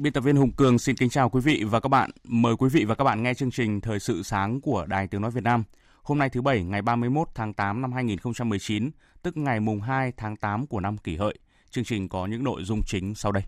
Biên 0.00 0.12
tập 0.12 0.20
viên 0.20 0.36
Hùng 0.36 0.52
Cường 0.52 0.78
xin 0.78 0.96
kính 0.96 1.10
chào 1.10 1.28
quý 1.28 1.40
vị 1.40 1.64
và 1.66 1.80
các 1.80 1.88
bạn. 1.88 2.10
Mời 2.24 2.56
quý 2.56 2.68
vị 2.68 2.84
và 2.84 2.94
các 2.94 3.04
bạn 3.04 3.22
nghe 3.22 3.34
chương 3.34 3.50
trình 3.50 3.80
Thời 3.80 4.00
sự 4.00 4.22
sáng 4.22 4.60
của 4.60 4.86
Đài 4.86 5.06
Tiếng 5.06 5.20
Nói 5.20 5.30
Việt 5.30 5.44
Nam. 5.44 5.64
Hôm 6.02 6.18
nay 6.18 6.28
thứ 6.28 6.42
Bảy 6.42 6.64
ngày 6.64 6.82
31 6.82 7.28
tháng 7.34 7.54
8 7.54 7.82
năm 7.82 7.92
2019, 7.92 8.90
tức 9.22 9.36
ngày 9.36 9.60
mùng 9.60 9.80
2 9.80 10.12
tháng 10.16 10.36
8 10.36 10.66
của 10.66 10.80
năm 10.80 10.98
kỷ 10.98 11.16
hợi. 11.16 11.38
Chương 11.70 11.84
trình 11.84 12.08
có 12.08 12.26
những 12.26 12.44
nội 12.44 12.64
dung 12.64 12.80
chính 12.86 13.14
sau 13.14 13.32
đây. 13.32 13.42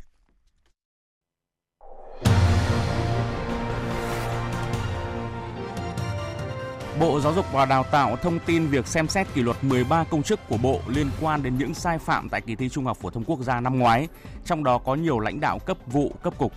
Bộ 7.00 7.20
Giáo 7.20 7.34
dục 7.34 7.46
và 7.52 7.64
Đào 7.64 7.84
tạo 7.84 8.16
thông 8.16 8.38
tin 8.38 8.66
việc 8.66 8.86
xem 8.86 9.08
xét 9.08 9.26
kỷ 9.34 9.42
luật 9.42 9.64
13 9.64 10.04
công 10.04 10.22
chức 10.22 10.40
của 10.48 10.56
Bộ 10.56 10.80
liên 10.86 11.10
quan 11.20 11.42
đến 11.42 11.58
những 11.58 11.74
sai 11.74 11.98
phạm 11.98 12.28
tại 12.28 12.40
kỳ 12.40 12.56
thi 12.56 12.68
Trung 12.68 12.84
học 12.84 12.96
phổ 13.00 13.10
thông 13.10 13.24
quốc 13.24 13.40
gia 13.40 13.60
năm 13.60 13.78
ngoái, 13.78 14.08
trong 14.44 14.64
đó 14.64 14.78
có 14.78 14.94
nhiều 14.94 15.18
lãnh 15.18 15.40
đạo 15.40 15.58
cấp 15.58 15.76
vụ, 15.86 16.12
cấp 16.22 16.34
cục. 16.38 16.52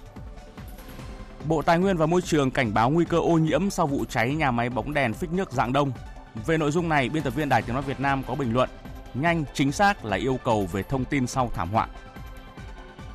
Bộ 1.48 1.62
Tài 1.62 1.80
nguyên 1.80 1.98
và 1.98 2.06
Môi 2.06 2.22
trường 2.22 2.52
cảnh 2.52 2.74
báo 2.74 2.90
nguy 2.90 3.06
cơ 3.06 3.18
ô 3.18 3.38
nhiễm 3.38 3.70
sau 3.70 3.88
vụ 3.88 4.06
cháy 4.10 4.36
nhà 4.36 4.52
máy 4.52 4.70
bóng 4.70 4.94
đèn 4.94 5.14
phích 5.14 5.34
nước 5.34 5.52
dạng 5.52 5.74
đông. 5.74 5.92
Về 6.46 6.58
nội 6.58 6.72
dung 6.72 6.90
này, 6.90 7.10
biên 7.10 7.24
tập 7.24 7.36
viên 7.36 7.50
Đài 7.50 7.62
Tiếng 7.62 7.74
nói 7.74 7.84
Việt 7.84 8.00
Nam 8.00 8.24
có 8.28 8.36
bình 8.36 8.54
luận 8.54 8.70
nhanh, 9.14 9.44
chính 9.54 9.72
xác 9.72 10.06
là 10.06 10.18
yêu 10.18 10.40
cầu 10.44 10.68
về 10.72 10.84
thông 10.84 11.06
tin 11.06 11.28
sau 11.28 11.50
thảm 11.54 11.70
họa. 11.70 11.88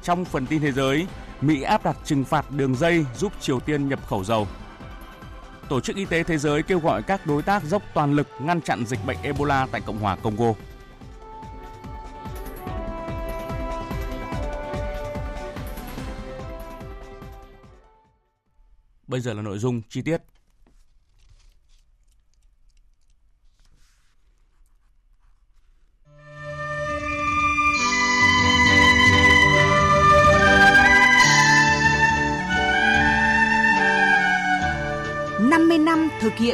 Trong 0.03 0.25
phần 0.25 0.47
tin 0.47 0.61
thế 0.61 0.73
giới, 0.73 1.07
Mỹ 1.41 1.63
áp 1.63 1.85
đặt 1.85 1.97
trừng 2.05 2.25
phạt 2.25 2.51
đường 2.51 2.75
dây 2.75 3.05
giúp 3.17 3.33
Triều 3.41 3.61
Tiên 3.61 3.89
nhập 3.89 4.07
khẩu 4.07 4.25
dầu. 4.25 4.47
Tổ 5.69 5.81
chức 5.81 5.97
Y 5.97 6.05
tế 6.05 6.23
Thế 6.23 6.39
giới 6.39 6.63
kêu 6.63 6.79
gọi 6.81 7.03
các 7.03 7.27
đối 7.27 7.43
tác 7.43 7.65
dốc 7.65 7.83
toàn 7.95 8.15
lực 8.15 8.29
ngăn 8.41 8.61
chặn 8.61 8.87
dịch 8.87 8.99
bệnh 9.07 9.17
Ebola 9.23 9.67
tại 9.73 9.81
Cộng 9.81 9.99
hòa 9.99 10.17
Congo. 10.17 10.53
Bây 19.07 19.21
giờ 19.21 19.35
là 19.35 19.43
nội 19.43 19.59
dung 19.59 19.83
chi 19.89 20.03
tiết. 20.03 20.23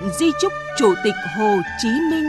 Hiện 0.04 0.12
di 0.12 0.26
chúc 0.40 0.52
Chủ 0.78 0.94
tịch 1.04 1.14
Hồ 1.36 1.56
Chí 1.78 1.88
Minh. 1.88 2.24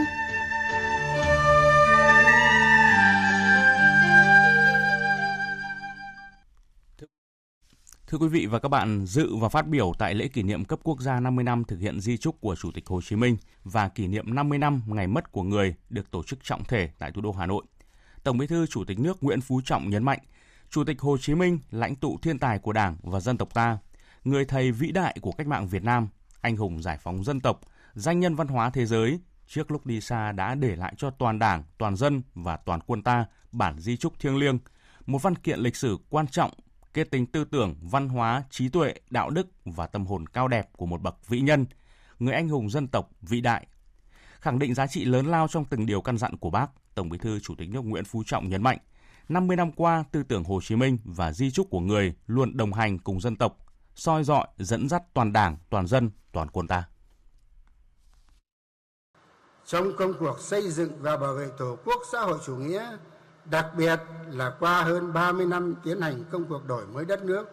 Thưa 8.07 8.17
quý 8.17 8.27
vị 8.27 8.45
và 8.45 8.59
các 8.59 8.69
bạn, 8.69 9.05
dự 9.05 9.35
và 9.35 9.49
phát 9.49 9.67
biểu 9.67 9.93
tại 9.99 10.13
lễ 10.13 10.27
kỷ 10.27 10.43
niệm 10.43 10.65
cấp 10.65 10.79
quốc 10.83 11.01
gia 11.01 11.19
50 11.19 11.43
năm 11.43 11.63
thực 11.63 11.79
hiện 11.79 11.99
di 11.99 12.17
chúc 12.17 12.41
của 12.41 12.55
Chủ 12.55 12.71
tịch 12.71 12.87
Hồ 12.87 13.01
Chí 13.01 13.15
Minh 13.15 13.37
và 13.63 13.89
kỷ 13.89 14.07
niệm 14.07 14.35
50 14.35 14.57
năm 14.57 14.81
ngày 14.87 15.07
mất 15.07 15.31
của 15.31 15.43
người 15.43 15.75
được 15.89 16.11
tổ 16.11 16.23
chức 16.23 16.43
trọng 16.43 16.63
thể 16.63 16.89
tại 16.99 17.11
thủ 17.11 17.21
đô 17.21 17.31
Hà 17.31 17.45
Nội. 17.45 17.63
Tổng 18.23 18.37
Bí 18.37 18.47
thư 18.47 18.67
Chủ 18.67 18.83
tịch 18.85 18.99
nước 18.99 19.23
Nguyễn 19.23 19.41
Phú 19.41 19.61
Trọng 19.65 19.89
nhấn 19.89 20.03
mạnh, 20.03 20.19
Chủ 20.69 20.83
tịch 20.83 21.01
Hồ 21.01 21.17
Chí 21.17 21.35
Minh, 21.35 21.59
lãnh 21.71 21.95
tụ 21.95 22.17
thiên 22.21 22.39
tài 22.39 22.59
của 22.59 22.73
Đảng 22.73 22.97
và 23.03 23.19
dân 23.19 23.37
tộc 23.37 23.53
ta, 23.53 23.77
người 24.23 24.45
thầy 24.45 24.71
vĩ 24.71 24.91
đại 24.91 25.17
của 25.21 25.31
cách 25.31 25.47
mạng 25.47 25.67
Việt 25.67 25.83
Nam, 25.83 26.07
anh 26.45 26.57
hùng 26.57 26.81
giải 26.81 26.97
phóng 26.97 27.23
dân 27.23 27.41
tộc, 27.41 27.61
danh 27.94 28.19
nhân 28.19 28.35
văn 28.35 28.47
hóa 28.47 28.69
thế 28.69 28.85
giới, 28.85 29.19
trước 29.47 29.72
lúc 29.72 29.85
đi 29.85 30.01
xa 30.01 30.31
đã 30.31 30.56
để 30.56 30.75
lại 30.75 30.94
cho 30.97 31.09
toàn 31.09 31.39
đảng, 31.39 31.63
toàn 31.78 31.95
dân 31.95 32.22
và 32.33 32.57
toàn 32.57 32.79
quân 32.88 33.01
ta 33.03 33.25
bản 33.51 33.79
di 33.79 33.97
trúc 33.97 34.19
thiêng 34.19 34.38
liêng, 34.38 34.59
một 35.05 35.22
văn 35.22 35.35
kiện 35.35 35.59
lịch 35.59 35.75
sử 35.75 35.97
quan 36.09 36.28
trọng 36.28 36.51
kết 36.94 37.11
tinh 37.11 37.25
tư 37.25 37.44
tưởng, 37.44 37.75
văn 37.81 38.09
hóa, 38.09 38.44
trí 38.50 38.69
tuệ, 38.69 38.94
đạo 39.09 39.29
đức 39.29 39.47
và 39.66 39.88
tâm 39.88 40.05
hồn 40.05 40.28
cao 40.28 40.47
đẹp 40.47 40.69
của 40.73 40.85
một 40.85 41.01
bậc 41.01 41.28
vĩ 41.28 41.39
nhân, 41.39 41.66
người 42.19 42.34
anh 42.34 42.50
hùng 42.50 42.69
dân 42.69 42.88
tộc 42.88 43.09
vĩ 43.22 43.41
đại. 43.41 43.67
Khẳng 44.39 44.59
định 44.59 44.73
giá 44.73 44.88
trị 44.88 45.05
lớn 45.05 45.25
lao 45.25 45.47
trong 45.47 45.66
từng 45.66 45.85
điều 45.85 46.01
căn 46.01 46.17
dặn 46.17 46.38
của 46.38 46.50
bác, 46.50 46.67
Tổng 46.95 47.09
Bí 47.09 47.17
thư 47.17 47.39
Chủ 47.39 47.55
tịch 47.55 47.69
nước 47.69 47.85
Nguyễn 47.85 48.05
Phú 48.05 48.23
Trọng 48.25 48.50
nhấn 48.50 48.63
mạnh, 48.63 48.78
50 49.29 49.57
năm 49.57 49.72
qua, 49.72 50.03
tư 50.11 50.23
tưởng 50.23 50.44
Hồ 50.44 50.59
Chí 50.63 50.75
Minh 50.75 50.97
và 51.03 51.31
di 51.31 51.51
trúc 51.51 51.69
của 51.69 51.79
người 51.79 52.13
luôn 52.28 52.57
đồng 52.57 52.73
hành 52.73 53.00
cùng 53.00 53.22
dân 53.22 53.35
tộc, 53.35 53.64
soi 53.95 54.23
dọi, 54.23 54.47
dẫn 54.57 54.89
dắt 54.89 55.03
toàn 55.13 55.33
đảng, 55.33 55.57
toàn 55.69 55.88
dân, 55.88 56.11
toàn 56.31 56.50
quân 56.50 56.67
ta. 56.67 56.83
Trong 59.66 59.95
công 59.97 60.13
cuộc 60.19 60.39
xây 60.39 60.72
dựng 60.72 60.91
và 61.00 61.17
bảo 61.17 61.33
vệ 61.33 61.50
Tổ 61.57 61.78
quốc 61.85 62.01
xã 62.11 62.22
hội 62.22 62.39
chủ 62.45 62.55
nghĩa, 62.55 62.97
đặc 63.45 63.66
biệt 63.78 64.00
là 64.29 64.55
qua 64.59 64.81
hơn 64.84 65.13
30 65.13 65.45
năm 65.45 65.75
tiến 65.84 66.01
hành 66.01 66.23
công 66.31 66.45
cuộc 66.45 66.66
đổi 66.67 66.85
mới 66.88 67.05
đất 67.05 67.23
nước, 67.23 67.45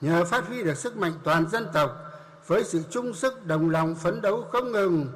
nhờ 0.00 0.24
phát 0.24 0.46
huy 0.46 0.62
được 0.62 0.76
sức 0.76 0.96
mạnh 0.96 1.12
toàn 1.24 1.48
dân 1.48 1.66
tộc 1.72 1.90
với 2.46 2.64
sự 2.64 2.82
chung 2.90 3.14
sức 3.14 3.46
đồng 3.46 3.70
lòng 3.70 3.94
phấn 3.94 4.22
đấu 4.22 4.44
không 4.52 4.72
ngừng 4.72 5.06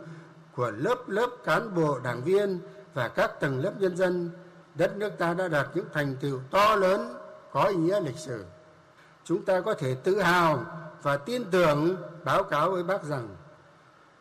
của 0.52 0.70
lớp 0.70 0.96
lớp 1.06 1.30
cán 1.44 1.74
bộ 1.74 1.98
đảng 1.98 2.24
viên 2.24 2.60
và 2.94 3.08
các 3.08 3.30
tầng 3.40 3.58
lớp 3.58 3.72
nhân 3.78 3.96
dân, 3.96 4.30
đất 4.74 4.96
nước 4.96 5.10
ta 5.18 5.34
đã 5.34 5.48
đạt 5.48 5.66
những 5.74 5.86
thành 5.92 6.16
tựu 6.20 6.40
to 6.50 6.76
lớn 6.76 7.14
có 7.52 7.64
ý 7.64 7.76
nghĩa 7.76 8.00
lịch 8.00 8.18
sử 8.18 8.44
chúng 9.24 9.44
ta 9.44 9.60
có 9.60 9.74
thể 9.74 9.94
tự 9.94 10.22
hào 10.22 10.64
và 11.02 11.16
tin 11.16 11.44
tưởng 11.50 11.96
báo 12.24 12.44
cáo 12.44 12.70
với 12.70 12.82
bác 12.82 13.04
rằng 13.04 13.36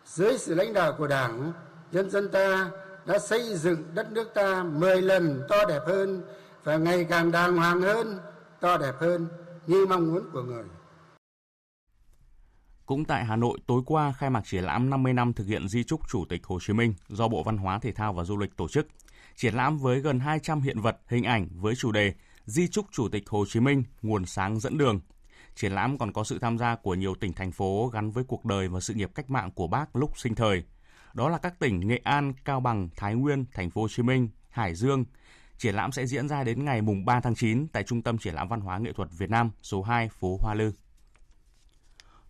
dưới 0.06 0.38
sự 0.38 0.56
lãnh 0.56 0.74
đạo 0.74 0.96
của 0.98 1.08
đảng 1.08 1.54
nhân 1.92 2.10
dân 2.10 2.32
ta 2.32 2.72
đã 3.06 3.20
xây 3.20 3.56
dựng 3.56 3.84
đất 3.94 4.12
nước 4.12 4.32
ta 4.36 4.64
10 4.64 5.02
lần 5.02 5.42
to 5.50 5.66
đẹp 5.66 5.82
hơn 5.88 6.24
và 6.64 6.78
ngày 6.78 7.06
càng 7.10 7.32
đàng 7.32 7.58
hoàng 7.58 7.82
hơn, 7.82 8.20
to 8.60 8.78
đẹp 8.78 8.94
hơn 9.00 9.28
như 9.68 9.86
mong 9.86 10.14
muốn 10.14 10.30
của 10.34 10.44
người. 10.44 10.64
Cũng 12.86 13.06
tại 13.06 13.26
Hà 13.26 13.36
Nội, 13.36 13.60
tối 13.68 13.82
qua 13.86 14.14
khai 14.18 14.30
mạc 14.30 14.42
triển 14.46 14.64
lãm 14.64 14.90
50 14.90 15.14
năm 15.14 15.34
thực 15.34 15.48
hiện 15.48 15.68
di 15.68 15.84
trúc 15.84 16.10
Chủ 16.10 16.26
tịch 16.30 16.46
Hồ 16.46 16.60
Chí 16.62 16.74
Minh 16.74 16.94
do 17.08 17.28
Bộ 17.28 17.44
Văn 17.44 17.58
hóa 17.58 17.80
Thể 17.80 17.92
thao 17.92 18.14
và 18.14 18.24
Du 18.24 18.38
lịch 18.38 18.58
tổ 18.58 18.68
chức. 18.68 18.88
Triển 19.36 19.56
lãm 19.56 19.78
với 19.78 20.00
gần 20.00 20.20
200 20.20 20.62
hiện 20.62 20.82
vật, 20.82 20.98
hình 21.08 21.24
ảnh 21.24 21.48
với 21.52 21.76
chủ 21.76 21.92
đề 21.92 22.14
Di 22.46 22.68
trúc 22.68 22.86
Chủ 22.92 23.08
tịch 23.10 23.30
Hồ 23.30 23.46
Chí 23.46 23.60
Minh, 23.60 23.84
nguồn 24.02 24.26
sáng 24.26 24.60
dẫn 24.60 24.78
đường. 24.78 25.00
Triển 25.56 25.72
lãm 25.72 25.98
còn 25.98 26.14
có 26.14 26.24
sự 26.24 26.40
tham 26.40 26.58
gia 26.58 26.76
của 26.76 26.96
nhiều 26.96 27.16
tỉnh 27.16 27.34
thành 27.34 27.52
phố 27.52 27.90
gắn 27.94 28.12
với 28.12 28.24
cuộc 28.24 28.46
đời 28.46 28.68
và 28.68 28.80
sự 28.80 28.94
nghiệp 28.94 29.12
cách 29.16 29.30
mạng 29.30 29.52
của 29.52 29.68
bác 29.68 29.96
lúc 29.96 30.20
sinh 30.20 30.36
thời. 30.36 30.64
Đó 31.14 31.30
là 31.30 31.38
các 31.38 31.60
tỉnh 31.60 31.88
Nghệ 31.88 32.02
An, 32.04 32.34
Cao 32.46 32.60
Bằng, 32.60 32.90
Thái 32.96 33.16
Nguyên, 33.16 33.46
Thành 33.54 33.70
phố 33.70 33.82
Hồ 33.82 33.88
Chí 33.88 34.04
Minh, 34.04 34.30
Hải 34.50 34.76
Dương. 34.76 35.06
Triển 35.58 35.76
lãm 35.76 35.92
sẽ 35.92 36.06
diễn 36.06 36.30
ra 36.30 36.44
đến 36.44 36.66
ngày 36.66 36.82
mùng 36.82 37.06
3 37.06 37.20
tháng 37.20 37.36
9 37.36 37.68
tại 37.68 37.84
Trung 37.84 38.02
tâm 38.02 38.18
Triển 38.18 38.36
lãm 38.36 38.48
Văn 38.48 38.62
hóa 38.62 38.78
Nghệ 38.78 38.94
thuật 38.94 39.10
Việt 39.18 39.30
Nam, 39.30 39.52
số 39.62 39.82
2, 39.82 40.10
phố 40.10 40.38
Hoa 40.42 40.54
Lư. 40.54 40.72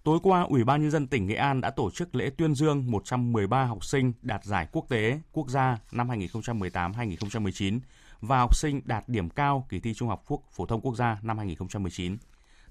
Tối 0.03 0.19
qua, 0.23 0.41
Ủy 0.41 0.63
ban 0.63 0.81
Nhân 0.81 0.91
dân 0.91 1.07
tỉnh 1.07 1.27
Nghệ 1.27 1.35
An 1.35 1.61
đã 1.61 1.69
tổ 1.69 1.91
chức 1.91 2.15
lễ 2.15 2.29
tuyên 2.37 2.55
dương 2.55 2.91
113 2.91 3.65
học 3.65 3.85
sinh 3.85 4.13
đạt 4.21 4.43
giải 4.45 4.67
quốc 4.71 4.85
tế, 4.89 5.19
quốc 5.31 5.49
gia 5.49 5.77
năm 5.91 6.09
2018-2019 6.09 7.79
và 8.27 8.39
học 8.39 8.55
sinh 8.55 8.81
đạt 8.85 9.09
điểm 9.09 9.29
cao 9.29 9.65
kỳ 9.69 9.79
thi 9.79 9.93
Trung 9.93 10.07
học 10.09 10.25
phổ 10.51 10.65
thông 10.65 10.81
quốc 10.81 10.95
gia 10.95 11.17
năm 11.23 11.37
2019. 11.37 12.17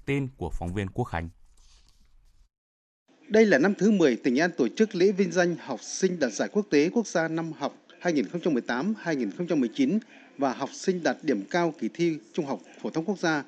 Tin 0.05 0.27
của 0.37 0.49
phóng 0.49 0.73
viên 0.73 0.87
Quốc 0.89 1.05
Khánh. 1.05 1.29
Đây 3.27 3.45
là 3.45 3.57
năm 3.57 3.73
thứ 3.77 3.91
10 3.91 4.15
tỉnh 4.15 4.39
An 4.39 4.51
tổ 4.57 4.67
chức 4.67 4.95
lễ 4.95 5.11
vinh 5.11 5.31
danh 5.31 5.55
học 5.65 5.79
sinh 5.81 6.19
đạt 6.19 6.33
giải 6.33 6.49
quốc 6.51 6.65
tế 6.69 6.89
quốc 6.89 7.07
gia 7.07 7.27
năm 7.27 7.51
học 7.53 7.73
2018-2019 8.01 9.99
và 10.37 10.53
học 10.53 10.69
sinh 10.73 11.03
đạt 11.03 11.17
điểm 11.21 11.43
cao 11.49 11.73
kỳ 11.79 11.89
thi 11.93 12.17
Trung 12.33 12.45
học 12.45 12.59
phổ 12.81 12.89
thông 12.89 13.05
quốc 13.05 13.19
gia. 13.19 13.43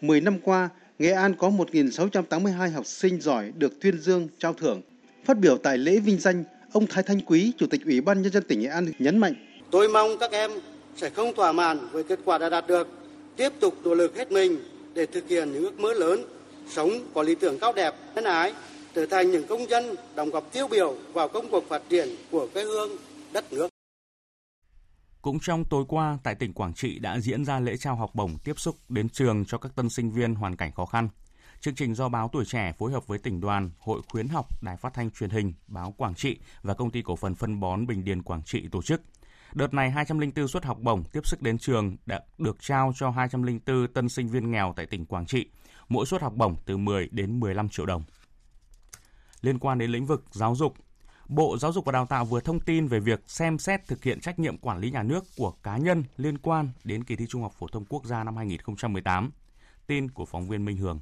10 0.00 0.20
năm 0.20 0.38
qua, 0.42 0.68
Nghệ 0.98 1.10
An 1.10 1.34
có 1.38 1.50
1.682 1.50 2.72
học 2.72 2.86
sinh 2.86 3.20
giỏi 3.20 3.52
được 3.56 3.80
tuyên 3.80 4.00
dương 4.00 4.28
trao 4.38 4.54
thưởng. 4.54 4.82
Phát 5.24 5.38
biểu 5.38 5.58
tại 5.58 5.78
lễ 5.78 5.98
vinh 5.98 6.18
danh, 6.18 6.44
ông 6.72 6.86
Thái 6.86 7.02
Thanh 7.02 7.20
Quý, 7.20 7.52
Chủ 7.58 7.66
tịch 7.66 7.84
Ủy 7.84 8.00
ban 8.00 8.22
Nhân 8.22 8.32
dân 8.32 8.42
tỉnh 8.48 8.60
Nghệ 8.60 8.68
An 8.68 8.92
nhấn 8.98 9.18
mạnh. 9.18 9.34
Tôi 9.70 9.88
mong 9.88 10.10
các 10.20 10.32
em 10.32 10.50
sẽ 10.96 11.10
không 11.10 11.34
thỏa 11.34 11.52
mãn 11.52 11.88
với 11.92 12.04
kết 12.04 12.18
quả 12.24 12.38
đã 12.38 12.48
đạt 12.48 12.66
được, 12.66 12.88
tiếp 13.36 13.52
tục 13.60 13.74
nỗ 13.84 13.94
lực 13.94 14.16
hết 14.16 14.32
mình 14.32 14.58
để 14.94 15.06
thực 15.06 15.28
hiện 15.28 15.52
những 15.52 15.62
ước 15.62 15.80
mơ 15.80 15.92
lớn, 15.92 16.24
sống 16.68 16.90
có 17.14 17.22
lý 17.22 17.34
tưởng 17.34 17.58
cao 17.58 17.72
đẹp, 17.72 17.94
nhân 18.14 18.24
ái, 18.24 18.54
trở 18.94 19.06
thành 19.06 19.30
những 19.30 19.46
công 19.46 19.70
dân 19.70 19.84
đóng 20.14 20.30
góp 20.30 20.52
tiêu 20.52 20.68
biểu 20.68 20.94
vào 21.12 21.28
công 21.28 21.50
cuộc 21.50 21.68
phát 21.68 21.82
triển 21.88 22.08
của 22.30 22.48
quê 22.52 22.64
hương, 22.64 22.90
đất 23.32 23.52
nước. 23.52 23.68
Cũng 25.22 25.38
trong 25.42 25.64
tối 25.64 25.84
qua, 25.88 26.18
tại 26.22 26.34
tỉnh 26.34 26.52
Quảng 26.52 26.74
Trị 26.74 26.98
đã 26.98 27.20
diễn 27.20 27.44
ra 27.44 27.60
lễ 27.60 27.76
trao 27.76 27.96
học 27.96 28.10
bổng 28.14 28.38
tiếp 28.44 28.58
xúc 28.58 28.76
đến 28.88 29.08
trường 29.08 29.44
cho 29.44 29.58
các 29.58 29.72
tân 29.76 29.90
sinh 29.90 30.10
viên 30.10 30.34
hoàn 30.34 30.56
cảnh 30.56 30.72
khó 30.72 30.86
khăn. 30.86 31.08
Chương 31.60 31.74
trình 31.74 31.94
do 31.94 32.08
báo 32.08 32.30
Tuổi 32.32 32.44
Trẻ 32.44 32.72
phối 32.78 32.92
hợp 32.92 33.06
với 33.06 33.18
tỉnh 33.18 33.40
đoàn, 33.40 33.70
Hội 33.78 34.00
khuyến 34.08 34.28
học, 34.28 34.62
Đài 34.62 34.76
phát 34.76 34.94
thanh 34.94 35.10
truyền 35.10 35.30
hình, 35.30 35.52
báo 35.66 35.94
Quảng 35.96 36.14
Trị 36.14 36.38
và 36.62 36.74
công 36.74 36.90
ty 36.90 37.02
cổ 37.02 37.16
phần 37.16 37.34
phân 37.34 37.60
bón 37.60 37.86
Bình 37.86 38.04
Điền 38.04 38.22
Quảng 38.22 38.42
Trị 38.42 38.68
tổ 38.72 38.82
chức. 38.82 39.02
Đợt 39.54 39.74
này 39.74 39.90
204 39.90 40.48
suất 40.48 40.64
học 40.64 40.78
bổng 40.80 41.04
tiếp 41.04 41.26
sức 41.26 41.42
đến 41.42 41.58
trường 41.58 41.96
đã 42.06 42.20
được 42.38 42.56
trao 42.60 42.92
cho 42.96 43.10
204 43.10 43.92
tân 43.92 44.08
sinh 44.08 44.28
viên 44.28 44.50
nghèo 44.50 44.72
tại 44.76 44.86
tỉnh 44.86 45.06
Quảng 45.06 45.26
Trị, 45.26 45.46
mỗi 45.88 46.06
suất 46.06 46.22
học 46.22 46.32
bổng 46.36 46.56
từ 46.66 46.76
10 46.76 47.08
đến 47.10 47.40
15 47.40 47.68
triệu 47.68 47.86
đồng. 47.86 48.02
Liên 49.40 49.58
quan 49.58 49.78
đến 49.78 49.90
lĩnh 49.90 50.06
vực 50.06 50.24
giáo 50.30 50.54
dục, 50.54 50.74
Bộ 51.28 51.58
Giáo 51.58 51.72
dục 51.72 51.84
và 51.84 51.92
Đào 51.92 52.06
tạo 52.06 52.24
vừa 52.24 52.40
thông 52.40 52.60
tin 52.60 52.88
về 52.88 53.00
việc 53.00 53.20
xem 53.26 53.58
xét 53.58 53.86
thực 53.86 54.02
hiện 54.02 54.20
trách 54.20 54.38
nhiệm 54.38 54.58
quản 54.58 54.78
lý 54.78 54.90
nhà 54.90 55.02
nước 55.02 55.24
của 55.36 55.50
cá 55.50 55.76
nhân 55.76 56.04
liên 56.16 56.38
quan 56.38 56.70
đến 56.84 57.04
kỳ 57.04 57.16
thi 57.16 57.26
Trung 57.28 57.42
học 57.42 57.52
phổ 57.58 57.66
thông 57.66 57.84
quốc 57.84 58.04
gia 58.04 58.24
năm 58.24 58.36
2018. 58.36 59.30
Tin 59.86 60.10
của 60.10 60.24
phóng 60.24 60.48
viên 60.48 60.64
Minh 60.64 60.76
Hường. 60.76 61.00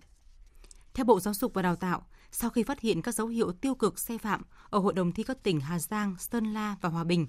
Theo 0.94 1.04
Bộ 1.04 1.20
Giáo 1.20 1.34
dục 1.34 1.54
và 1.54 1.62
Đào 1.62 1.76
tạo, 1.76 2.02
sau 2.31 2.50
khi 2.50 2.62
phát 2.62 2.81
hiện 2.81 3.02
các 3.02 3.14
dấu 3.14 3.26
hiệu 3.26 3.52
tiêu 3.52 3.75
cực 3.75 3.98
sai 3.98 4.19
phạm 4.19 4.43
ở 4.70 4.78
Hội 4.78 4.93
đồng 4.93 5.12
thi 5.12 5.22
các 5.22 5.43
tỉnh 5.43 5.60
Hà 5.60 5.78
Giang, 5.78 6.16
Sơn 6.19 6.44
La 6.44 6.76
và 6.81 6.88
Hòa 6.88 7.04
Bình, 7.04 7.26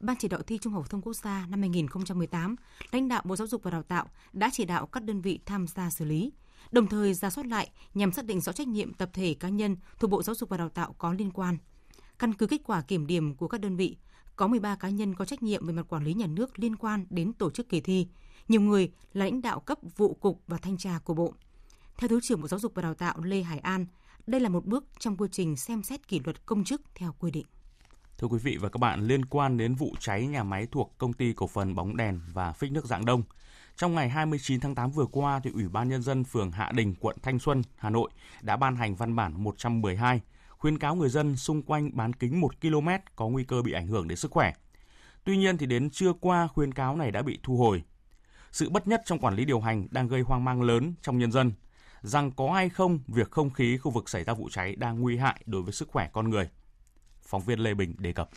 Ban 0.00 0.16
chỉ 0.16 0.28
đạo 0.28 0.42
thi 0.42 0.58
Trung 0.58 0.72
học 0.72 0.84
phổ 0.84 0.88
thông 0.88 1.02
quốc 1.02 1.12
gia 1.12 1.46
năm 1.46 1.60
2018, 1.60 2.56
lãnh 2.90 3.08
đạo 3.08 3.22
Bộ 3.24 3.36
Giáo 3.36 3.46
dục 3.46 3.62
và 3.62 3.70
Đào 3.70 3.82
tạo 3.82 4.06
đã 4.32 4.50
chỉ 4.52 4.64
đạo 4.64 4.86
các 4.86 5.02
đơn 5.02 5.20
vị 5.20 5.40
tham 5.46 5.66
gia 5.66 5.90
xử 5.90 6.04
lý, 6.04 6.32
đồng 6.70 6.86
thời 6.86 7.14
ra 7.14 7.30
soát 7.30 7.46
lại 7.46 7.70
nhằm 7.94 8.12
xác 8.12 8.24
định 8.24 8.40
rõ 8.40 8.52
trách 8.52 8.68
nhiệm 8.68 8.94
tập 8.94 9.10
thể 9.12 9.34
cá 9.34 9.48
nhân 9.48 9.76
thuộc 9.98 10.10
Bộ 10.10 10.22
Giáo 10.22 10.34
dục 10.34 10.48
và 10.48 10.56
Đào 10.56 10.68
tạo 10.68 10.94
có 10.98 11.12
liên 11.12 11.30
quan. 11.30 11.58
Căn 12.18 12.34
cứ 12.34 12.46
kết 12.46 12.60
quả 12.64 12.82
kiểm 12.82 13.06
điểm 13.06 13.34
của 13.34 13.48
các 13.48 13.60
đơn 13.60 13.76
vị, 13.76 13.96
có 14.36 14.46
13 14.46 14.76
cá 14.76 14.88
nhân 14.88 15.14
có 15.14 15.24
trách 15.24 15.42
nhiệm 15.42 15.66
về 15.66 15.72
mặt 15.72 15.86
quản 15.88 16.04
lý 16.04 16.14
nhà 16.14 16.26
nước 16.26 16.58
liên 16.58 16.76
quan 16.76 17.06
đến 17.10 17.32
tổ 17.32 17.50
chức 17.50 17.68
kỳ 17.68 17.80
thi. 17.80 18.08
Nhiều 18.48 18.60
người 18.60 18.92
là 19.12 19.24
lãnh 19.24 19.42
đạo 19.42 19.60
cấp 19.60 19.78
vụ 19.96 20.14
cục 20.14 20.42
và 20.46 20.56
thanh 20.56 20.76
tra 20.76 20.98
của 21.04 21.14
Bộ. 21.14 21.34
Theo 21.96 22.08
Thứ 22.08 22.20
trưởng 22.20 22.40
Bộ 22.40 22.48
Giáo 22.48 22.60
dục 22.60 22.72
và 22.74 22.82
Đào 22.82 22.94
tạo 22.94 23.20
Lê 23.22 23.42
Hải 23.42 23.58
An, 23.58 23.86
đây 24.26 24.40
là 24.40 24.48
một 24.48 24.66
bước 24.66 24.84
trong 24.98 25.16
quy 25.16 25.28
trình 25.32 25.56
xem 25.56 25.82
xét 25.82 26.08
kỷ 26.08 26.20
luật 26.24 26.46
công 26.46 26.64
chức 26.64 26.82
theo 26.94 27.14
quy 27.18 27.30
định. 27.30 27.46
Thưa 28.20 28.28
quý 28.28 28.38
vị 28.38 28.56
và 28.60 28.68
các 28.68 28.78
bạn, 28.78 29.06
liên 29.06 29.24
quan 29.24 29.56
đến 29.56 29.74
vụ 29.74 29.94
cháy 30.00 30.26
nhà 30.26 30.42
máy 30.42 30.66
thuộc 30.70 30.94
công 30.98 31.12
ty 31.12 31.32
cổ 31.32 31.46
phần 31.46 31.74
bóng 31.74 31.96
đèn 31.96 32.20
và 32.32 32.52
phích 32.52 32.72
nước 32.72 32.84
Dạng 32.84 33.04
Đông, 33.04 33.22
trong 33.76 33.94
ngày 33.94 34.08
29 34.08 34.60
tháng 34.60 34.74
8 34.74 34.90
vừa 34.90 35.06
qua, 35.06 35.40
thì 35.44 35.50
Ủy 35.54 35.68
ban 35.68 35.88
Nhân 35.88 36.02
dân 36.02 36.24
phường 36.24 36.50
Hạ 36.50 36.72
Đình, 36.74 36.94
quận 37.00 37.16
Thanh 37.22 37.38
Xuân, 37.38 37.62
Hà 37.76 37.90
Nội 37.90 38.10
đã 38.42 38.56
ban 38.56 38.76
hành 38.76 38.94
văn 38.94 39.16
bản 39.16 39.44
112 39.44 40.20
khuyến 40.50 40.78
cáo 40.78 40.94
người 40.94 41.08
dân 41.08 41.36
xung 41.36 41.62
quanh 41.62 41.90
bán 41.94 42.12
kính 42.12 42.40
1 42.40 42.60
km 42.60 42.88
có 43.16 43.28
nguy 43.28 43.44
cơ 43.44 43.62
bị 43.62 43.72
ảnh 43.72 43.86
hưởng 43.86 44.08
đến 44.08 44.16
sức 44.16 44.30
khỏe. 44.30 44.52
Tuy 45.24 45.36
nhiên 45.36 45.58
thì 45.58 45.66
đến 45.66 45.90
trưa 45.90 46.12
qua 46.12 46.46
khuyến 46.46 46.74
cáo 46.74 46.96
này 46.96 47.10
đã 47.10 47.22
bị 47.22 47.38
thu 47.42 47.56
hồi. 47.56 47.82
Sự 48.52 48.70
bất 48.70 48.88
nhất 48.88 49.02
trong 49.04 49.18
quản 49.18 49.34
lý 49.34 49.44
điều 49.44 49.60
hành 49.60 49.86
đang 49.90 50.08
gây 50.08 50.20
hoang 50.20 50.44
mang 50.44 50.62
lớn 50.62 50.94
trong 51.02 51.18
nhân 51.18 51.32
dân 51.32 51.52
rằng 52.02 52.30
có 52.32 52.52
hay 52.52 52.68
không 52.68 52.98
việc 53.06 53.30
không 53.30 53.50
khí 53.50 53.78
khu 53.78 53.90
vực 53.90 54.08
xảy 54.08 54.24
ra 54.24 54.34
vụ 54.34 54.48
cháy 54.50 54.76
đang 54.76 55.00
nguy 55.00 55.16
hại 55.16 55.40
đối 55.46 55.62
với 55.62 55.72
sức 55.72 55.88
khỏe 55.88 56.10
con 56.12 56.30
người. 56.30 56.48
Phóng 57.30 57.42
viên 57.42 57.58
Lê 57.58 57.74
Bình 57.74 57.94
đề 57.98 58.12
cập. 58.12 58.30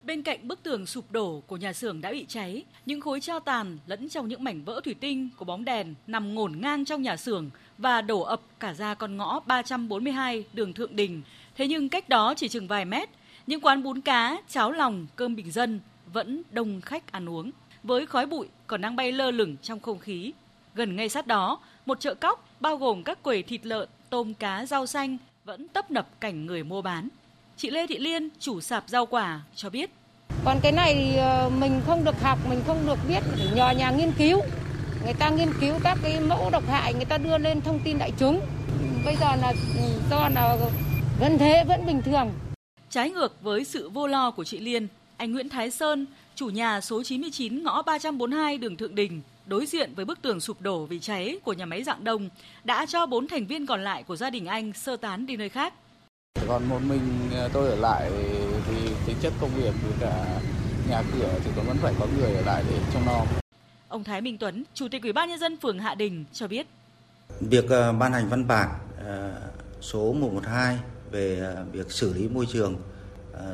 Bên 0.00 0.22
cạnh 0.22 0.48
bức 0.48 0.62
tường 0.62 0.86
sụp 0.86 1.12
đổ 1.12 1.42
của 1.46 1.56
nhà 1.56 1.72
xưởng 1.72 2.00
đã 2.00 2.10
bị 2.10 2.24
cháy, 2.28 2.64
những 2.86 3.00
khối 3.00 3.20
tro 3.20 3.38
tàn 3.38 3.78
lẫn 3.86 4.08
trong 4.08 4.28
những 4.28 4.44
mảnh 4.44 4.64
vỡ 4.64 4.80
thủy 4.84 4.94
tinh 5.00 5.28
của 5.36 5.44
bóng 5.44 5.64
đèn 5.64 5.94
nằm 6.06 6.34
ngổn 6.34 6.60
ngang 6.60 6.84
trong 6.84 7.02
nhà 7.02 7.16
xưởng 7.16 7.50
và 7.78 8.00
đổ 8.00 8.20
ập 8.20 8.40
cả 8.60 8.74
ra 8.74 8.94
con 8.94 9.16
ngõ 9.16 9.40
342 9.46 10.44
đường 10.52 10.72
Thượng 10.72 10.96
Đình. 10.96 11.22
Thế 11.56 11.66
nhưng 11.66 11.88
cách 11.88 12.08
đó 12.08 12.34
chỉ 12.36 12.48
chừng 12.48 12.68
vài 12.68 12.84
mét, 12.84 13.08
những 13.46 13.60
quán 13.60 13.82
bún 13.82 14.00
cá, 14.00 14.36
cháo 14.48 14.72
lòng, 14.72 15.06
cơm 15.16 15.36
bình 15.36 15.52
dân 15.52 15.80
vẫn 16.12 16.42
đông 16.50 16.80
khách 16.80 17.12
ăn 17.12 17.28
uống. 17.28 17.50
Với 17.82 18.06
khói 18.06 18.26
bụi 18.26 18.48
còn 18.66 18.80
đang 18.80 18.96
bay 18.96 19.12
lơ 19.12 19.30
lửng 19.30 19.56
trong 19.62 19.80
không 19.80 19.98
khí. 19.98 20.32
Gần 20.74 20.96
ngay 20.96 21.08
sát 21.08 21.26
đó, 21.26 21.58
một 21.86 22.00
chợ 22.00 22.14
cóc 22.14 22.48
bao 22.60 22.76
gồm 22.76 23.02
các 23.02 23.22
quầy 23.22 23.42
thịt 23.42 23.66
lợn, 23.66 23.88
tôm 24.10 24.34
cá, 24.34 24.66
rau 24.66 24.86
xanh 24.86 25.16
vẫn 25.44 25.68
tấp 25.68 25.90
nập 25.90 26.20
cảnh 26.20 26.46
người 26.46 26.64
mua 26.64 26.82
bán. 26.82 27.08
Chị 27.56 27.70
Lê 27.70 27.86
Thị 27.86 27.98
Liên, 27.98 28.28
chủ 28.40 28.60
sạp 28.60 28.84
rau 28.86 29.06
quả, 29.06 29.40
cho 29.56 29.70
biết. 29.70 29.90
Còn 30.44 30.58
cái 30.62 30.72
này 30.72 30.94
thì 30.94 31.16
ờ, 31.16 31.50
mình 31.58 31.80
không 31.86 32.04
được 32.04 32.22
học, 32.22 32.38
mình 32.48 32.60
không 32.66 32.86
được 32.86 32.98
biết, 33.08 33.20
nhờ 33.54 33.70
nhà 33.70 33.90
nghiên 33.90 34.12
cứu. 34.18 34.40
Người 35.04 35.14
ta 35.18 35.30
nghiên 35.30 35.48
cứu 35.60 35.74
các 35.84 35.98
cái 36.02 36.20
mẫu 36.20 36.50
độc 36.50 36.68
hại, 36.68 36.94
người 36.94 37.04
ta 37.04 37.18
đưa 37.18 37.38
lên 37.38 37.60
thông 37.60 37.80
tin 37.84 37.98
đại 37.98 38.12
chúng. 38.18 38.40
Bây 39.04 39.16
giờ 39.20 39.36
là 39.36 39.52
ừ, 39.76 39.84
do 40.10 40.28
là 40.34 40.56
vẫn 41.20 41.38
thế, 41.38 41.64
vẫn 41.68 41.86
bình 41.86 42.02
thường. 42.02 42.30
Trái 42.90 43.10
ngược 43.10 43.42
với 43.42 43.64
sự 43.64 43.90
vô 43.90 44.06
lo 44.06 44.30
của 44.30 44.44
chị 44.44 44.58
Liên, 44.58 44.88
anh 45.16 45.32
Nguyễn 45.32 45.48
Thái 45.48 45.70
Sơn, 45.70 46.06
chủ 46.34 46.46
nhà 46.46 46.80
số 46.80 47.02
99 47.02 47.62
ngõ 47.62 47.82
342 47.82 48.58
đường 48.58 48.76
Thượng 48.76 48.94
Đình, 48.94 49.22
đối 49.46 49.66
diện 49.66 49.92
với 49.96 50.04
bức 50.04 50.22
tường 50.22 50.40
sụp 50.40 50.60
đổ 50.60 50.84
vì 50.84 50.98
cháy 50.98 51.38
của 51.44 51.52
nhà 51.52 51.66
máy 51.66 51.82
dạng 51.82 52.04
đông, 52.04 52.28
đã 52.64 52.86
cho 52.86 53.06
bốn 53.06 53.28
thành 53.28 53.46
viên 53.46 53.66
còn 53.66 53.84
lại 53.84 54.02
của 54.02 54.16
gia 54.16 54.30
đình 54.30 54.46
anh 54.46 54.72
sơ 54.72 54.96
tán 54.96 55.26
đi 55.26 55.36
nơi 55.36 55.48
khác. 55.48 55.74
Còn 56.48 56.68
một 56.68 56.78
mình 56.88 57.30
ờ, 57.34 57.48
tôi 57.52 57.68
ở 57.68 57.76
lại 57.76 58.10
thì 58.68 58.90
tính 59.06 59.16
chất 59.22 59.32
công 59.40 59.50
việc 59.56 59.72
với 59.82 59.92
cả 60.00 60.40
nhà 60.88 61.02
cửa 61.12 61.28
thì 61.44 61.50
vẫn 61.66 61.76
phải 61.76 61.94
có 61.98 62.06
người 62.18 62.34
ở 62.34 62.42
lại 62.42 62.64
để 62.70 62.78
trông 62.94 63.06
nom. 63.06 63.26
Ông 63.88 64.04
Thái 64.04 64.20
Minh 64.20 64.38
Tuấn, 64.38 64.64
Chủ 64.74 64.88
tịch 64.90 65.02
Ủy 65.02 65.12
ban 65.12 65.28
nhân 65.28 65.38
dân 65.38 65.56
phường 65.62 65.78
Hạ 65.78 65.94
Đình 65.94 66.24
cho 66.32 66.48
biết. 66.48 66.66
Việc 67.40 67.70
ờ, 67.70 67.92
ban 67.92 68.12
hành 68.12 68.28
văn 68.28 68.48
bản 68.48 68.68
ờ, 69.04 69.32
số 69.80 70.12
112 70.12 70.78
về 71.10 71.54
việc 71.72 71.92
xử 71.92 72.14
lý 72.14 72.28
môi 72.28 72.46
trường 72.46 72.76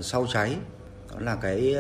sau 0.01 0.27
cháy 0.33 0.57
đó 1.11 1.17
là 1.21 1.37
cái 1.37 1.77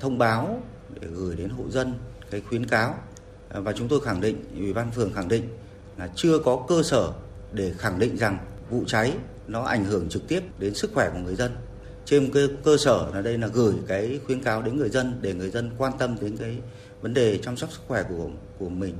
thông 0.00 0.18
báo 0.18 0.62
để 1.00 1.08
gửi 1.12 1.36
đến 1.36 1.48
hộ 1.48 1.64
dân 1.70 1.94
cái 2.30 2.40
khuyến 2.40 2.66
cáo 2.66 2.94
và 3.48 3.72
chúng 3.72 3.88
tôi 3.88 4.00
khẳng 4.00 4.20
định 4.20 4.44
ủy 4.58 4.72
ban 4.72 4.90
phường 4.90 5.12
khẳng 5.12 5.28
định 5.28 5.48
là 5.96 6.08
chưa 6.16 6.38
có 6.38 6.64
cơ 6.68 6.82
sở 6.82 7.12
để 7.52 7.74
khẳng 7.78 7.98
định 7.98 8.16
rằng 8.16 8.38
vụ 8.70 8.84
cháy 8.86 9.12
nó 9.50 9.62
ảnh 9.62 9.84
hưởng 9.84 10.08
trực 10.08 10.28
tiếp 10.28 10.40
đến 10.58 10.74
sức 10.74 10.90
khỏe 10.94 11.10
của 11.12 11.18
người 11.18 11.34
dân 11.34 11.52
trên 12.04 12.30
cơ, 12.32 12.48
cơ 12.64 12.76
sở 12.76 13.10
là 13.14 13.20
đây 13.20 13.38
là 13.38 13.46
gửi 13.46 13.74
cái 13.88 14.20
khuyến 14.26 14.42
cáo 14.42 14.62
đến 14.62 14.76
người 14.76 14.88
dân 14.88 15.18
để 15.20 15.34
người 15.34 15.50
dân 15.50 15.70
quan 15.78 15.92
tâm 15.98 16.16
đến 16.20 16.36
cái 16.36 16.56
vấn 17.00 17.14
đề 17.14 17.38
chăm 17.38 17.56
sóc 17.56 17.72
sức 17.72 17.80
khỏe 17.88 18.02
của 18.08 18.30
của 18.58 18.68
mình. 18.68 18.94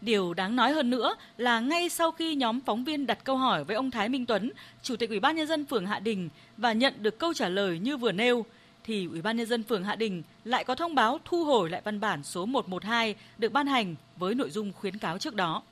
Điều 0.00 0.34
đáng 0.34 0.56
nói 0.56 0.72
hơn 0.72 0.90
nữa 0.90 1.14
là 1.36 1.60
ngay 1.60 1.88
sau 1.88 2.12
khi 2.12 2.34
nhóm 2.34 2.60
phóng 2.60 2.84
viên 2.84 3.06
đặt 3.06 3.24
câu 3.24 3.36
hỏi 3.36 3.64
với 3.64 3.76
ông 3.76 3.90
Thái 3.90 4.08
Minh 4.08 4.26
Tuấn, 4.26 4.52
Chủ 4.82 4.96
tịch 4.96 5.10
Ủy 5.10 5.20
ban 5.20 5.36
nhân 5.36 5.46
dân 5.46 5.66
phường 5.66 5.86
Hạ 5.86 5.98
Đình 5.98 6.28
và 6.56 6.72
nhận 6.72 6.94
được 7.02 7.18
câu 7.18 7.34
trả 7.34 7.48
lời 7.48 7.78
như 7.78 7.96
vừa 7.96 8.12
nêu, 8.12 8.44
thì 8.84 9.06
Ủy 9.06 9.22
ban 9.22 9.36
nhân 9.36 9.46
dân 9.46 9.62
phường 9.62 9.84
Hạ 9.84 9.96
Đình 9.96 10.22
lại 10.44 10.64
có 10.64 10.74
thông 10.74 10.94
báo 10.94 11.18
thu 11.24 11.44
hồi 11.44 11.70
lại 11.70 11.80
văn 11.84 12.00
bản 12.00 12.22
số 12.24 12.46
112 12.46 13.14
được 13.38 13.52
ban 13.52 13.66
hành 13.66 13.94
với 14.16 14.34
nội 14.34 14.50
dung 14.50 14.72
khuyến 14.72 14.98
cáo 14.98 15.18
trước 15.18 15.34
đó 15.34 15.62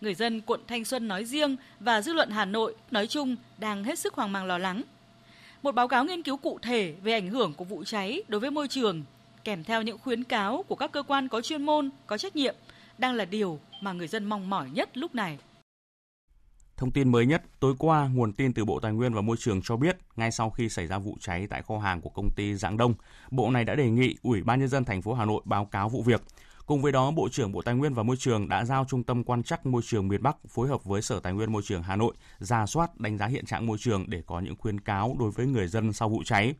người 0.00 0.14
dân 0.14 0.40
quận 0.40 0.60
Thanh 0.68 0.84
Xuân 0.84 1.08
nói 1.08 1.24
riêng 1.24 1.56
và 1.80 2.02
dư 2.02 2.12
luận 2.12 2.30
Hà 2.30 2.44
Nội 2.44 2.74
nói 2.90 3.06
chung 3.06 3.36
đang 3.58 3.84
hết 3.84 3.98
sức 3.98 4.14
hoang 4.14 4.32
mang 4.32 4.46
lo 4.46 4.58
lắng. 4.58 4.82
Một 5.62 5.74
báo 5.74 5.88
cáo 5.88 6.04
nghiên 6.04 6.22
cứu 6.22 6.36
cụ 6.36 6.58
thể 6.62 6.94
về 7.02 7.12
ảnh 7.12 7.28
hưởng 7.28 7.54
của 7.54 7.64
vụ 7.64 7.84
cháy 7.84 8.22
đối 8.28 8.40
với 8.40 8.50
môi 8.50 8.68
trường 8.68 9.04
kèm 9.44 9.64
theo 9.64 9.82
những 9.82 9.98
khuyến 9.98 10.24
cáo 10.24 10.64
của 10.68 10.76
các 10.76 10.92
cơ 10.92 11.02
quan 11.02 11.28
có 11.28 11.40
chuyên 11.40 11.66
môn, 11.66 11.90
có 12.06 12.18
trách 12.18 12.36
nhiệm 12.36 12.54
đang 12.98 13.14
là 13.14 13.24
điều 13.24 13.58
mà 13.82 13.92
người 13.92 14.08
dân 14.08 14.24
mong 14.24 14.50
mỏi 14.50 14.70
nhất 14.70 14.96
lúc 14.96 15.14
này. 15.14 15.38
Thông 16.76 16.90
tin 16.90 17.12
mới 17.12 17.26
nhất, 17.26 17.42
tối 17.60 17.74
qua, 17.78 18.08
nguồn 18.08 18.32
tin 18.32 18.52
từ 18.52 18.64
Bộ 18.64 18.80
Tài 18.80 18.92
nguyên 18.92 19.14
và 19.14 19.20
Môi 19.20 19.36
trường 19.40 19.60
cho 19.64 19.76
biết, 19.76 19.96
ngay 20.16 20.30
sau 20.30 20.50
khi 20.50 20.68
xảy 20.68 20.86
ra 20.86 20.98
vụ 20.98 21.16
cháy 21.20 21.46
tại 21.50 21.62
kho 21.62 21.78
hàng 21.78 22.00
của 22.00 22.10
công 22.10 22.28
ty 22.36 22.54
Giảng 22.54 22.76
Đông, 22.76 22.94
Bộ 23.30 23.50
này 23.50 23.64
đã 23.64 23.74
đề 23.74 23.90
nghị 23.90 24.16
Ủy 24.22 24.42
ban 24.42 24.60
nhân 24.60 24.68
dân 24.68 24.84
thành 24.84 25.02
phố 25.02 25.14
Hà 25.14 25.24
Nội 25.24 25.42
báo 25.44 25.64
cáo 25.64 25.88
vụ 25.88 26.02
việc. 26.02 26.22
Cùng 26.68 26.82
với 26.82 26.92
đó, 26.92 27.10
Bộ 27.10 27.28
trưởng 27.28 27.52
Bộ 27.52 27.62
Tài 27.62 27.74
nguyên 27.74 27.94
và 27.94 28.02
Môi 28.02 28.16
trường 28.16 28.48
đã 28.48 28.64
giao 28.64 28.84
Trung 28.84 29.04
tâm 29.04 29.24
Quan 29.24 29.42
trắc 29.42 29.66
Môi 29.66 29.82
trường 29.84 30.08
miền 30.08 30.22
Bắc 30.22 30.36
phối 30.48 30.68
hợp 30.68 30.84
với 30.84 31.02
Sở 31.02 31.20
Tài 31.20 31.32
nguyên 31.32 31.52
Môi 31.52 31.62
trường 31.64 31.82
Hà 31.82 31.96
Nội 31.96 32.14
ra 32.38 32.66
soát 32.66 33.00
đánh 33.00 33.18
giá 33.18 33.26
hiện 33.26 33.46
trạng 33.46 33.66
môi 33.66 33.78
trường 33.80 34.04
để 34.08 34.22
có 34.26 34.40
những 34.40 34.56
khuyến 34.56 34.80
cáo 34.80 35.16
đối 35.18 35.30
với 35.30 35.46
người 35.46 35.68
dân 35.68 35.92
sau 35.92 36.08
vụ 36.08 36.22
cháy. 36.24 36.54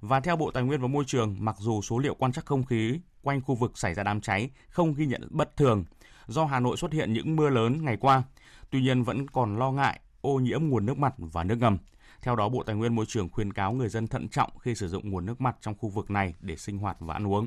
Và 0.00 0.20
theo 0.20 0.36
Bộ 0.36 0.50
Tài 0.50 0.62
nguyên 0.62 0.80
và 0.80 0.88
Môi 0.88 1.04
trường, 1.06 1.36
mặc 1.38 1.56
dù 1.58 1.82
số 1.82 1.98
liệu 1.98 2.14
quan 2.14 2.32
trắc 2.32 2.46
không 2.46 2.64
khí 2.64 3.00
quanh 3.22 3.40
khu 3.40 3.54
vực 3.54 3.78
xảy 3.78 3.94
ra 3.94 4.02
đám 4.02 4.20
cháy 4.20 4.50
không 4.68 4.94
ghi 4.94 5.06
nhận 5.06 5.28
bất 5.30 5.56
thường 5.56 5.84
do 6.26 6.44
Hà 6.44 6.60
Nội 6.60 6.76
xuất 6.76 6.92
hiện 6.92 7.12
những 7.12 7.36
mưa 7.36 7.50
lớn 7.50 7.84
ngày 7.84 7.96
qua, 7.96 8.22
tuy 8.70 8.82
nhiên 8.82 9.02
vẫn 9.02 9.28
còn 9.28 9.58
lo 9.58 9.72
ngại 9.72 10.00
ô 10.20 10.34
nhiễm 10.34 10.68
nguồn 10.68 10.86
nước 10.86 10.98
mặt 10.98 11.14
và 11.18 11.44
nước 11.44 11.56
ngầm. 11.58 11.78
Theo 12.22 12.36
đó, 12.36 12.48
Bộ 12.48 12.62
Tài 12.62 12.76
nguyên 12.76 12.94
Môi 12.94 13.06
trường 13.08 13.28
khuyên 13.28 13.52
cáo 13.52 13.72
người 13.72 13.88
dân 13.88 14.06
thận 14.06 14.28
trọng 14.28 14.58
khi 14.58 14.74
sử 14.74 14.88
dụng 14.88 15.10
nguồn 15.10 15.26
nước 15.26 15.40
mặt 15.40 15.56
trong 15.60 15.74
khu 15.74 15.88
vực 15.88 16.10
này 16.10 16.34
để 16.40 16.56
sinh 16.56 16.78
hoạt 16.78 16.96
và 17.00 17.14
ăn 17.14 17.26
uống. 17.26 17.46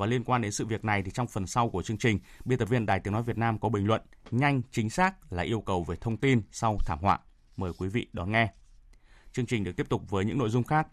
Và 0.00 0.06
liên 0.06 0.24
quan 0.24 0.42
đến 0.42 0.52
sự 0.52 0.66
việc 0.66 0.84
này 0.84 1.02
thì 1.02 1.10
trong 1.10 1.26
phần 1.26 1.46
sau 1.46 1.68
của 1.68 1.82
chương 1.82 1.98
trình, 1.98 2.18
biên 2.44 2.58
tập 2.58 2.68
viên 2.68 2.86
Đài 2.86 3.00
Tiếng 3.00 3.12
Nói 3.12 3.22
Việt 3.22 3.38
Nam 3.38 3.58
có 3.58 3.68
bình 3.68 3.86
luận 3.86 4.02
nhanh, 4.30 4.62
chính 4.70 4.90
xác 4.90 5.32
là 5.32 5.42
yêu 5.42 5.60
cầu 5.60 5.84
về 5.84 5.96
thông 6.00 6.16
tin 6.16 6.42
sau 6.52 6.78
thảm 6.86 6.98
họa. 7.02 7.18
Mời 7.56 7.72
quý 7.78 7.88
vị 7.88 8.06
đón 8.12 8.32
nghe. 8.32 8.52
Chương 9.32 9.46
trình 9.46 9.64
được 9.64 9.72
tiếp 9.76 9.88
tục 9.88 10.10
với 10.10 10.24
những 10.24 10.38
nội 10.38 10.50
dung 10.50 10.64
khác. 10.64 10.86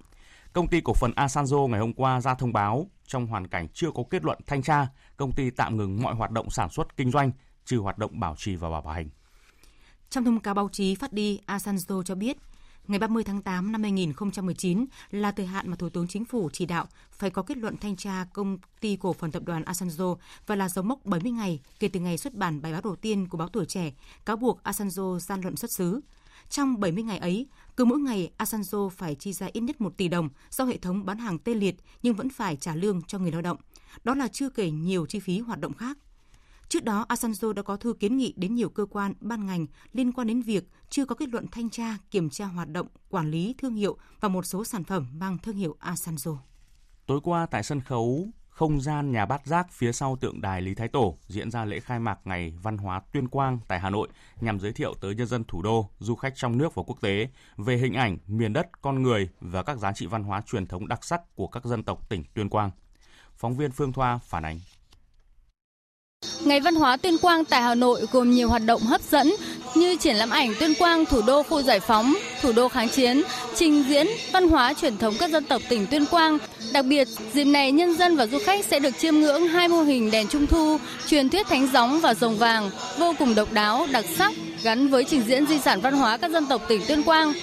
Công 0.54 0.68
ty 0.68 0.82
cổ 0.82 0.94
phần 0.94 1.12
Asanzo 1.12 1.68
ngày 1.68 1.80
hôm 1.80 1.94
qua 1.94 2.22
ra 2.22 2.34
thông 2.34 2.54
báo 2.54 2.88
trong 3.08 3.28
hoàn 3.28 3.48
cảnh 3.48 3.68
chưa 3.74 3.92
có 3.92 4.04
kết 4.10 4.26
luận 4.26 4.40
thanh 4.48 4.62
tra, 4.62 4.88
công 5.18 5.32
ty 5.32 5.50
tạm 5.50 5.78
ngừng 5.78 6.02
mọi 6.02 6.16
hoạt 6.16 6.32
động 6.32 6.50
sản 6.50 6.70
xuất 6.70 6.98
kinh 6.98 7.12
doanh, 7.12 7.32
trừ 7.66 7.78
hoạt 7.78 7.98
động 7.98 8.20
bảo 8.20 8.36
trì 8.38 8.56
và 8.56 8.70
bảo 8.70 8.88
hành. 8.88 9.10
Trong 10.10 10.24
thông 10.24 10.40
cáo 10.40 10.54
báo 10.54 10.70
chí 10.72 10.96
phát 10.96 11.14
đi, 11.14 11.40
Asanzo 11.48 12.04
cho 12.04 12.16
biết, 12.16 12.38
ngày 12.88 13.00
30 13.00 13.24
tháng 13.24 13.42
8 13.42 13.72
năm 13.72 13.84
2019 13.84 14.86
là 15.12 15.32
thời 15.32 15.46
hạn 15.46 15.70
mà 15.70 15.76
Thủ 15.76 15.90
tướng 15.90 16.08
Chính 16.08 16.26
phủ 16.26 16.50
chỉ 16.54 16.66
đạo 16.66 16.88
phải 17.12 17.30
có 17.30 17.42
kết 17.42 17.58
luận 17.58 17.78
thanh 17.78 17.96
tra 17.96 18.26
công 18.34 18.58
ty 18.80 18.96
cổ 18.96 19.14
phần 19.14 19.32
tập 19.32 19.44
đoàn 19.46 19.64
Asanzo 19.64 20.18
và 20.48 20.56
là 20.56 20.70
dấu 20.70 20.84
mốc 20.84 21.06
70 21.06 21.32
ngày 21.32 21.60
kể 21.80 21.88
từ 21.88 22.00
ngày 22.00 22.18
xuất 22.18 22.34
bản 22.34 22.62
bài 22.62 22.72
báo 22.72 22.82
đầu 22.82 22.96
tiên 22.96 23.28
của 23.28 23.38
báo 23.38 23.48
Tuổi 23.48 23.66
Trẻ 23.66 23.94
cáo 24.26 24.36
buộc 24.36 24.64
Asanzo 24.64 25.20
gian 25.20 25.42
lận 25.42 25.56
xuất 25.56 25.72
xứ. 25.72 26.02
Trong 26.50 26.80
70 26.80 27.04
ngày 27.04 27.18
ấy, 27.18 27.48
cứ 27.78 27.86
mỗi 27.86 28.00
ngày 28.00 28.32
Asanzo 28.38 28.90
phải 28.90 29.16
chi 29.16 29.34
ra 29.34 29.48
ít 29.54 29.62
nhất 29.62 29.82
1 29.82 29.98
tỷ 29.98 30.08
đồng 30.08 30.30
do 30.50 30.66
hệ 30.66 30.78
thống 30.78 31.06
bán 31.06 31.18
hàng 31.18 31.40
tê 31.40 31.54
liệt 31.54 31.76
nhưng 32.04 32.14
vẫn 32.14 32.30
phải 32.30 32.56
trả 32.56 32.76
lương 32.76 33.02
cho 33.02 33.20
người 33.20 33.32
lao 33.32 33.42
động. 33.42 33.58
Đó 34.04 34.16
là 34.16 34.28
chưa 34.28 34.50
kể 34.50 34.72
nhiều 34.72 35.06
chi 35.06 35.20
phí 35.20 35.40
hoạt 35.40 35.60
động 35.60 35.74
khác. 35.74 35.98
Trước 36.70 36.84
đó, 36.84 37.06
Asanzo 37.10 37.54
đã 37.54 37.62
có 37.62 37.78
thư 37.78 37.94
kiến 37.94 38.18
nghị 38.18 38.34
đến 38.38 38.56
nhiều 38.56 38.70
cơ 38.70 38.86
quan, 38.86 39.14
ban 39.20 39.46
ngành 39.46 39.66
liên 39.94 40.12
quan 40.12 40.28
đến 40.28 40.42
việc 40.42 40.64
chưa 40.90 41.06
có 41.06 41.16
kết 41.16 41.30
luận 41.30 41.46
thanh 41.52 41.70
tra, 41.70 41.98
kiểm 42.12 42.30
tra 42.30 42.46
hoạt 42.46 42.70
động, 42.70 42.88
quản 43.10 43.32
lý 43.32 43.56
thương 43.58 43.76
hiệu 43.76 43.98
và 44.20 44.30
một 44.30 44.46
số 44.46 44.66
sản 44.66 44.84
phẩm 44.84 45.08
mang 45.14 45.38
thương 45.38 45.56
hiệu 45.56 45.78
Asanzo. 45.80 46.38
Tối 47.06 47.20
qua 47.24 47.46
tại 47.46 47.64
sân 47.64 47.82
khấu 47.82 48.28
không 48.50 48.82
gian 48.82 49.12
nhà 49.12 49.26
bát 49.26 49.46
giác 49.46 49.68
phía 49.72 49.92
sau 49.92 50.16
tượng 50.16 50.42
đài 50.42 50.62
Lý 50.62 50.76
Thái 50.76 50.88
Tổ 50.88 51.18
diễn 51.28 51.52
ra 51.52 51.66
lễ 51.66 51.80
khai 51.80 52.00
mạc 52.00 52.20
Ngày 52.26 52.54
Văn 52.62 52.78
hóa 52.78 53.02
Tuyên 53.14 53.28
Quang 53.28 53.60
tại 53.68 53.80
Hà 53.80 53.90
Nội 53.90 54.08
nhằm 54.42 54.60
giới 54.60 54.74
thiệu 54.74 54.94
tới 55.02 55.16
nhân 55.16 55.28
dân 55.28 55.44
thủ 55.44 55.62
đô, 55.62 55.90
du 56.00 56.16
khách 56.16 56.34
trong 56.36 56.58
nước 56.58 56.76
và 56.76 56.84
quốc 56.84 57.02
tế 57.02 57.30
về 57.58 57.78
hình 57.78 57.94
ảnh, 57.94 58.18
miền 58.28 58.54
đất, 58.54 58.82
con 58.82 59.04
người 59.04 59.30
và 59.42 59.64
các 59.64 59.78
giá 59.78 59.92
trị 59.94 60.06
văn 60.06 60.24
hóa 60.24 60.42
truyền 60.42 60.68
thống 60.68 60.88
đặc 60.88 61.04
sắc 61.04 61.36
của 61.36 61.48
các 61.48 61.66
dân 61.66 61.84
tộc 61.84 62.10
tỉnh 62.10 62.24
Tuyên 62.34 62.50
Quang. 62.50 62.72
Phóng 63.36 63.58
viên 63.58 63.72
Phương 63.72 63.94
Thoa 63.94 64.18
phản 64.18 64.46
ánh. 64.46 64.60
Ngày 66.46 66.60
văn 66.60 66.76
hóa 66.76 66.98
Tuyên 66.98 67.18
Quang 67.18 67.46
tại 67.46 67.62
Hà 67.62 67.76
Nội 67.76 68.02
gồm 68.12 68.32
nhiều 68.32 68.50
hoạt 68.50 68.62
động 68.66 68.82
hấp 68.82 69.02
dẫn 69.02 69.34
như 69.76 69.96
triển 69.96 70.16
lãm 70.16 70.30
ảnh 70.30 70.54
Tuyên 70.60 70.74
Quang 70.76 71.06
thủ 71.06 71.22
đô 71.22 71.44
khu 71.44 71.62
giải 71.62 71.80
phóng, 71.80 72.16
thủ 72.42 72.52
đô 72.52 72.70
kháng 72.70 72.90
chiến, 72.90 73.22
trình 73.56 73.84
diễn 73.90 74.08
văn 74.32 74.50
hóa 74.50 74.74
truyền 74.74 74.98
thống 74.98 75.16
các 75.20 75.30
dân 75.30 75.44
tộc 75.44 75.62
tỉnh 75.70 75.88
Tuyên 75.88 76.06
Quang. 76.06 76.38
Đặc 76.74 76.86
biệt, 76.86 77.08
dịp 77.34 77.44
này 77.44 77.72
nhân 77.72 77.96
dân 77.98 78.16
và 78.16 78.28
du 78.28 78.40
khách 78.46 78.66
sẽ 78.66 78.80
được 78.80 78.98
chiêm 79.00 79.16
ngưỡng 79.16 79.48
hai 79.48 79.68
mô 79.68 79.82
hình 79.82 80.12
đèn 80.12 80.28
trung 80.28 80.48
thu, 80.48 80.78
truyền 81.08 81.30
thuyết 81.30 81.48
thánh 81.48 81.70
gióng 81.74 82.02
và 82.02 82.14
rồng 82.14 82.38
vàng 82.38 82.70
vô 82.98 83.14
cùng 83.20 83.36
độc 83.36 83.54
đáo, 83.54 83.88
đặc 83.92 84.06
sắc 84.18 84.34
gắn 84.64 84.88
với 84.88 85.04
trình 85.04 85.24
diễn 85.28 85.46
di 85.48 85.60
sản 85.60 85.82
văn 85.82 85.94
hóa 85.94 86.18
các 86.18 86.32
dân 86.32 86.46
tộc 86.46 86.62
tỉnh 86.68 86.82
Tuyên 86.88 87.04
Quang. 87.04 87.34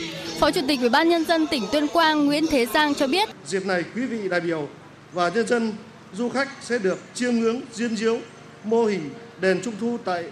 Phó 0.40 0.50
Chủ 0.50 0.60
tịch 0.68 0.80
Ủy 0.80 0.88
ban 0.88 1.08
nhân 1.08 1.24
dân 1.24 1.46
tỉnh 1.46 1.62
Tuyên 1.72 1.88
Quang 1.88 2.26
Nguyễn 2.26 2.46
Thế 2.46 2.66
Giang 2.74 2.94
cho 2.94 3.06
biết: 3.06 3.28
Dịp 3.46 3.66
này 3.66 3.82
quý 3.94 4.06
vị 4.06 4.28
đại 4.28 4.40
biểu 4.40 4.68
và 5.12 5.28
nhân 5.28 5.46
dân 5.46 5.72
du 6.18 6.28
khách 6.28 6.48
sẽ 6.62 6.78
được 6.78 6.98
chiêm 7.14 7.34
ngưỡng 7.34 7.60
diên 7.72 7.96
diếu 7.96 8.20
mô 8.64 8.84
hình 8.84 9.10
đèn 9.40 9.60
trung 9.64 9.74
thu 9.80 9.98
tại 10.04 10.24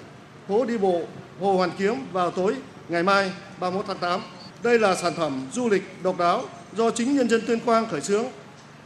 phố 0.49 0.65
đi 0.65 0.79
bộ 0.79 1.03
Hồ 1.41 1.57
Hoàn 1.57 1.71
Kiếm 1.79 1.95
vào 2.13 2.31
tối 2.31 2.55
ngày 2.89 3.03
mai 3.03 3.33
31 3.61 3.85
tháng 3.89 3.99
8. 3.99 4.21
Đây 4.63 4.79
là 4.79 4.95
sản 4.95 5.13
phẩm 5.17 5.47
du 5.53 5.69
lịch 5.69 5.83
độc 6.03 6.19
đáo 6.19 6.45
do 6.77 6.91
chính 6.91 7.17
nhân 7.17 7.29
dân 7.29 7.41
Tuyên 7.47 7.61
Quang 7.61 7.89
khởi 7.89 8.01
xướng, 8.01 8.25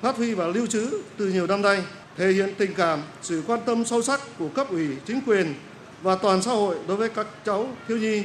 phát 0.03 0.17
huy 0.17 0.35
và 0.35 0.47
lưu 0.47 0.67
trữ 0.67 0.91
từ 1.17 1.27
nhiều 1.27 1.47
năm 1.47 1.63
nay, 1.63 1.83
thể 2.17 2.33
hiện 2.33 2.55
tình 2.59 2.75
cảm, 2.75 3.03
sự 3.23 3.43
quan 3.47 3.61
tâm 3.67 3.85
sâu 3.85 4.03
sắc 4.03 4.21
của 4.39 4.49
cấp 4.49 4.71
ủy, 4.71 4.89
chính 5.07 5.21
quyền 5.27 5.55
và 6.03 6.15
toàn 6.15 6.43
xã 6.43 6.51
hội 6.51 6.77
đối 6.89 6.97
với 6.97 7.09
các 7.09 7.27
cháu 7.45 7.69
thiếu 7.89 7.99
nhi. 7.99 8.23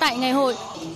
Tại 0.00 0.16
ngày 0.16 0.32
hội, 0.32 0.54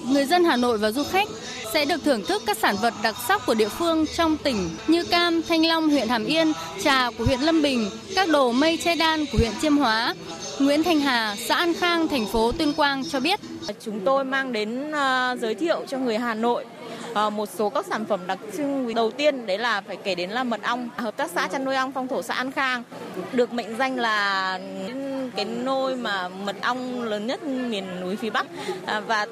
người 0.09 0.25
dân 0.25 0.45
Hà 0.45 0.57
Nội 0.57 0.79
và 0.79 0.91
du 0.91 1.05
khách 1.05 1.29
sẽ 1.75 1.85
được 1.85 2.05
thưởng 2.05 2.25
thức 2.25 2.43
các 2.47 2.57
sản 2.57 2.77
vật 2.83 2.95
đặc 3.03 3.15
sắc 3.29 3.47
của 3.47 3.55
địa 3.55 3.69
phương 3.69 4.07
trong 4.17 4.37
tỉnh 4.37 4.71
như 4.89 5.05
cam, 5.05 5.43
thanh 5.49 5.67
long 5.67 5.89
huyện 5.89 6.09
Hàm 6.09 6.25
Yên, 6.25 6.53
trà 6.83 7.11
của 7.19 7.25
huyện 7.25 7.41
Lâm 7.41 7.63
Bình, 7.63 7.91
các 8.15 8.29
đồ 8.29 8.53
mây 8.53 8.77
che 8.77 8.95
đan 8.95 9.25
của 9.33 9.39
huyện 9.39 9.53
Chiêm 9.63 9.77
Hóa. 9.77 10.15
Nguyễn 10.59 10.83
Thanh 10.83 11.01
Hà, 11.01 11.37
xã 11.37 11.55
An 11.55 11.75
Khang, 11.75 12.09
thành 12.09 12.27
phố 12.27 12.53
Tuyên 12.53 12.73
Quang 12.73 13.05
cho 13.05 13.21
biết. 13.21 13.41
Chúng 13.81 14.01
tôi 14.05 14.25
mang 14.25 14.53
đến 14.53 14.91
uh, 14.91 15.41
giới 15.41 15.55
thiệu 15.55 15.85
cho 15.89 15.99
người 15.99 16.19
Hà 16.19 16.35
Nội 16.35 16.65
ờ, 17.15 17.31
một 17.31 17.49
số 17.59 17.69
các 17.71 17.87
sản 17.87 18.05
phẩm 18.05 18.21
đặc 18.27 18.39
trưng 18.57 18.95
đầu 18.95 19.11
tiên 19.11 19.47
đấy 19.47 19.59
là 19.59 19.81
phải 19.81 19.97
kể 19.97 20.15
đến 20.15 20.31
là 20.31 20.45
mật 20.45 20.63
ong 20.63 20.89
hợp 20.97 21.17
tác 21.17 21.31
xã 21.31 21.49
chăn 21.49 21.65
nuôi 21.65 21.75
ong 21.75 21.93
phong 21.93 22.09
thổ 22.09 22.23
xã 22.23 22.35
An 22.35 22.53
Khang 22.53 22.83
được 23.33 23.53
mệnh 23.53 23.77
danh 23.77 23.97
là 23.97 24.59
cái 25.37 25.45
nôi 25.45 25.97
mà 25.97 26.29
mật 26.29 26.57
ong 26.63 27.03
lớn 27.03 27.27
nhất 27.27 27.43
miền 27.43 28.01
núi 28.01 28.17
phía 28.17 28.31
Bắc 28.31 28.47
à, 28.87 29.01
và 29.01 29.27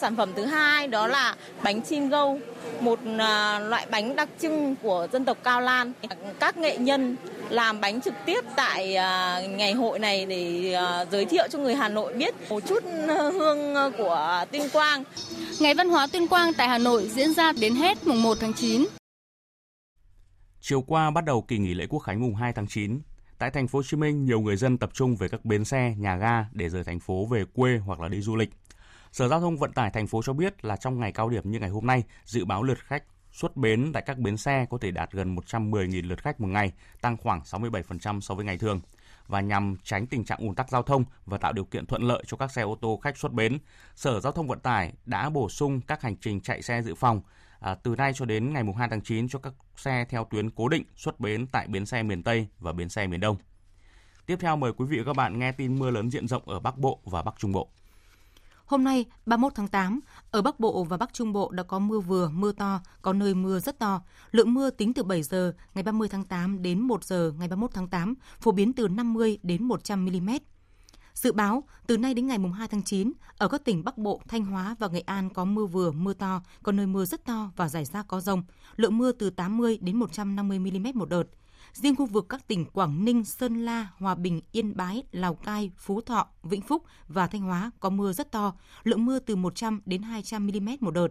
sản 0.00 0.16
phẩm 0.16 0.32
thứ 0.36 0.44
hai 0.44 0.88
đó 0.88 1.06
là 1.06 1.36
bánh 1.62 1.82
chin 1.82 2.08
gâu 2.08 2.40
một 2.80 2.98
à, 3.18 3.58
loại 3.58 3.86
bánh 3.90 4.16
đặc 4.16 4.28
trưng 4.38 4.76
của 4.82 5.08
dân 5.12 5.24
tộc 5.24 5.38
Cao 5.44 5.60
Lan 5.60 5.92
các 6.40 6.56
nghệ 6.56 6.78
nhân 6.78 7.16
làm 7.48 7.80
bánh 7.80 8.00
trực 8.00 8.14
tiếp 8.26 8.44
tại 8.56 8.92
ngày 9.48 9.72
hội 9.72 9.98
này 9.98 10.26
để 10.26 10.74
giới 11.12 11.24
thiệu 11.24 11.44
cho 11.50 11.58
người 11.58 11.74
Hà 11.74 11.88
Nội 11.88 12.14
biết 12.14 12.34
một 12.50 12.62
chút 12.66 12.84
hương 13.32 13.92
của 13.98 14.44
Tuyên 14.50 14.68
Quang. 14.72 15.04
Ngày 15.60 15.74
văn 15.74 15.88
hóa 15.88 16.06
Tuyên 16.12 16.28
Quang 16.28 16.52
tại 16.54 16.68
Hà 16.68 16.78
Nội 16.78 17.08
diễn 17.08 17.34
ra 17.34 17.52
đến 17.60 17.74
hết 17.74 18.06
mùng 18.06 18.22
1 18.22 18.36
tháng 18.40 18.52
9. 18.52 18.86
Chiều 20.60 20.82
qua 20.82 21.10
bắt 21.10 21.24
đầu 21.24 21.42
kỳ 21.42 21.58
nghỉ 21.58 21.74
lễ 21.74 21.86
Quốc 21.88 22.00
khánh 22.00 22.20
mùng 22.20 22.34
2 22.34 22.52
tháng 22.52 22.66
9. 22.66 23.00
Tại 23.38 23.50
thành 23.50 23.68
phố 23.68 23.78
Hồ 23.78 23.82
Chí 23.82 23.96
Minh, 23.96 24.24
nhiều 24.24 24.40
người 24.40 24.56
dân 24.56 24.78
tập 24.78 24.90
trung 24.94 25.16
về 25.16 25.28
các 25.28 25.44
bến 25.44 25.64
xe, 25.64 25.94
nhà 25.98 26.16
ga 26.16 26.44
để 26.52 26.68
rời 26.68 26.84
thành 26.84 27.00
phố 27.00 27.26
về 27.30 27.44
quê 27.54 27.78
hoặc 27.78 28.00
là 28.00 28.08
đi 28.08 28.20
du 28.20 28.36
lịch. 28.36 28.50
Sở 29.16 29.28
Giao 29.28 29.40
thông 29.40 29.56
Vận 29.56 29.72
tải 29.72 29.90
thành 29.90 30.06
phố 30.06 30.22
cho 30.22 30.32
biết 30.32 30.64
là 30.64 30.76
trong 30.76 31.00
ngày 31.00 31.12
cao 31.12 31.28
điểm 31.28 31.50
như 31.50 31.58
ngày 31.58 31.70
hôm 31.70 31.86
nay, 31.86 32.04
dự 32.24 32.44
báo 32.44 32.62
lượt 32.62 32.78
khách 32.78 33.04
xuất 33.32 33.56
bến 33.56 33.90
tại 33.92 34.02
các 34.06 34.18
bến 34.18 34.36
xe 34.36 34.66
có 34.70 34.78
thể 34.80 34.90
đạt 34.90 35.12
gần 35.12 35.36
110.000 35.36 36.08
lượt 36.08 36.22
khách 36.22 36.40
một 36.40 36.48
ngày, 36.48 36.72
tăng 37.00 37.16
khoảng 37.16 37.40
67% 37.40 38.20
so 38.20 38.34
với 38.34 38.44
ngày 38.44 38.58
thường. 38.58 38.80
Và 39.26 39.40
nhằm 39.40 39.76
tránh 39.84 40.06
tình 40.06 40.24
trạng 40.24 40.38
ùn 40.38 40.54
tắc 40.54 40.70
giao 40.70 40.82
thông 40.82 41.04
và 41.26 41.38
tạo 41.38 41.52
điều 41.52 41.64
kiện 41.64 41.86
thuận 41.86 42.02
lợi 42.02 42.22
cho 42.26 42.36
các 42.36 42.52
xe 42.52 42.62
ô 42.62 42.78
tô 42.80 43.00
khách 43.02 43.16
xuất 43.16 43.32
bến, 43.32 43.58
Sở 43.94 44.20
Giao 44.20 44.32
thông 44.32 44.48
Vận 44.48 44.60
tải 44.60 44.92
đã 45.06 45.30
bổ 45.30 45.48
sung 45.48 45.80
các 45.80 46.02
hành 46.02 46.16
trình 46.16 46.40
chạy 46.40 46.62
xe 46.62 46.82
dự 46.82 46.94
phòng 46.94 47.20
à, 47.60 47.74
từ 47.74 47.94
nay 47.96 48.12
cho 48.14 48.24
đến 48.24 48.52
ngày 48.52 48.62
2 48.78 48.88
tháng 48.88 49.00
9 49.00 49.28
cho 49.28 49.38
các 49.38 49.52
xe 49.76 50.04
theo 50.08 50.26
tuyến 50.30 50.50
cố 50.50 50.68
định 50.68 50.84
xuất 50.96 51.20
bến 51.20 51.46
tại 51.46 51.66
bến 51.66 51.86
xe 51.86 52.02
miền 52.02 52.22
Tây 52.22 52.46
và 52.58 52.72
bến 52.72 52.88
xe 52.88 53.06
miền 53.06 53.20
Đông. 53.20 53.36
Tiếp 54.26 54.36
theo 54.40 54.56
mời 54.56 54.72
quý 54.72 54.84
vị 54.84 54.98
và 54.98 55.04
các 55.04 55.16
bạn 55.16 55.38
nghe 55.38 55.52
tin 55.52 55.78
mưa 55.78 55.90
lớn 55.90 56.10
diện 56.10 56.28
rộng 56.28 56.48
ở 56.48 56.60
Bắc 56.60 56.78
Bộ 56.78 57.00
và 57.04 57.22
Bắc 57.22 57.34
Trung 57.38 57.52
Bộ. 57.52 57.70
Hôm 58.66 58.84
nay, 58.84 59.04
31 59.26 59.54
tháng 59.54 59.68
8, 59.68 60.00
ở 60.30 60.42
Bắc 60.42 60.60
Bộ 60.60 60.84
và 60.84 60.96
Bắc 60.96 61.12
Trung 61.12 61.32
Bộ 61.32 61.50
đã 61.50 61.62
có 61.62 61.78
mưa 61.78 62.00
vừa, 62.00 62.30
mưa 62.30 62.52
to, 62.52 62.80
có 63.02 63.12
nơi 63.12 63.34
mưa 63.34 63.60
rất 63.60 63.78
to. 63.78 64.02
Lượng 64.30 64.54
mưa 64.54 64.70
tính 64.70 64.94
từ 64.94 65.02
7 65.02 65.22
giờ 65.22 65.52
ngày 65.74 65.84
30 65.84 66.08
tháng 66.08 66.24
8 66.24 66.62
đến 66.62 66.80
1 66.80 67.04
giờ 67.04 67.32
ngày 67.38 67.48
31 67.48 67.70
tháng 67.74 67.88
8, 67.88 68.14
phổ 68.40 68.52
biến 68.52 68.72
từ 68.72 68.88
50 68.88 69.38
đến 69.42 69.64
100 69.64 70.04
mm. 70.04 70.30
Dự 71.14 71.32
báo, 71.32 71.64
từ 71.86 71.96
nay 71.98 72.14
đến 72.14 72.26
ngày 72.26 72.38
2 72.54 72.68
tháng 72.68 72.82
9, 72.82 73.12
ở 73.38 73.48
các 73.48 73.64
tỉnh 73.64 73.84
Bắc 73.84 73.98
Bộ, 73.98 74.20
Thanh 74.28 74.44
Hóa 74.44 74.76
và 74.78 74.88
Nghệ 74.88 75.00
An 75.00 75.30
có 75.30 75.44
mưa 75.44 75.66
vừa, 75.66 75.92
mưa 75.92 76.14
to, 76.14 76.42
có 76.62 76.72
nơi 76.72 76.86
mưa 76.86 77.04
rất 77.04 77.24
to 77.24 77.50
và 77.56 77.68
rải 77.68 77.84
rác 77.84 78.08
có 78.08 78.20
rông. 78.20 78.42
Lượng 78.76 78.98
mưa 78.98 79.12
từ 79.12 79.30
80 79.30 79.78
đến 79.80 79.96
150 79.96 80.58
mm 80.58 80.86
một 80.94 81.08
đợt. 81.08 81.24
Riêng 81.82 81.96
khu 81.96 82.06
vực 82.06 82.26
các 82.28 82.48
tỉnh 82.48 82.64
Quảng 82.64 83.04
Ninh, 83.04 83.24
Sơn 83.24 83.64
La, 83.64 83.88
Hòa 83.98 84.14
Bình, 84.14 84.40
Yên 84.52 84.76
Bái, 84.76 85.02
Lào 85.12 85.34
Cai, 85.34 85.70
Phú 85.78 86.00
Thọ, 86.00 86.28
Vĩnh 86.42 86.60
Phúc 86.60 86.82
và 87.08 87.26
Thanh 87.26 87.40
Hóa 87.40 87.70
có 87.80 87.90
mưa 87.90 88.12
rất 88.12 88.32
to, 88.32 88.54
lượng 88.82 89.04
mưa 89.04 89.18
từ 89.18 89.36
100 89.36 89.80
đến 89.86 90.02
200 90.02 90.46
mm 90.46 90.68
một 90.80 90.90
đợt. 90.90 91.08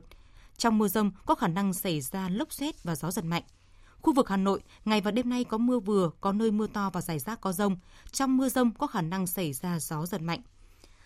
Trong 0.57 0.77
mưa 0.77 0.87
rông 0.87 1.11
có 1.25 1.35
khả 1.35 1.47
năng 1.47 1.73
xảy 1.73 2.01
ra 2.01 2.29
lốc 2.29 2.53
xét 2.53 2.83
và 2.83 2.95
gió 2.95 3.11
giật 3.11 3.25
mạnh. 3.25 3.43
Khu 4.01 4.13
vực 4.13 4.29
Hà 4.29 4.37
Nội, 4.37 4.61
ngày 4.85 5.01
và 5.01 5.11
đêm 5.11 5.29
nay 5.29 5.43
có 5.43 5.57
mưa 5.57 5.79
vừa, 5.79 6.09
có 6.21 6.31
nơi 6.31 6.51
mưa 6.51 6.67
to 6.67 6.89
và 6.89 7.01
rải 7.01 7.19
rác 7.19 7.41
có 7.41 7.51
rông. 7.51 7.77
Trong 8.11 8.37
mưa 8.37 8.49
rông 8.49 8.71
có 8.71 8.87
khả 8.87 9.01
năng 9.01 9.27
xảy 9.27 9.53
ra 9.53 9.79
gió 9.79 10.05
giật 10.05 10.21
mạnh. 10.21 10.41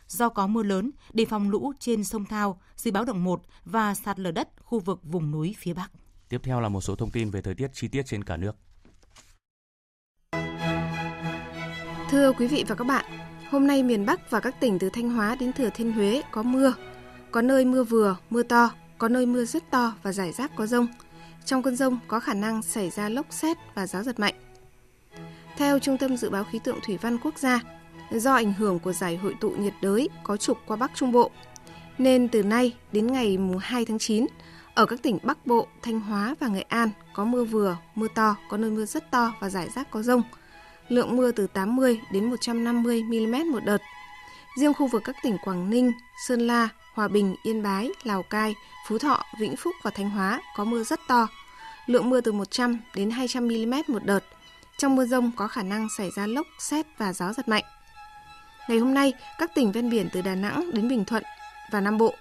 Do 0.07 0.29
có 0.29 0.47
mưa 0.47 0.63
lớn, 0.63 0.91
đề 1.13 1.25
phòng 1.25 1.49
lũ 1.49 1.73
trên 1.79 2.03
sông 2.03 2.25
Thao, 2.25 2.61
dự 2.75 2.91
báo 2.91 3.05
động 3.05 3.23
1 3.23 3.41
và 3.65 3.95
sạt 3.95 4.19
lở 4.19 4.31
đất 4.31 4.49
khu 4.63 4.79
vực 4.79 4.99
vùng 5.03 5.31
núi 5.31 5.55
phía 5.57 5.73
Bắc. 5.73 5.91
Tiếp 6.29 6.41
theo 6.43 6.61
là 6.61 6.69
một 6.69 6.81
số 6.81 6.95
thông 6.95 7.11
tin 7.11 7.29
về 7.29 7.41
thời 7.41 7.55
tiết 7.55 7.67
chi 7.73 7.87
tiết 7.87 8.05
trên 8.05 8.23
cả 8.23 8.37
nước. 8.37 8.55
Thưa 12.11 12.31
quý 12.31 12.47
vị 12.47 12.65
và 12.67 12.75
các 12.75 12.83
bạn, 12.83 13.05
hôm 13.49 13.67
nay 13.67 13.83
miền 13.83 14.05
Bắc 14.05 14.31
và 14.31 14.39
các 14.39 14.59
tỉnh 14.59 14.79
từ 14.79 14.89
Thanh 14.89 15.09
Hóa 15.09 15.35
đến 15.35 15.53
Thừa 15.53 15.69
Thiên 15.73 15.91
Huế 15.91 16.21
có 16.31 16.43
mưa. 16.43 16.73
Có 17.31 17.41
nơi 17.41 17.65
mưa 17.65 17.83
vừa, 17.83 18.15
mưa 18.29 18.43
to, 18.43 18.71
có 18.97 19.07
nơi 19.07 19.25
mưa 19.25 19.45
rất 19.45 19.71
to 19.71 19.93
và 20.03 20.11
rải 20.11 20.31
rác 20.31 20.55
có 20.55 20.65
rông. 20.67 20.87
Trong 21.45 21.63
cơn 21.63 21.75
rông 21.75 21.99
có 22.07 22.19
khả 22.19 22.33
năng 22.33 22.61
xảy 22.61 22.89
ra 22.89 23.09
lốc 23.09 23.25
xét 23.29 23.57
và 23.75 23.87
gió 23.87 24.03
giật 24.03 24.19
mạnh. 24.19 24.33
Theo 25.57 25.79
Trung 25.79 25.97
tâm 25.97 26.17
Dự 26.17 26.29
báo 26.29 26.43
Khí 26.43 26.59
tượng 26.63 26.79
Thủy 26.85 26.97
văn 27.01 27.17
Quốc 27.17 27.37
gia, 27.37 27.59
do 28.11 28.33
ảnh 28.33 28.53
hưởng 28.53 28.79
của 28.79 28.93
giải 28.93 29.17
hội 29.17 29.35
tụ 29.39 29.49
nhiệt 29.49 29.73
đới 29.81 30.09
có 30.23 30.37
trục 30.37 30.57
qua 30.65 30.77
Bắc 30.77 30.91
Trung 30.95 31.11
Bộ, 31.11 31.31
nên 31.97 32.27
từ 32.27 32.43
nay 32.43 32.75
đến 32.91 33.07
ngày 33.07 33.37
2 33.59 33.85
tháng 33.85 33.99
9, 33.99 34.25
ở 34.73 34.85
các 34.85 35.01
tỉnh 35.01 35.17
Bắc 35.23 35.47
Bộ, 35.47 35.67
Thanh 35.81 35.99
Hóa 35.99 36.35
và 36.39 36.47
Nghệ 36.47 36.61
An 36.61 36.89
có 37.13 37.25
mưa 37.25 37.43
vừa, 37.43 37.77
mưa 37.95 38.07
to, 38.15 38.35
có 38.49 38.57
nơi 38.57 38.71
mưa 38.71 38.85
rất 38.85 39.11
to 39.11 39.33
và 39.39 39.49
rải 39.49 39.69
rác 39.75 39.91
có 39.91 40.01
rông. 40.01 40.21
Lượng 40.89 41.17
mưa 41.17 41.31
từ 41.31 41.47
80 41.47 42.01
đến 42.11 42.29
150 42.29 43.03
mm 43.03 43.51
một 43.51 43.59
đợt. 43.65 43.81
Riêng 44.57 44.73
khu 44.73 44.87
vực 44.87 45.01
các 45.05 45.15
tỉnh 45.23 45.37
Quảng 45.37 45.69
Ninh, 45.69 45.91
Sơn 46.27 46.47
La, 46.47 46.69
Hòa 46.93 47.07
Bình, 47.07 47.35
Yên 47.43 47.63
Bái, 47.63 47.89
Lào 48.03 48.23
Cai, 48.23 48.55
Phú 48.87 48.97
Thọ, 48.97 49.23
Vĩnh 49.39 49.55
Phúc 49.55 49.75
và 49.83 49.91
Thanh 49.91 50.09
Hóa 50.09 50.41
có 50.55 50.65
mưa 50.65 50.83
rất 50.83 50.99
to. 51.07 51.27
lượng 51.85 52.09
mưa 52.09 52.21
từ 52.21 52.31
100 52.31 52.79
đến 52.95 53.11
200 53.11 53.47
mm 53.47 53.73
một 53.87 54.03
đợt. 54.03 54.23
Trong 54.77 54.95
mưa 54.95 55.05
rông 55.05 55.31
có 55.35 55.47
khả 55.47 55.63
năng 55.63 55.87
xảy 55.97 56.09
ra 56.15 56.27
lốc, 56.27 56.47
xét 56.59 56.85
và 56.97 57.13
gió 57.13 57.33
giật 57.33 57.47
mạnh. 57.47 57.63
Ngày 58.69 58.77
hôm 58.77 58.93
nay, 58.93 59.13
các 59.37 59.55
tỉnh 59.55 59.71
ven 59.71 59.89
biển 59.89 60.09
từ 60.13 60.21
Đà 60.21 60.35
Nẵng 60.35 60.71
đến 60.73 60.89
Bình 60.89 61.05
Thuận 61.05 61.23
và 61.71 61.81
Nam 61.81 61.97
Bộ, 61.97 62.15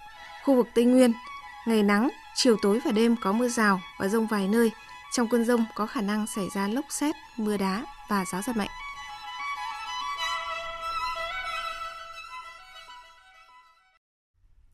khu 0.44 0.54
vực 0.54 0.68
Tây 0.74 0.84
Nguyên, 0.84 1.12
ngày 1.66 1.82
nắng, 1.82 2.08
chiều 2.34 2.56
tối 2.62 2.80
và 2.84 2.92
đêm 2.92 3.16
có 3.22 3.32
mưa 3.32 3.48
rào 3.48 3.80
và 3.98 4.08
rông 4.08 4.26
vài 4.26 4.48
nơi. 4.48 4.70
Trong 5.12 5.28
cơn 5.28 5.44
rông 5.44 5.64
có 5.74 5.86
khả 5.86 6.00
năng 6.00 6.26
xảy 6.26 6.48
ra 6.54 6.68
lốc 6.68 6.84
xét, 6.88 7.14
mưa 7.36 7.56
đá 7.56 7.84
và 8.10 8.24
gió 8.32 8.42
giật 8.42 8.56
mạnh. 8.56 8.68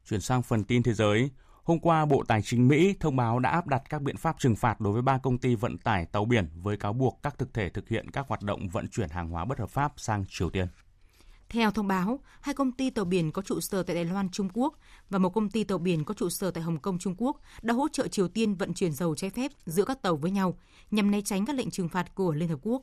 Chuyển 0.09 0.21
sang 0.21 0.43
phần 0.43 0.64
tin 0.64 0.83
thế 0.83 0.95
giới, 0.95 1.31
hôm 1.64 1.79
qua 1.79 2.07
Bộ 2.07 2.25
Tài 2.29 2.43
chính 2.43 2.69
Mỹ 2.69 2.95
thông 3.00 3.17
báo 3.17 3.38
đã 3.38 3.50
áp 3.50 3.67
đặt 3.67 3.83
các 3.88 4.03
biện 4.03 4.17
pháp 4.17 4.37
trừng 4.38 4.57
phạt 4.57 4.81
đối 4.81 4.93
với 4.93 5.03
ba 5.03 5.19
công 5.19 5.38
ty 5.38 5.55
vận 5.55 5.79
tải 5.79 6.07
tàu 6.07 6.25
biển 6.25 6.49
với 6.55 6.76
cáo 6.76 6.93
buộc 6.93 7.21
các 7.23 7.38
thực 7.38 7.55
thể 7.55 7.69
thực 7.69 7.88
hiện 7.88 8.11
các 8.11 8.29
hoạt 8.29 8.43
động 8.43 8.69
vận 8.69 8.88
chuyển 8.88 9.09
hàng 9.09 9.31
hóa 9.31 9.45
bất 9.45 9.59
hợp 9.59 9.71
pháp 9.71 9.93
sang 9.97 10.25
Triều 10.29 10.50
Tiên. 10.50 10.67
Theo 11.49 11.71
thông 11.71 11.88
báo, 11.88 12.21
hai 12.41 12.55
công 12.55 12.73
ty 12.73 12.91
tàu 12.91 13.05
biển 13.05 13.33
có 13.33 13.43
trụ 13.43 13.61
sở 13.61 13.83
tại 13.83 13.97
Đài 13.97 14.05
Loan, 14.05 14.31
Trung 14.31 14.49
Quốc 14.55 14.75
và 15.11 15.19
một 15.19 15.31
công 15.31 15.50
ty 15.50 15.64
tàu 15.64 15.79
biển 15.79 16.05
có 16.05 16.14
trụ 16.14 16.31
sở 16.31 16.50
tại 16.50 16.62
Hồng 16.62 16.79
Kông, 16.79 16.99
Trung 16.99 17.14
Quốc 17.19 17.41
đã 17.62 17.75
hỗ 17.75 17.88
trợ 17.93 18.09
Triều 18.09 18.29
Tiên 18.29 18.55
vận 18.55 18.75
chuyển 18.75 18.93
dầu 18.93 19.14
trái 19.14 19.31
phép 19.31 19.50
giữa 19.67 19.85
các 19.85 20.03
tàu 20.03 20.17
với 20.17 20.31
nhau 20.31 20.59
nhằm 20.91 21.11
né 21.11 21.21
tránh 21.21 21.47
các 21.47 21.57
lệnh 21.57 21.71
trừng 21.71 21.88
phạt 21.88 22.14
của 22.14 22.33
Liên 22.33 22.49
Hợp 22.49 22.59
Quốc. 22.62 22.83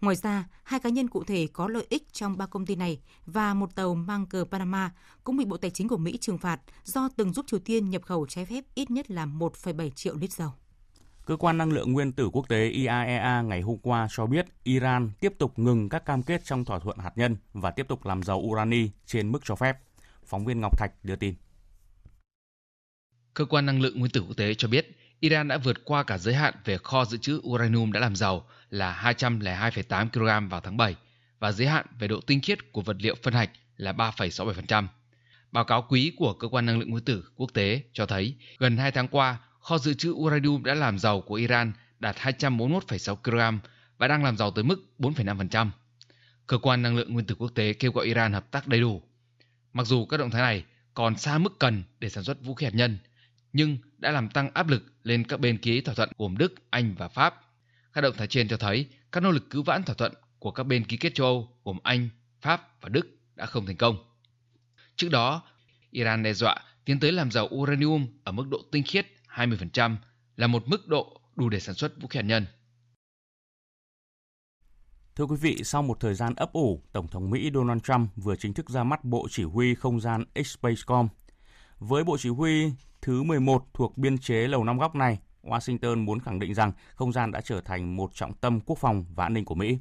Ngoài 0.00 0.16
ra, 0.16 0.44
hai 0.62 0.80
cá 0.80 0.88
nhân 0.88 1.08
cụ 1.08 1.24
thể 1.24 1.48
có 1.52 1.68
lợi 1.68 1.86
ích 1.88 2.12
trong 2.12 2.36
ba 2.36 2.46
công 2.46 2.66
ty 2.66 2.76
này 2.76 3.00
và 3.26 3.54
một 3.54 3.74
tàu 3.74 3.94
mang 3.94 4.26
cờ 4.26 4.44
Panama 4.50 4.90
cũng 5.24 5.36
bị 5.36 5.44
Bộ 5.44 5.56
Tài 5.56 5.70
chính 5.70 5.88
của 5.88 5.96
Mỹ 5.96 6.18
trừng 6.20 6.38
phạt 6.38 6.60
do 6.84 7.08
từng 7.16 7.32
giúp 7.32 7.46
Triều 7.48 7.60
Tiên 7.60 7.90
nhập 7.90 8.02
khẩu 8.02 8.26
trái 8.26 8.46
phép 8.46 8.64
ít 8.74 8.90
nhất 8.90 9.10
là 9.10 9.26
1,7 9.26 9.90
triệu 9.90 10.16
lít 10.16 10.32
dầu. 10.32 10.52
Cơ 11.26 11.36
quan 11.36 11.58
năng 11.58 11.72
lượng 11.72 11.92
nguyên 11.92 12.12
tử 12.12 12.30
quốc 12.32 12.48
tế 12.48 12.68
IAEA 12.68 13.42
ngày 13.42 13.60
hôm 13.60 13.78
qua 13.78 14.08
cho 14.10 14.26
biết 14.26 14.46
Iran 14.64 15.10
tiếp 15.20 15.32
tục 15.38 15.58
ngừng 15.58 15.88
các 15.88 16.04
cam 16.04 16.22
kết 16.22 16.44
trong 16.44 16.64
thỏa 16.64 16.78
thuận 16.78 16.98
hạt 16.98 17.12
nhân 17.16 17.36
và 17.52 17.70
tiếp 17.70 17.88
tục 17.88 18.06
làm 18.06 18.22
giàu 18.22 18.38
urani 18.38 18.90
trên 19.06 19.32
mức 19.32 19.38
cho 19.44 19.54
phép. 19.54 19.78
Phóng 20.24 20.44
viên 20.44 20.60
Ngọc 20.60 20.78
Thạch 20.78 20.92
đưa 21.02 21.16
tin. 21.16 21.34
Cơ 23.34 23.44
quan 23.44 23.66
năng 23.66 23.80
lượng 23.80 23.98
nguyên 23.98 24.12
tử 24.12 24.20
quốc 24.20 24.36
tế 24.36 24.54
cho 24.54 24.68
biết 24.68 24.96
Iran 25.20 25.48
đã 25.48 25.58
vượt 25.58 25.84
qua 25.84 26.02
cả 26.02 26.18
giới 26.18 26.34
hạn 26.34 26.54
về 26.64 26.78
kho 26.78 27.04
dự 27.04 27.18
trữ 27.18 27.40
uranium 27.46 27.92
đã 27.92 28.00
làm 28.00 28.16
giàu 28.16 28.46
là 28.70 29.14
202,8 29.18 30.08
kg 30.08 30.48
vào 30.48 30.60
tháng 30.60 30.76
7 30.76 30.96
và 31.38 31.52
giới 31.52 31.68
hạn 31.68 31.86
về 31.98 32.08
độ 32.08 32.20
tinh 32.20 32.40
khiết 32.40 32.72
của 32.72 32.82
vật 32.82 32.96
liệu 33.00 33.14
phân 33.22 33.34
hạch 33.34 33.50
là 33.76 33.92
3,67%. 33.92 34.86
Báo 35.52 35.64
cáo 35.64 35.86
quý 35.88 36.12
của 36.16 36.32
Cơ 36.32 36.48
quan 36.48 36.66
Năng 36.66 36.78
lượng 36.78 36.90
Nguyên 36.90 37.04
tử 37.04 37.30
Quốc 37.36 37.50
tế 37.54 37.82
cho 37.92 38.06
thấy 38.06 38.34
gần 38.58 38.76
2 38.76 38.92
tháng 38.92 39.08
qua, 39.08 39.38
kho 39.60 39.78
dự 39.78 39.94
trữ 39.94 40.10
uranium 40.10 40.62
đã 40.62 40.74
làm 40.74 40.98
giàu 40.98 41.20
của 41.20 41.34
Iran 41.34 41.72
đạt 41.98 42.16
241,6 42.16 43.16
kg 43.16 43.58
và 43.98 44.08
đang 44.08 44.24
làm 44.24 44.36
giàu 44.36 44.50
tới 44.50 44.64
mức 44.64 44.84
4,5%. 44.98 45.70
Cơ 46.46 46.58
quan 46.58 46.82
Năng 46.82 46.96
lượng 46.96 47.12
Nguyên 47.12 47.26
tử 47.26 47.34
Quốc 47.34 47.52
tế 47.54 47.72
kêu 47.72 47.92
gọi 47.92 48.06
Iran 48.06 48.32
hợp 48.32 48.50
tác 48.50 48.68
đầy 48.68 48.80
đủ. 48.80 49.02
Mặc 49.72 49.86
dù 49.86 50.06
các 50.06 50.16
động 50.16 50.30
thái 50.30 50.42
này 50.42 50.64
còn 50.94 51.16
xa 51.16 51.38
mức 51.38 51.58
cần 51.58 51.82
để 52.00 52.08
sản 52.08 52.24
xuất 52.24 52.44
vũ 52.44 52.54
khí 52.54 52.66
hạt 52.66 52.74
nhân, 52.74 52.98
nhưng 53.52 53.78
đã 54.00 54.10
làm 54.10 54.28
tăng 54.28 54.50
áp 54.54 54.68
lực 54.68 54.82
lên 55.02 55.24
các 55.24 55.40
bên 55.40 55.58
ký 55.58 55.80
thỏa 55.80 55.94
thuận 55.94 56.10
gồm 56.18 56.36
Đức, 56.36 56.54
Anh 56.70 56.94
và 56.98 57.08
Pháp. 57.08 57.40
Các 57.92 58.00
động 58.00 58.14
thái 58.18 58.26
trên 58.26 58.48
cho 58.48 58.56
thấy 58.56 58.86
các 59.12 59.22
nỗ 59.22 59.30
lực 59.30 59.50
cứu 59.50 59.62
vãn 59.62 59.82
thỏa 59.82 59.94
thuận 59.94 60.12
của 60.38 60.50
các 60.50 60.64
bên 60.64 60.84
ký 60.84 60.96
kết 60.96 61.14
châu 61.14 61.26
Âu 61.26 61.48
gồm 61.64 61.78
Anh, 61.82 62.08
Pháp 62.40 62.82
và 62.82 62.88
Đức 62.88 63.06
đã 63.34 63.46
không 63.46 63.66
thành 63.66 63.76
công. 63.76 63.96
Trước 64.96 65.08
đó, 65.08 65.42
Iran 65.90 66.22
đe 66.22 66.32
dọa 66.32 66.56
tiến 66.84 67.00
tới 67.00 67.12
làm 67.12 67.30
giàu 67.30 67.48
uranium 67.54 68.06
ở 68.24 68.32
mức 68.32 68.48
độ 68.50 68.58
tinh 68.72 68.82
khiết 68.86 69.06
20% 69.34 69.96
là 70.36 70.46
một 70.46 70.68
mức 70.68 70.88
độ 70.88 71.20
đủ 71.36 71.48
để 71.48 71.60
sản 71.60 71.74
xuất 71.74 72.00
vũ 72.00 72.08
khí 72.08 72.18
hạt 72.18 72.22
nhân. 72.22 72.46
Thưa 75.16 75.24
quý 75.24 75.36
vị, 75.40 75.60
sau 75.64 75.82
một 75.82 76.00
thời 76.00 76.14
gian 76.14 76.34
ấp 76.34 76.52
ủ, 76.52 76.82
Tổng 76.92 77.08
thống 77.08 77.30
Mỹ 77.30 77.50
Donald 77.54 77.82
Trump 77.82 78.10
vừa 78.16 78.36
chính 78.36 78.54
thức 78.54 78.70
ra 78.70 78.84
mắt 78.84 79.04
Bộ 79.04 79.26
Chỉ 79.30 79.42
huy 79.42 79.74
Không 79.74 80.00
gian 80.00 80.24
Spacecom. 80.44 81.08
Với 81.78 82.04
Bộ 82.04 82.16
Chỉ 82.18 82.28
huy 82.28 82.72
thứ 83.02 83.22
11 83.22 83.64
thuộc 83.74 83.98
biên 83.98 84.18
chế 84.18 84.34
Lầu 84.34 84.64
Năm 84.64 84.78
Góc 84.78 84.94
này, 84.94 85.18
Washington 85.42 86.04
muốn 86.04 86.20
khẳng 86.20 86.38
định 86.38 86.54
rằng 86.54 86.72
không 86.94 87.12
gian 87.12 87.32
đã 87.32 87.40
trở 87.40 87.60
thành 87.60 87.96
một 87.96 88.14
trọng 88.14 88.34
tâm 88.34 88.60
quốc 88.60 88.78
phòng 88.78 89.04
và 89.14 89.24
an 89.24 89.34
ninh 89.34 89.44
của 89.44 89.54
Mỹ. 89.54 89.78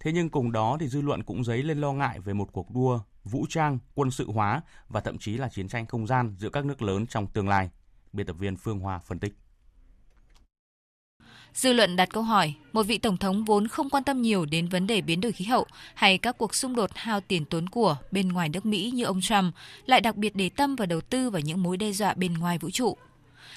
Thế 0.00 0.12
nhưng 0.12 0.28
cùng 0.28 0.52
đó 0.52 0.76
thì 0.80 0.88
dư 0.88 1.00
luận 1.00 1.22
cũng 1.22 1.44
dấy 1.44 1.62
lên 1.62 1.78
lo 1.78 1.92
ngại 1.92 2.20
về 2.20 2.32
một 2.32 2.52
cuộc 2.52 2.70
đua 2.70 3.00
vũ 3.24 3.46
trang, 3.48 3.78
quân 3.94 4.10
sự 4.10 4.30
hóa 4.30 4.60
và 4.88 5.00
thậm 5.00 5.18
chí 5.18 5.36
là 5.36 5.48
chiến 5.48 5.68
tranh 5.68 5.86
không 5.86 6.06
gian 6.06 6.34
giữa 6.38 6.50
các 6.50 6.64
nước 6.64 6.82
lớn 6.82 7.06
trong 7.06 7.26
tương 7.26 7.48
lai. 7.48 7.70
Biên 8.12 8.26
tập 8.26 8.36
viên 8.38 8.56
Phương 8.56 8.78
Hoa 8.78 8.98
phân 8.98 9.18
tích. 9.18 9.34
Dư 11.56 11.72
luận 11.72 11.96
đặt 11.96 12.08
câu 12.12 12.22
hỏi, 12.22 12.54
một 12.72 12.82
vị 12.82 12.98
tổng 12.98 13.16
thống 13.16 13.44
vốn 13.44 13.68
không 13.68 13.90
quan 13.90 14.04
tâm 14.04 14.22
nhiều 14.22 14.44
đến 14.44 14.68
vấn 14.68 14.86
đề 14.86 15.00
biến 15.00 15.20
đổi 15.20 15.32
khí 15.32 15.44
hậu 15.44 15.66
hay 15.94 16.18
các 16.18 16.38
cuộc 16.38 16.54
xung 16.54 16.76
đột 16.76 16.90
hao 16.94 17.20
tiền 17.20 17.44
tốn 17.44 17.68
của 17.68 17.96
bên 18.10 18.28
ngoài 18.28 18.48
nước 18.48 18.66
Mỹ 18.66 18.90
như 18.94 19.04
ông 19.04 19.20
Trump 19.20 19.54
lại 19.86 20.00
đặc 20.00 20.16
biệt 20.16 20.36
để 20.36 20.48
tâm 20.48 20.76
và 20.76 20.86
đầu 20.86 21.00
tư 21.00 21.30
vào 21.30 21.40
những 21.40 21.62
mối 21.62 21.76
đe 21.76 21.92
dọa 21.92 22.14
bên 22.14 22.34
ngoài 22.34 22.58
vũ 22.58 22.70
trụ. 22.70 22.96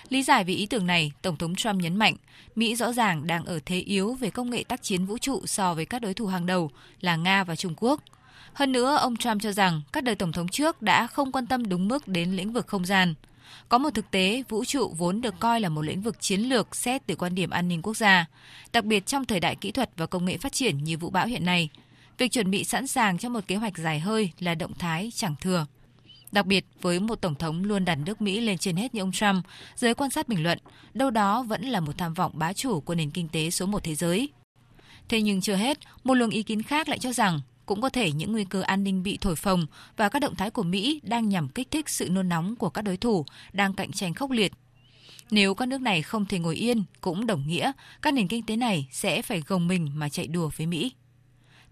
Lý 0.10 0.24
giải 0.24 0.44
về 0.44 0.54
ý 0.54 0.66
tưởng 0.66 0.88
này, 0.88 1.12
Tổng 1.22 1.38
thống 1.38 1.56
Trump 1.56 1.76
nhấn 1.82 1.96
mạnh, 1.96 2.16
Mỹ 2.56 2.76
rõ 2.76 2.94
ràng 2.94 3.28
đang 3.28 3.46
ở 3.46 3.60
thế 3.66 3.80
yếu 3.80 4.14
về 4.14 4.30
công 4.30 4.50
nghệ 4.50 4.64
tác 4.64 4.84
chiến 4.84 5.06
vũ 5.06 5.18
trụ 5.18 5.42
so 5.46 5.74
với 5.74 5.86
các 5.86 6.02
đối 6.02 6.14
thủ 6.14 6.28
hàng 6.28 6.46
đầu 6.46 6.72
là 7.02 7.16
Nga 7.16 7.44
và 7.44 7.56
Trung 7.56 7.74
Quốc. 7.78 8.04
Hơn 8.54 8.72
nữa, 8.72 8.96
ông 8.96 9.16
Trump 9.16 9.42
cho 9.42 9.52
rằng 9.52 9.82
các 9.94 10.04
đời 10.04 10.16
tổng 10.16 10.32
thống 10.32 10.48
trước 10.48 10.82
đã 10.82 11.08
không 11.08 11.32
quan 11.32 11.46
tâm 11.46 11.70
đúng 11.70 11.88
mức 11.88 12.08
đến 12.08 12.32
lĩnh 12.32 12.54
vực 12.54 12.68
không 12.68 12.86
gian. 12.86 13.14
Có 13.70 13.78
một 13.78 13.90
thực 13.94 14.12
tế, 14.12 14.44
vũ 14.50 14.66
trụ 14.66 14.94
vốn 14.98 15.22
được 15.22 15.40
coi 15.40 15.60
là 15.60 15.70
một 15.70 15.82
lĩnh 15.82 16.02
vực 16.02 16.22
chiến 16.22 16.42
lược 16.42 16.76
xét 16.76 17.02
từ 17.08 17.16
quan 17.16 17.36
điểm 17.36 17.50
an 17.50 17.68
ninh 17.68 17.82
quốc 17.82 17.98
gia, 17.98 18.26
đặc 18.74 18.86
biệt 18.86 19.06
trong 19.06 19.26
thời 19.26 19.40
đại 19.40 19.56
kỹ 19.56 19.72
thuật 19.72 19.90
và 19.98 20.06
công 20.06 20.26
nghệ 20.26 20.38
phát 20.38 20.54
triển 20.54 20.84
như 20.84 20.98
vũ 20.98 21.10
bão 21.10 21.28
hiện 21.28 21.46
nay. 21.46 21.70
Việc 22.18 22.32
chuẩn 22.32 22.52
bị 22.52 22.64
sẵn 22.64 22.88
sàng 22.88 23.18
cho 23.18 23.30
một 23.30 23.48
kế 23.48 23.56
hoạch 23.56 23.78
dài 23.78 24.00
hơi 24.00 24.32
là 24.40 24.56
động 24.56 24.74
thái 24.80 25.12
chẳng 25.16 25.36
thừa. 25.42 25.66
Đặc 26.32 26.46
biệt 26.46 26.66
với 26.82 27.00
một 27.00 27.16
tổng 27.16 27.36
thống 27.36 27.64
luôn 27.64 27.86
đặt 27.86 27.96
nước 27.96 28.22
Mỹ 28.22 28.40
lên 28.40 28.58
trên 28.58 28.76
hết 28.76 28.96
như 28.96 29.02
ông 29.02 29.12
Trump, 29.12 29.46
giới 29.76 29.94
quan 29.94 30.10
sát 30.10 30.28
bình 30.28 30.44
luận, 30.44 30.58
đâu 30.94 31.10
đó 31.10 31.44
vẫn 31.44 31.62
là 31.62 31.80
một 31.80 31.98
tham 31.98 32.14
vọng 32.14 32.32
bá 32.36 32.54
chủ 32.54 32.80
của 32.82 32.96
nền 32.96 33.12
kinh 33.12 33.28
tế 33.30 33.50
số 33.50 33.66
một 33.66 33.84
thế 33.84 33.96
giới. 33.96 34.30
Thế 35.10 35.22
nhưng 35.22 35.42
chưa 35.42 35.56
hết, 35.56 35.80
một 36.04 36.14
luồng 36.14 36.30
ý 36.30 36.44
kiến 36.44 36.64
khác 36.64 36.90
lại 36.90 37.00
cho 37.00 37.14
rằng 37.14 37.42
cũng 37.70 37.82
có 37.82 37.90
thể 37.90 38.12
những 38.12 38.32
nguy 38.32 38.46
cơ 38.46 38.62
an 38.62 38.84
ninh 38.84 39.04
bị 39.04 39.18
thổi 39.22 39.36
phồng 39.36 39.66
và 39.98 40.10
các 40.10 40.20
động 40.20 40.36
thái 40.36 40.50
của 40.50 40.64
Mỹ 40.64 41.02
đang 41.04 41.30
nhằm 41.30 41.50
kích 41.50 41.72
thích 41.72 41.90
sự 41.90 42.10
nôn 42.10 42.30
nóng 42.30 42.56
của 42.56 42.70
các 42.70 42.82
đối 42.82 42.98
thủ 42.98 43.26
đang 43.54 43.74
cạnh 43.74 43.92
tranh 43.92 44.14
khốc 44.14 44.32
liệt. 44.32 44.52
Nếu 45.32 45.54
các 45.54 45.66
nước 45.66 45.82
này 45.82 46.02
không 46.02 46.26
thể 46.26 46.40
ngồi 46.40 46.56
yên, 46.56 46.84
cũng 47.02 47.28
đồng 47.28 47.48
nghĩa 47.48 47.72
các 48.02 48.14
nền 48.14 48.28
kinh 48.28 48.46
tế 48.46 48.56
này 48.56 48.88
sẽ 48.92 49.22
phải 49.22 49.42
gồng 49.48 49.68
mình 49.68 49.92
mà 49.94 50.10
chạy 50.10 50.28
đùa 50.28 50.50
với 50.58 50.68
Mỹ. 50.68 50.92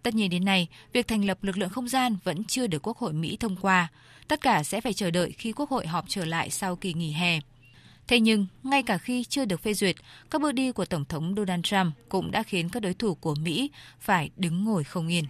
Tất 0.03 0.15
nhiên 0.15 0.29
đến 0.29 0.45
nay, 0.45 0.67
việc 0.93 1.07
thành 1.07 1.25
lập 1.25 1.43
lực 1.43 1.57
lượng 1.57 1.69
không 1.69 1.87
gian 1.87 2.17
vẫn 2.23 2.43
chưa 2.43 2.67
được 2.67 2.87
Quốc 2.87 2.97
hội 2.97 3.13
Mỹ 3.13 3.37
thông 3.39 3.55
qua. 3.55 3.87
Tất 4.27 4.41
cả 4.41 4.63
sẽ 4.63 4.81
phải 4.81 4.93
chờ 4.93 5.11
đợi 5.11 5.31
khi 5.37 5.51
Quốc 5.51 5.69
hội 5.69 5.87
họp 5.87 6.05
trở 6.07 6.25
lại 6.25 6.49
sau 6.49 6.75
kỳ 6.75 6.93
nghỉ 6.93 7.11
hè. 7.11 7.39
Thế 8.07 8.19
nhưng, 8.19 8.47
ngay 8.63 8.83
cả 8.83 8.97
khi 8.97 9.23
chưa 9.23 9.45
được 9.45 9.61
phê 9.61 9.73
duyệt, 9.73 9.95
các 10.29 10.41
bước 10.41 10.51
đi 10.51 10.71
của 10.71 10.85
Tổng 10.85 11.05
thống 11.05 11.33
Donald 11.37 11.63
Trump 11.63 11.93
cũng 12.09 12.31
đã 12.31 12.43
khiến 12.43 12.69
các 12.69 12.79
đối 12.79 12.93
thủ 12.93 13.15
của 13.15 13.35
Mỹ 13.35 13.71
phải 13.99 14.29
đứng 14.35 14.63
ngồi 14.63 14.83
không 14.83 15.07
yên. 15.07 15.25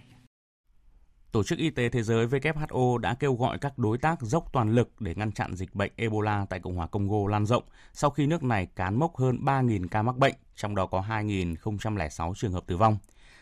Tổ 1.32 1.42
chức 1.42 1.58
Y 1.58 1.70
tế 1.70 1.88
Thế 1.88 2.02
giới 2.02 2.26
WHO 2.26 2.98
đã 2.98 3.14
kêu 3.14 3.34
gọi 3.34 3.58
các 3.58 3.78
đối 3.78 3.98
tác 3.98 4.22
dốc 4.22 4.52
toàn 4.52 4.74
lực 4.74 5.00
để 5.00 5.14
ngăn 5.14 5.32
chặn 5.32 5.54
dịch 5.54 5.74
bệnh 5.74 5.92
Ebola 5.96 6.46
tại 6.50 6.60
Cộng 6.60 6.76
hòa 6.76 6.86
Congo 6.86 7.28
lan 7.30 7.46
rộng 7.46 7.62
sau 7.92 8.10
khi 8.10 8.26
nước 8.26 8.42
này 8.42 8.66
cán 8.66 8.98
mốc 8.98 9.16
hơn 9.16 9.38
3.000 9.44 9.88
ca 9.88 10.02
mắc 10.02 10.16
bệnh, 10.16 10.34
trong 10.56 10.74
đó 10.74 10.86
có 10.86 11.04
2.006 11.08 12.34
trường 12.34 12.52
hợp 12.52 12.66
tử 12.66 12.76
vong. 12.76 12.98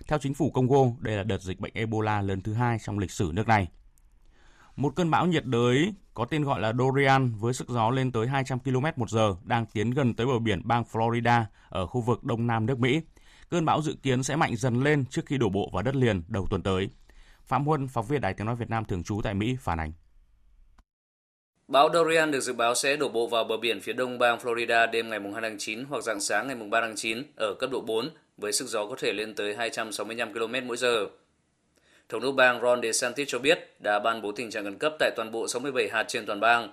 Theo 0.08 0.18
chính 0.18 0.34
phủ 0.34 0.50
Congo, 0.50 0.78
đây 1.00 1.16
là 1.16 1.22
đợt 1.22 1.42
dịch 1.42 1.60
bệnh 1.60 1.72
Ebola 1.74 2.22
lớn 2.22 2.40
thứ 2.40 2.52
hai 2.52 2.78
trong 2.84 2.98
lịch 2.98 3.10
sử 3.10 3.30
nước 3.34 3.48
này. 3.48 3.68
Một 4.76 4.92
cơn 4.96 5.10
bão 5.10 5.26
nhiệt 5.26 5.44
đới 5.44 5.94
có 6.14 6.24
tên 6.24 6.44
gọi 6.44 6.60
là 6.60 6.72
Dorian 6.72 7.34
với 7.34 7.54
sức 7.54 7.68
gió 7.68 7.90
lên 7.90 8.12
tới 8.12 8.26
200 8.26 8.58
km 8.58 8.84
một 8.96 9.10
giờ 9.10 9.34
đang 9.44 9.66
tiến 9.66 9.90
gần 9.90 10.14
tới 10.14 10.26
bờ 10.26 10.38
biển 10.38 10.60
bang 10.64 10.84
Florida 10.92 11.44
ở 11.68 11.86
khu 11.86 12.00
vực 12.00 12.24
đông 12.24 12.46
nam 12.46 12.66
nước 12.66 12.78
Mỹ. 12.78 13.00
Cơn 13.48 13.64
bão 13.64 13.82
dự 13.82 13.96
kiến 14.02 14.22
sẽ 14.22 14.36
mạnh 14.36 14.56
dần 14.56 14.82
lên 14.82 15.04
trước 15.04 15.26
khi 15.26 15.38
đổ 15.38 15.48
bộ 15.48 15.70
vào 15.72 15.82
đất 15.82 15.96
liền 15.96 16.22
đầu 16.28 16.46
tuần 16.50 16.62
tới. 16.62 16.88
Phạm 17.46 17.66
Huân, 17.66 17.88
phóng 17.88 18.06
viên 18.06 18.20
Đài 18.20 18.34
Tiếng 18.34 18.46
Nói 18.46 18.56
Việt 18.56 18.70
Nam 18.70 18.84
thường 18.84 19.02
trú 19.02 19.20
tại 19.24 19.34
Mỹ, 19.34 19.56
phản 19.60 19.80
ánh. 19.80 19.92
Bão 21.68 21.88
Dorian 21.94 22.30
được 22.30 22.40
dự 22.40 22.52
báo 22.52 22.74
sẽ 22.74 22.96
đổ 22.96 23.08
bộ 23.08 23.26
vào 23.26 23.44
bờ 23.44 23.56
biển 23.56 23.80
phía 23.80 23.92
đông 23.92 24.18
bang 24.18 24.38
Florida 24.38 24.90
đêm 24.90 25.10
ngày 25.10 25.20
2 25.32 25.42
tháng 25.42 25.58
9 25.58 25.84
hoặc 25.84 26.02
dạng 26.02 26.20
sáng 26.20 26.46
ngày 26.46 26.56
3 26.70 26.80
tháng 26.80 26.96
9 26.96 27.22
ở 27.36 27.54
cấp 27.58 27.70
độ 27.72 27.80
4 27.80 28.10
với 28.36 28.52
sức 28.52 28.68
gió 28.68 28.86
có 28.86 28.96
thể 28.98 29.12
lên 29.12 29.34
tới 29.34 29.56
265 29.56 30.32
km 30.32 30.54
mỗi 30.66 30.76
giờ. 30.76 31.06
Thống 32.08 32.22
đốc 32.22 32.34
bang 32.34 32.60
Ron 32.60 32.82
DeSantis 32.82 33.28
cho 33.28 33.38
biết 33.38 33.76
đã 33.82 33.98
ban 33.98 34.22
bố 34.22 34.32
tình 34.32 34.50
trạng 34.50 34.64
khẩn 34.64 34.78
cấp 34.78 34.92
tại 34.98 35.10
toàn 35.16 35.30
bộ 35.32 35.48
67 35.48 35.88
hạt 35.92 36.04
trên 36.08 36.26
toàn 36.26 36.40
bang. 36.40 36.72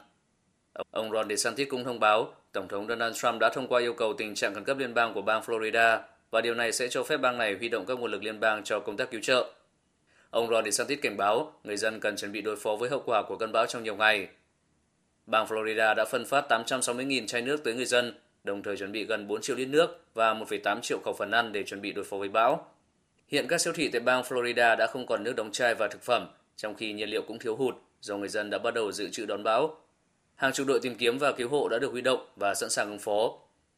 Ông 0.91 1.11
Ron 1.11 1.29
DeSantis 1.29 1.69
cũng 1.69 1.83
thông 1.83 1.99
báo 1.99 2.33
Tổng 2.51 2.67
thống 2.67 2.87
Donald 2.87 3.15
Trump 3.15 3.39
đã 3.39 3.49
thông 3.49 3.67
qua 3.67 3.79
yêu 3.81 3.93
cầu 3.93 4.13
tình 4.17 4.35
trạng 4.35 4.53
khẩn 4.53 4.63
cấp 4.63 4.77
liên 4.77 4.93
bang 4.93 5.13
của 5.13 5.21
bang 5.21 5.41
Florida 5.41 5.99
và 6.31 6.41
điều 6.41 6.53
này 6.53 6.71
sẽ 6.71 6.87
cho 6.87 7.03
phép 7.03 7.17
bang 7.17 7.37
này 7.37 7.55
huy 7.59 7.69
động 7.69 7.85
các 7.85 7.99
nguồn 7.99 8.11
lực 8.11 8.23
liên 8.23 8.39
bang 8.39 8.63
cho 8.63 8.79
công 8.79 8.97
tác 8.97 9.11
cứu 9.11 9.21
trợ. 9.23 9.53
Ông 10.33 10.49
Ron 10.49 10.65
DeSantis 10.65 10.99
cảnh 11.01 11.17
báo 11.17 11.53
người 11.63 11.77
dân 11.77 11.99
cần 11.99 12.15
chuẩn 12.15 12.31
bị 12.31 12.41
đối 12.41 12.55
phó 12.55 12.75
với 12.75 12.89
hậu 12.89 13.03
quả 13.05 13.23
của 13.27 13.37
cơn 13.37 13.51
bão 13.51 13.65
trong 13.65 13.83
nhiều 13.83 13.95
ngày. 13.95 14.27
Bang 15.25 15.45
Florida 15.45 15.95
đã 15.95 16.05
phân 16.05 16.25
phát 16.25 16.45
860.000 16.49 17.27
chai 17.27 17.41
nước 17.41 17.63
tới 17.63 17.73
người 17.73 17.85
dân 17.85 18.13
đồng 18.43 18.63
thời 18.63 18.77
chuẩn 18.77 18.91
bị 18.91 19.05
gần 19.05 19.27
4 19.27 19.41
triệu 19.41 19.55
lít 19.55 19.67
nước 19.67 20.05
và 20.13 20.33
1,8 20.33 20.81
triệu 20.81 20.99
khẩu 21.05 21.13
phần 21.13 21.31
ăn 21.31 21.51
để 21.51 21.63
chuẩn 21.63 21.81
bị 21.81 21.91
đối 21.91 22.05
phó 22.05 22.17
với 22.17 22.29
bão. 22.29 22.65
Hiện 23.27 23.47
các 23.47 23.61
siêu 23.61 23.73
thị 23.73 23.89
tại 23.89 24.01
bang 24.01 24.21
Florida 24.21 24.77
đã 24.77 24.87
không 24.87 25.05
còn 25.05 25.23
nước 25.23 25.35
đóng 25.35 25.51
chai 25.51 25.75
và 25.75 25.87
thực 25.87 26.01
phẩm, 26.01 26.27
trong 26.55 26.75
khi 26.75 26.93
nhiên 26.93 27.09
liệu 27.09 27.21
cũng 27.21 27.39
thiếu 27.39 27.55
hụt 27.55 27.75
do 28.01 28.17
người 28.17 28.29
dân 28.29 28.49
đã 28.49 28.57
bắt 28.57 28.73
đầu 28.73 28.91
dự 28.91 29.09
trữ 29.09 29.25
đón 29.25 29.43
bão. 29.43 29.77
Hàng 30.35 30.53
chục 30.53 30.67
đội 30.67 30.79
tìm 30.79 30.95
kiếm 30.95 31.17
và 31.17 31.31
cứu 31.31 31.49
hộ 31.49 31.67
đã 31.69 31.79
được 31.79 31.91
huy 31.91 32.01
động 32.01 32.27
và 32.35 32.53
sẵn 32.55 32.69
sàng 32.69 32.89
ứng 32.89 32.99
phó. 32.99 33.31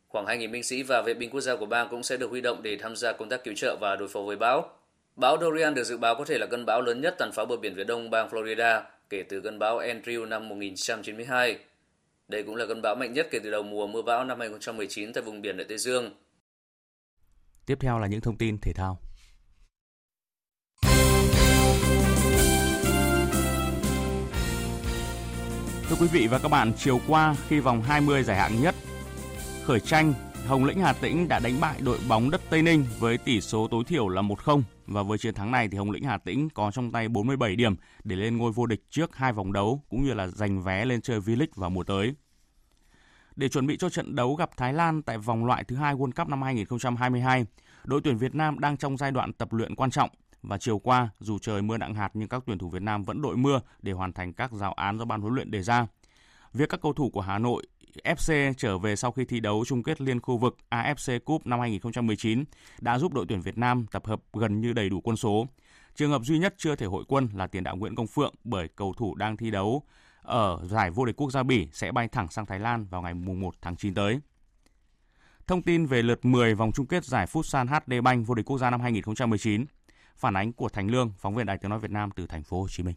Khoảng 0.07 0.25
2.000 0.25 0.51
binh 0.51 0.63
sĩ 0.63 0.83
và 0.83 1.01
vệ 1.01 1.13
binh 1.13 1.29
quốc 1.29 1.41
gia 1.41 1.55
của 1.55 1.65
bang 1.65 1.87
cũng 1.89 2.03
sẽ 2.03 2.17
được 2.17 2.29
huy 2.29 2.41
động 2.41 2.63
để 2.63 2.77
tham 2.77 2.95
gia 2.95 3.11
công 3.11 3.29
tác 3.29 3.43
cứu 3.43 3.53
trợ 3.57 3.77
và 3.81 3.95
đối 3.95 4.07
phó 4.07 4.21
với 4.21 4.35
bão. 4.35 4.71
Bão 5.15 5.37
Dorian 5.41 5.73
được 5.73 5.83
dự 5.83 5.97
báo 5.97 6.15
có 6.15 6.25
thể 6.25 6.37
là 6.37 6.45
cơn 6.45 6.65
bão 6.65 6.81
lớn 6.81 7.01
nhất 7.01 7.15
tàn 7.17 7.31
phá 7.31 7.45
bờ 7.45 7.57
biển 7.57 7.73
phía 7.75 7.83
đông 7.83 8.09
bang 8.09 8.29
Florida 8.29 8.81
kể 9.09 9.23
từ 9.29 9.41
cơn 9.41 9.59
bão 9.59 9.79
Andrew 9.79 10.27
năm 10.27 10.49
1992. 10.49 11.59
Đây 12.27 12.43
cũng 12.43 12.55
là 12.55 12.65
cơn 12.67 12.81
bão 12.81 12.95
mạnh 12.95 13.13
nhất 13.13 13.27
kể 13.31 13.39
từ 13.43 13.51
đầu 13.51 13.63
mùa 13.63 13.87
mưa 13.87 14.01
bão 14.01 14.23
năm 14.23 14.39
2019 14.39 15.13
tại 15.13 15.23
vùng 15.23 15.41
biển 15.41 15.57
Đại 15.57 15.65
Tây 15.69 15.77
Dương. 15.77 16.11
Tiếp 17.65 17.77
theo 17.79 17.99
là 17.99 18.07
những 18.07 18.21
thông 18.21 18.37
tin 18.37 18.57
thể 18.57 18.73
thao. 18.73 18.99
Thưa 25.89 25.95
quý 25.99 26.07
vị 26.11 26.27
và 26.27 26.39
các 26.39 26.49
bạn, 26.49 26.71
chiều 26.77 27.01
qua 27.07 27.35
khi 27.47 27.59
vòng 27.59 27.81
20 27.81 28.23
giải 28.23 28.37
hạng 28.37 28.61
nhất 28.61 28.75
khởi 29.65 29.79
tranh, 29.79 30.13
Hồng 30.47 30.65
Lĩnh 30.65 30.79
Hà 30.79 30.93
Tĩnh 30.93 31.27
đã 31.27 31.39
đánh 31.39 31.59
bại 31.61 31.81
đội 31.81 31.99
bóng 32.09 32.31
đất 32.31 32.41
Tây 32.49 32.61
Ninh 32.61 32.85
với 32.99 33.17
tỷ 33.17 33.41
số 33.41 33.67
tối 33.67 33.83
thiểu 33.83 34.09
là 34.09 34.21
1-0 34.21 34.61
và 34.87 35.03
với 35.03 35.17
chiến 35.17 35.33
thắng 35.33 35.51
này 35.51 35.67
thì 35.67 35.77
Hồng 35.77 35.91
Lĩnh 35.91 36.03
Hà 36.03 36.17
Tĩnh 36.17 36.49
có 36.49 36.71
trong 36.71 36.91
tay 36.91 37.07
47 37.07 37.55
điểm 37.55 37.75
để 38.03 38.15
lên 38.15 38.37
ngôi 38.37 38.51
vô 38.51 38.65
địch 38.65 38.83
trước 38.89 39.15
hai 39.15 39.33
vòng 39.33 39.53
đấu 39.53 39.81
cũng 39.89 40.03
như 40.03 40.13
là 40.13 40.27
giành 40.27 40.63
vé 40.63 40.85
lên 40.85 41.01
chơi 41.01 41.19
V-League 41.19 41.47
vào 41.55 41.69
mùa 41.69 41.83
tới. 41.83 42.15
Để 43.35 43.49
chuẩn 43.49 43.67
bị 43.67 43.77
cho 43.77 43.89
trận 43.89 44.15
đấu 44.15 44.35
gặp 44.35 44.49
Thái 44.57 44.73
Lan 44.73 45.01
tại 45.01 45.17
vòng 45.17 45.45
loại 45.45 45.63
thứ 45.63 45.75
hai 45.75 45.95
World 45.95 46.11
Cup 46.11 46.27
năm 46.27 46.41
2022, 46.41 47.45
đội 47.83 48.01
tuyển 48.03 48.17
Việt 48.17 48.35
Nam 48.35 48.59
đang 48.59 48.77
trong 48.77 48.97
giai 48.97 49.11
đoạn 49.11 49.33
tập 49.33 49.53
luyện 49.53 49.75
quan 49.75 49.91
trọng 49.91 50.09
và 50.41 50.57
chiều 50.57 50.79
qua, 50.79 51.09
dù 51.19 51.39
trời 51.39 51.61
mưa 51.61 51.77
nặng 51.77 51.93
hạt 51.93 52.09
nhưng 52.13 52.29
các 52.29 52.43
tuyển 52.45 52.57
thủ 52.57 52.69
Việt 52.69 52.81
Nam 52.81 53.03
vẫn 53.03 53.21
đội 53.21 53.37
mưa 53.37 53.61
để 53.81 53.91
hoàn 53.91 54.13
thành 54.13 54.33
các 54.33 54.51
giáo 54.51 54.73
án 54.73 54.97
do 54.99 55.05
ban 55.05 55.21
huấn 55.21 55.33
luyện 55.33 55.51
đề 55.51 55.61
ra. 55.61 55.87
Việc 56.53 56.69
các 56.69 56.81
cầu 56.81 56.93
thủ 56.93 57.09
của 57.09 57.21
Hà 57.21 57.37
Nội 57.39 57.63
FC 58.03 58.53
trở 58.57 58.77
về 58.77 58.95
sau 58.95 59.11
khi 59.11 59.25
thi 59.25 59.39
đấu 59.39 59.65
chung 59.67 59.83
kết 59.83 60.01
liên 60.01 60.21
khu 60.21 60.37
vực 60.37 60.57
AFC 60.69 61.19
Cup 61.19 61.47
năm 61.47 61.59
2019 61.59 62.43
đã 62.81 62.99
giúp 62.99 63.13
đội 63.13 63.25
tuyển 63.29 63.41
Việt 63.41 63.57
Nam 63.57 63.85
tập 63.91 64.05
hợp 64.05 64.21
gần 64.33 64.61
như 64.61 64.73
đầy 64.73 64.89
đủ 64.89 65.01
quân 65.01 65.17
số. 65.17 65.47
Trường 65.95 66.11
hợp 66.11 66.21
duy 66.23 66.39
nhất 66.39 66.55
chưa 66.57 66.75
thể 66.75 66.85
hội 66.85 67.03
quân 67.07 67.29
là 67.33 67.47
tiền 67.47 67.63
đạo 67.63 67.75
Nguyễn 67.75 67.95
Công 67.95 68.07
Phượng 68.07 68.33
bởi 68.43 68.67
cầu 68.75 68.93
thủ 68.97 69.15
đang 69.15 69.37
thi 69.37 69.51
đấu 69.51 69.83
ở 70.21 70.59
giải 70.63 70.91
vô 70.91 71.05
địch 71.05 71.15
quốc 71.15 71.31
gia 71.31 71.43
Bỉ 71.43 71.67
sẽ 71.71 71.91
bay 71.91 72.07
thẳng 72.07 72.27
sang 72.31 72.45
Thái 72.45 72.59
Lan 72.59 72.85
vào 72.85 73.01
ngày 73.01 73.13
1 73.13 73.55
tháng 73.61 73.75
9 73.75 73.93
tới. 73.93 74.19
Thông 75.47 75.61
tin 75.61 75.85
về 75.85 76.01
lượt 76.01 76.25
10 76.25 76.55
vòng 76.55 76.71
chung 76.71 76.85
kết 76.85 77.05
giải 77.05 77.25
Futsal 77.25 77.67
HD 77.67 78.03
Bank 78.03 78.27
vô 78.27 78.35
địch 78.35 78.45
quốc 78.45 78.57
gia 78.57 78.69
năm 78.69 78.81
2019. 78.81 79.65
Phản 80.17 80.37
ánh 80.37 80.53
của 80.53 80.69
Thành 80.69 80.91
Lương, 80.91 81.13
phóng 81.17 81.35
viên 81.35 81.45
Đài 81.45 81.57
Tiếng 81.57 81.69
nói 81.69 81.79
Việt 81.79 81.91
Nam 81.91 82.09
từ 82.15 82.27
thành 82.27 82.43
phố 82.43 82.61
Hồ 82.61 82.67
Chí 82.69 82.83
Minh. 82.83 82.95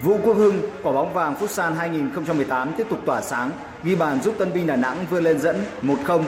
Vũ 0.00 0.18
Quốc 0.24 0.34
Hưng, 0.34 0.62
quả 0.82 0.92
bóng 0.92 1.12
vàng 1.12 1.34
Futsal 1.40 1.74
2018 1.74 2.72
tiếp 2.76 2.86
tục 2.90 2.98
tỏa 3.06 3.20
sáng, 3.20 3.50
ghi 3.84 3.96
bàn 3.96 4.20
giúp 4.22 4.34
Tân 4.38 4.52
binh 4.52 4.66
Đà 4.66 4.76
Nẵng 4.76 4.96
vươn 5.10 5.24
lên 5.24 5.38
dẫn 5.38 5.56
1-0 5.82 6.22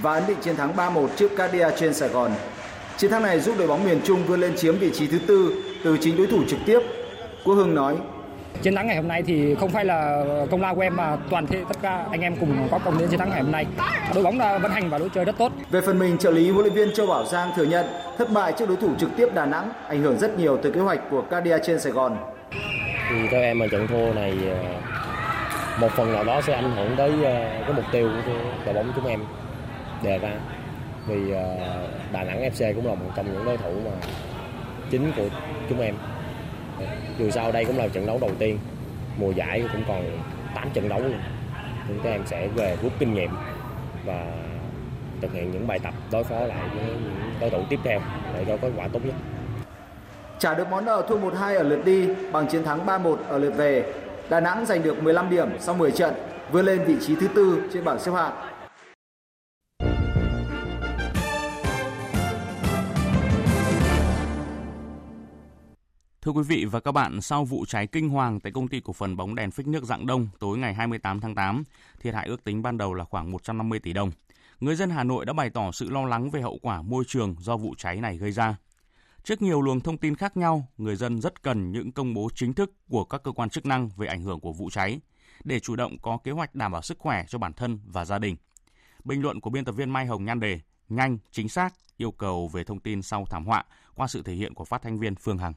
và 0.00 0.14
ấn 0.14 0.22
định 0.28 0.38
chiến 0.42 0.56
thắng 0.56 0.76
3-1 0.76 1.08
trước 1.16 1.36
Cadia 1.36 1.66
trên 1.76 1.94
Sài 1.94 2.08
Gòn. 2.08 2.30
Chiến 2.96 3.10
thắng 3.10 3.22
này 3.22 3.40
giúp 3.40 3.54
đội 3.58 3.68
bóng 3.68 3.84
miền 3.84 4.00
Trung 4.04 4.26
vươn 4.26 4.40
lên 4.40 4.56
chiếm 4.56 4.78
vị 4.78 4.90
trí 4.94 5.06
thứ 5.06 5.18
tư 5.26 5.62
từ 5.84 5.96
chính 6.00 6.16
đối 6.16 6.26
thủ 6.26 6.38
trực 6.48 6.58
tiếp. 6.66 6.80
Quốc 7.44 7.54
Hưng 7.54 7.74
nói: 7.74 7.96
Chiến 8.62 8.74
thắng 8.74 8.86
ngày 8.86 8.96
hôm 8.96 9.08
nay 9.08 9.22
thì 9.26 9.54
không 9.54 9.70
phải 9.70 9.84
là 9.84 10.24
công 10.50 10.60
lao 10.60 10.74
của 10.74 10.80
em 10.80 10.96
mà 10.96 11.16
toàn 11.30 11.46
thể 11.46 11.64
tất 11.68 11.76
cả 11.82 12.06
anh 12.10 12.20
em 12.20 12.36
cùng 12.36 12.68
có 12.70 12.78
công 12.84 12.98
đến 12.98 13.08
chiến 13.08 13.18
thắng 13.18 13.30
ngày 13.30 13.42
hôm 13.42 13.52
nay. 13.52 13.66
Đội 14.14 14.24
bóng 14.24 14.38
đã 14.38 14.58
vận 14.58 14.72
hành 14.72 14.90
và 14.90 14.98
đối 14.98 15.08
chơi 15.08 15.24
rất 15.24 15.38
tốt. 15.38 15.52
Về 15.70 15.80
phần 15.80 15.98
mình, 15.98 16.18
trợ 16.18 16.30
lý 16.30 16.50
huấn 16.50 16.64
luyện 16.64 16.74
viên 16.74 16.94
Châu 16.94 17.06
Bảo 17.06 17.24
Giang 17.24 17.50
thừa 17.56 17.64
nhận 17.64 17.86
thất 18.18 18.30
bại 18.30 18.52
trước 18.58 18.68
đối 18.68 18.76
thủ 18.76 18.88
trực 18.98 19.10
tiếp 19.16 19.28
Đà 19.34 19.46
Nẵng 19.46 19.70
ảnh 19.88 20.02
hưởng 20.02 20.18
rất 20.18 20.38
nhiều 20.38 20.56
tới 20.56 20.72
kế 20.72 20.80
hoạch 20.80 21.00
của 21.10 21.22
Cadia 21.22 21.58
trên 21.64 21.80
Sài 21.80 21.92
Gòn. 21.92 22.16
Thì 23.08 23.28
theo 23.30 23.42
em 23.42 23.58
mà 23.58 23.66
trận 23.66 23.86
thua 23.86 24.12
này 24.12 24.38
ờ, 24.48 24.80
một 25.80 25.90
phần 25.92 26.12
nào 26.12 26.24
đó 26.24 26.40
sẽ 26.40 26.54
ảnh 26.54 26.72
hưởng 26.72 26.96
tới 26.96 27.24
ờ, 27.24 27.60
cái 27.60 27.72
mục 27.72 27.84
tiêu 27.92 28.10
của 28.26 28.32
đội 28.64 28.74
bóng 28.74 28.92
chúng 28.96 29.06
em 29.06 29.20
đề 30.02 30.18
ra. 30.18 30.30
Vì 31.06 31.30
ờ, 31.30 31.56
Đà 32.12 32.24
Nẵng 32.24 32.50
FC 32.50 32.74
cũng 32.74 32.86
là 32.86 32.94
một 32.94 33.10
trong 33.16 33.32
những 33.32 33.44
đối 33.44 33.56
thủ 33.56 33.72
mà 33.84 33.90
chính 34.90 35.12
của 35.16 35.28
chúng 35.68 35.80
em. 35.80 35.94
Dù 37.18 37.30
sao 37.30 37.52
đây 37.52 37.64
cũng 37.64 37.78
là 37.78 37.88
trận 37.88 38.06
đấu 38.06 38.18
đầu 38.20 38.30
tiên, 38.38 38.58
mùa 39.18 39.30
giải 39.30 39.64
cũng 39.72 39.82
còn 39.88 40.04
8 40.54 40.70
trận 40.70 40.88
đấu 40.88 41.00
luôn. 41.00 41.20
Chúng 41.88 41.98
các 42.02 42.10
em 42.10 42.22
sẽ 42.26 42.48
về 42.48 42.76
rút 42.82 42.92
kinh 42.98 43.14
nghiệm 43.14 43.30
và 44.04 44.26
thực 45.20 45.32
hiện 45.32 45.50
những 45.50 45.66
bài 45.66 45.78
tập 45.78 45.94
đối 46.12 46.24
phó 46.24 46.40
lại 46.40 46.68
với 46.74 46.84
những 46.84 47.34
đối 47.40 47.50
thủ 47.50 47.62
tiếp 47.68 47.78
theo 47.84 48.00
để 48.34 48.44
có 48.48 48.56
kết 48.56 48.70
quả 48.76 48.88
tốt 48.88 49.00
nhất 49.04 49.14
trả 50.42 50.54
được 50.54 50.68
món 50.70 50.84
nợ 50.84 51.06
thua 51.08 51.18
1-2 51.18 51.56
ở 51.56 51.62
lượt 51.62 51.82
đi 51.84 52.08
bằng 52.32 52.48
chiến 52.48 52.64
thắng 52.64 52.86
3-1 52.86 53.16
ở 53.28 53.38
lượt 53.38 53.50
về 53.56 53.94
Đà 54.30 54.40
Nẵng 54.40 54.66
giành 54.66 54.82
được 54.82 55.02
15 55.02 55.30
điểm 55.30 55.48
sau 55.60 55.74
10 55.74 55.90
trận 55.90 56.14
vươn 56.52 56.64
lên 56.64 56.84
vị 56.86 56.96
trí 57.00 57.16
thứ 57.16 57.28
tư 57.28 57.62
trên 57.72 57.84
bảng 57.84 58.00
xếp 58.00 58.12
hạng 58.12 58.48
Thưa 66.22 66.32
quý 66.32 66.42
vị 66.48 66.64
và 66.70 66.80
các 66.80 66.92
bạn, 66.92 67.20
sau 67.20 67.44
vụ 67.44 67.64
cháy 67.68 67.86
kinh 67.86 68.08
hoàng 68.08 68.40
tại 68.40 68.52
công 68.52 68.68
ty 68.68 68.80
cổ 68.80 68.92
phần 68.92 69.16
bóng 69.16 69.34
đèn 69.34 69.50
phích 69.50 69.66
nước 69.66 69.84
Dạng 69.84 70.06
Đông 70.06 70.28
tối 70.38 70.58
ngày 70.58 70.74
28 70.74 71.20
tháng 71.20 71.34
8, 71.34 71.64
thiệt 72.00 72.14
hại 72.14 72.26
ước 72.26 72.44
tính 72.44 72.62
ban 72.62 72.78
đầu 72.78 72.94
là 72.94 73.04
khoảng 73.04 73.30
150 73.30 73.78
tỷ 73.78 73.92
đồng. 73.92 74.10
Người 74.60 74.74
dân 74.74 74.90
Hà 74.90 75.04
Nội 75.04 75.24
đã 75.24 75.32
bày 75.32 75.50
tỏ 75.50 75.70
sự 75.72 75.90
lo 75.90 76.04
lắng 76.04 76.30
về 76.30 76.40
hậu 76.40 76.58
quả 76.62 76.82
môi 76.82 77.04
trường 77.06 77.34
do 77.38 77.56
vụ 77.56 77.74
cháy 77.78 78.00
này 78.00 78.16
gây 78.16 78.32
ra. 78.32 78.56
Trước 79.24 79.42
nhiều 79.42 79.62
luồng 79.62 79.80
thông 79.80 79.98
tin 79.98 80.14
khác 80.14 80.36
nhau, 80.36 80.68
người 80.78 80.96
dân 80.96 81.20
rất 81.20 81.42
cần 81.42 81.72
những 81.72 81.92
công 81.92 82.14
bố 82.14 82.28
chính 82.34 82.52
thức 82.52 82.72
của 82.88 83.04
các 83.04 83.22
cơ 83.24 83.32
quan 83.32 83.50
chức 83.50 83.66
năng 83.66 83.88
về 83.96 84.06
ảnh 84.06 84.22
hưởng 84.22 84.40
của 84.40 84.52
vụ 84.52 84.70
cháy 84.70 85.00
để 85.44 85.60
chủ 85.60 85.76
động 85.76 85.98
có 86.02 86.18
kế 86.24 86.32
hoạch 86.32 86.54
đảm 86.54 86.72
bảo 86.72 86.82
sức 86.82 86.98
khỏe 86.98 87.24
cho 87.28 87.38
bản 87.38 87.52
thân 87.52 87.80
và 87.86 88.04
gia 88.04 88.18
đình. 88.18 88.36
Bình 89.04 89.22
luận 89.22 89.40
của 89.40 89.50
biên 89.50 89.64
tập 89.64 89.72
viên 89.72 89.90
Mai 89.90 90.06
Hồng 90.06 90.24
nhan 90.24 90.40
đề 90.40 90.60
nhanh, 90.88 91.18
chính 91.30 91.48
xác, 91.48 91.74
yêu 91.96 92.12
cầu 92.12 92.48
về 92.48 92.64
thông 92.64 92.80
tin 92.80 93.02
sau 93.02 93.26
thảm 93.30 93.46
họa 93.46 93.64
qua 93.94 94.08
sự 94.08 94.22
thể 94.22 94.34
hiện 94.34 94.54
của 94.54 94.64
phát 94.64 94.82
thanh 94.82 94.98
viên 94.98 95.14
Phương 95.14 95.38
Hằng. 95.38 95.52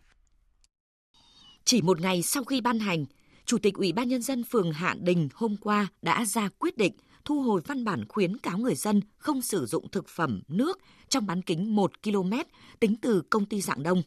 Chỉ 1.63 1.81
một 1.81 2.01
ngày 2.01 2.21
sau 2.21 2.43
khi 2.43 2.61
ban 2.61 2.79
hành, 2.79 3.05
Chủ 3.45 3.57
tịch 3.57 3.73
Ủy 3.73 3.93
ban 3.93 4.07
Nhân 4.07 4.21
dân 4.21 4.43
phường 4.43 4.71
Hạ 4.71 4.95
Đình 4.99 5.29
hôm 5.33 5.55
qua 5.61 5.87
đã 6.01 6.25
ra 6.25 6.49
quyết 6.59 6.77
định 6.77 6.93
thu 7.25 7.41
hồi 7.41 7.61
văn 7.67 7.83
bản 7.83 8.07
khuyến 8.07 8.37
cáo 8.37 8.57
người 8.57 8.75
dân 8.75 9.01
không 9.17 9.41
sử 9.41 9.65
dụng 9.65 9.89
thực 9.91 10.09
phẩm, 10.09 10.41
nước 10.47 10.79
trong 11.09 11.25
bán 11.25 11.41
kính 11.41 11.75
1 11.75 12.03
km 12.03 12.31
tính 12.79 12.95
từ 13.01 13.21
công 13.21 13.45
ty 13.45 13.61
Dạng 13.61 13.83
Đông. 13.83 14.01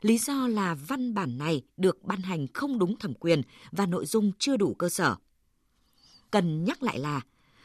Lý 0.00 0.18
do 0.18 0.48
là 0.48 0.74
văn 0.74 1.14
bản 1.14 1.38
này 1.38 1.62
được 1.76 2.04
ban 2.04 2.20
hành 2.20 2.46
không 2.54 2.78
đúng 2.78 2.96
thẩm 2.96 3.14
quyền 3.14 3.42
và 3.72 3.86
nội 3.86 4.06
dung 4.06 4.32
chưa 4.38 4.56
đủ 4.56 4.74
cơ 4.74 4.88
sở. 4.88 5.16
Cần 6.30 6.64
nhắc 6.64 6.82
lại 6.82 6.98
là 6.98 7.20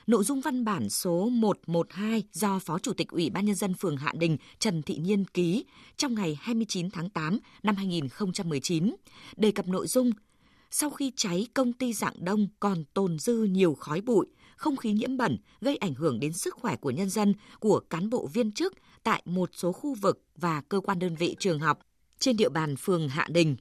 nội 0.08 0.24
dung 0.24 0.42
văn 0.42 0.66
bản 0.66 0.90
số 0.90 1.30
112 1.30 2.24
do 2.34 2.60
Phó 2.60 2.80
Chủ 2.80 2.94
tịch 2.94 3.08
Ủy 3.08 3.30
ban 3.30 3.46
Nhân 3.46 3.56
dân 3.56 3.74
phường 3.74 3.98
Hạ 3.98 4.12
Đình 4.16 4.38
Trần 4.60 4.82
Thị 4.82 4.98
Nhiên 4.98 5.26
ký 5.26 5.66
trong 5.98 6.16
ngày 6.16 6.38
29 6.42 6.90
tháng 6.90 7.10
8 7.10 7.40
năm 7.64 7.76
2019 7.76 8.96
đề 9.38 9.52
cập 9.52 9.68
nội 9.68 9.88
dung 9.88 10.12
sau 10.76 10.90
khi 10.90 11.12
cháy 11.16 11.48
công 11.54 11.74
ty 11.74 11.94
Dạng 11.94 12.16
Đông 12.26 12.48
còn 12.60 12.84
tồn 12.94 13.20
dư 13.20 13.44
nhiều 13.44 13.74
khói 13.74 14.02
bụi, 14.02 14.26
không 14.64 14.76
khí 14.76 14.92
nhiễm 14.92 15.18
bẩn 15.18 15.38
gây 15.62 15.76
ảnh 15.78 15.94
hưởng 15.94 16.20
đến 16.20 16.34
sức 16.34 16.54
khỏe 16.54 16.76
của 16.76 16.92
nhân 16.92 17.10
dân, 17.10 17.34
của 17.60 17.80
cán 17.80 18.10
bộ 18.10 18.28
viên 18.28 18.52
chức 18.52 18.74
tại 19.04 19.22
một 19.26 19.50
số 19.54 19.72
khu 19.72 19.94
vực 19.94 20.24
và 20.36 20.62
cơ 20.62 20.80
quan 20.80 21.00
đơn 21.00 21.16
vị 21.16 21.36
trường 21.40 21.60
học 21.60 21.80
trên 22.20 22.38
địa 22.38 22.50
bàn 22.50 22.76
phường 22.76 23.10
Hạ 23.10 23.28
Đình. 23.30 23.56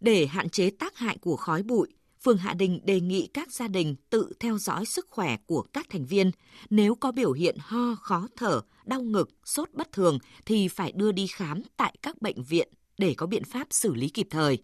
Để 0.00 0.26
hạn 0.26 0.48
chế 0.48 0.70
tác 0.70 0.96
hại 0.96 1.18
của 1.20 1.36
khói 1.36 1.62
bụi, 1.62 1.88
phường 2.22 2.38
Hạ 2.38 2.54
Đình 2.54 2.80
đề 2.84 3.00
nghị 3.00 3.26
các 3.34 3.52
gia 3.52 3.68
đình 3.68 3.96
tự 4.10 4.32
theo 4.40 4.58
dõi 4.58 4.86
sức 4.86 5.06
khỏe 5.10 5.36
của 5.46 5.62
các 5.62 5.86
thành 5.90 6.06
viên. 6.06 6.30
Nếu 6.70 6.94
có 6.94 7.12
biểu 7.12 7.32
hiện 7.32 7.56
ho, 7.60 7.94
khó 7.94 8.28
thở, 8.36 8.60
đau 8.84 9.02
ngực, 9.02 9.30
sốt 9.44 9.68
bất 9.72 9.92
thường 9.92 10.18
thì 10.46 10.68
phải 10.68 10.92
đưa 10.92 11.12
đi 11.12 11.26
khám 11.26 11.62
tại 11.76 11.96
các 12.02 12.22
bệnh 12.22 12.42
viện 12.42 12.68
để 12.98 13.14
có 13.14 13.26
biện 13.26 13.44
pháp 13.44 13.66
xử 13.70 13.94
lý 13.94 14.08
kịp 14.08 14.26
thời. 14.30 14.58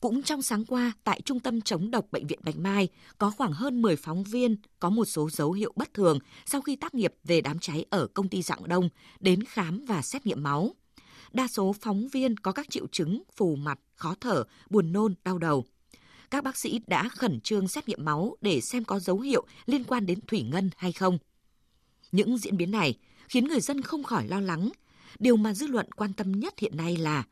Cũng 0.00 0.22
trong 0.22 0.42
sáng 0.42 0.64
qua, 0.64 0.92
tại 1.04 1.20
Trung 1.20 1.40
tâm 1.40 1.60
chống 1.60 1.90
độc 1.90 2.06
Bệnh 2.12 2.26
viện 2.26 2.38
Bạch 2.42 2.56
Mai, 2.58 2.88
có 3.18 3.30
khoảng 3.30 3.52
hơn 3.52 3.82
10 3.82 3.96
phóng 3.96 4.24
viên 4.24 4.56
có 4.80 4.90
một 4.90 5.04
số 5.04 5.30
dấu 5.30 5.52
hiệu 5.52 5.72
bất 5.76 5.94
thường 5.94 6.18
sau 6.46 6.60
khi 6.60 6.76
tác 6.76 6.94
nghiệp 6.94 7.14
về 7.24 7.40
đám 7.40 7.58
cháy 7.58 7.84
ở 7.90 8.06
công 8.06 8.28
ty 8.28 8.42
Dạng 8.42 8.68
Đông 8.68 8.88
đến 9.20 9.44
khám 9.44 9.84
và 9.88 10.02
xét 10.02 10.26
nghiệm 10.26 10.42
máu. 10.42 10.74
Đa 11.32 11.48
số 11.48 11.74
phóng 11.80 12.08
viên 12.08 12.36
có 12.36 12.52
các 12.52 12.70
triệu 12.70 12.86
chứng 12.92 13.22
phù 13.36 13.56
mặt, 13.56 13.78
khó 13.94 14.14
thở, 14.20 14.44
buồn 14.70 14.92
nôn, 14.92 15.14
đau 15.24 15.38
đầu 15.38 15.64
các 16.30 16.44
bác 16.44 16.56
sĩ 16.56 16.80
đã 16.86 17.08
khẩn 17.08 17.40
trương 17.40 17.68
xét 17.68 17.88
nghiệm 17.88 18.04
máu 18.04 18.36
để 18.40 18.60
xem 18.60 18.84
có 18.84 18.98
dấu 18.98 19.20
hiệu 19.20 19.46
liên 19.66 19.84
quan 19.84 20.06
đến 20.06 20.18
thủy 20.26 20.42
ngân 20.42 20.70
hay 20.76 20.92
không. 20.92 21.18
Những 22.12 22.38
diễn 22.38 22.56
biến 22.56 22.70
này 22.70 22.94
khiến 23.28 23.44
người 23.44 23.60
dân 23.60 23.82
không 23.82 24.02
khỏi 24.02 24.28
lo 24.28 24.40
lắng. 24.40 24.70
Điều 25.18 25.36
mà 25.36 25.54
dư 25.54 25.66
luận 25.66 25.92
quan 25.92 26.12
tâm 26.12 26.32
nhất 26.32 26.54
hiện 26.58 26.76
nay 26.76 26.96
là 26.96 27.24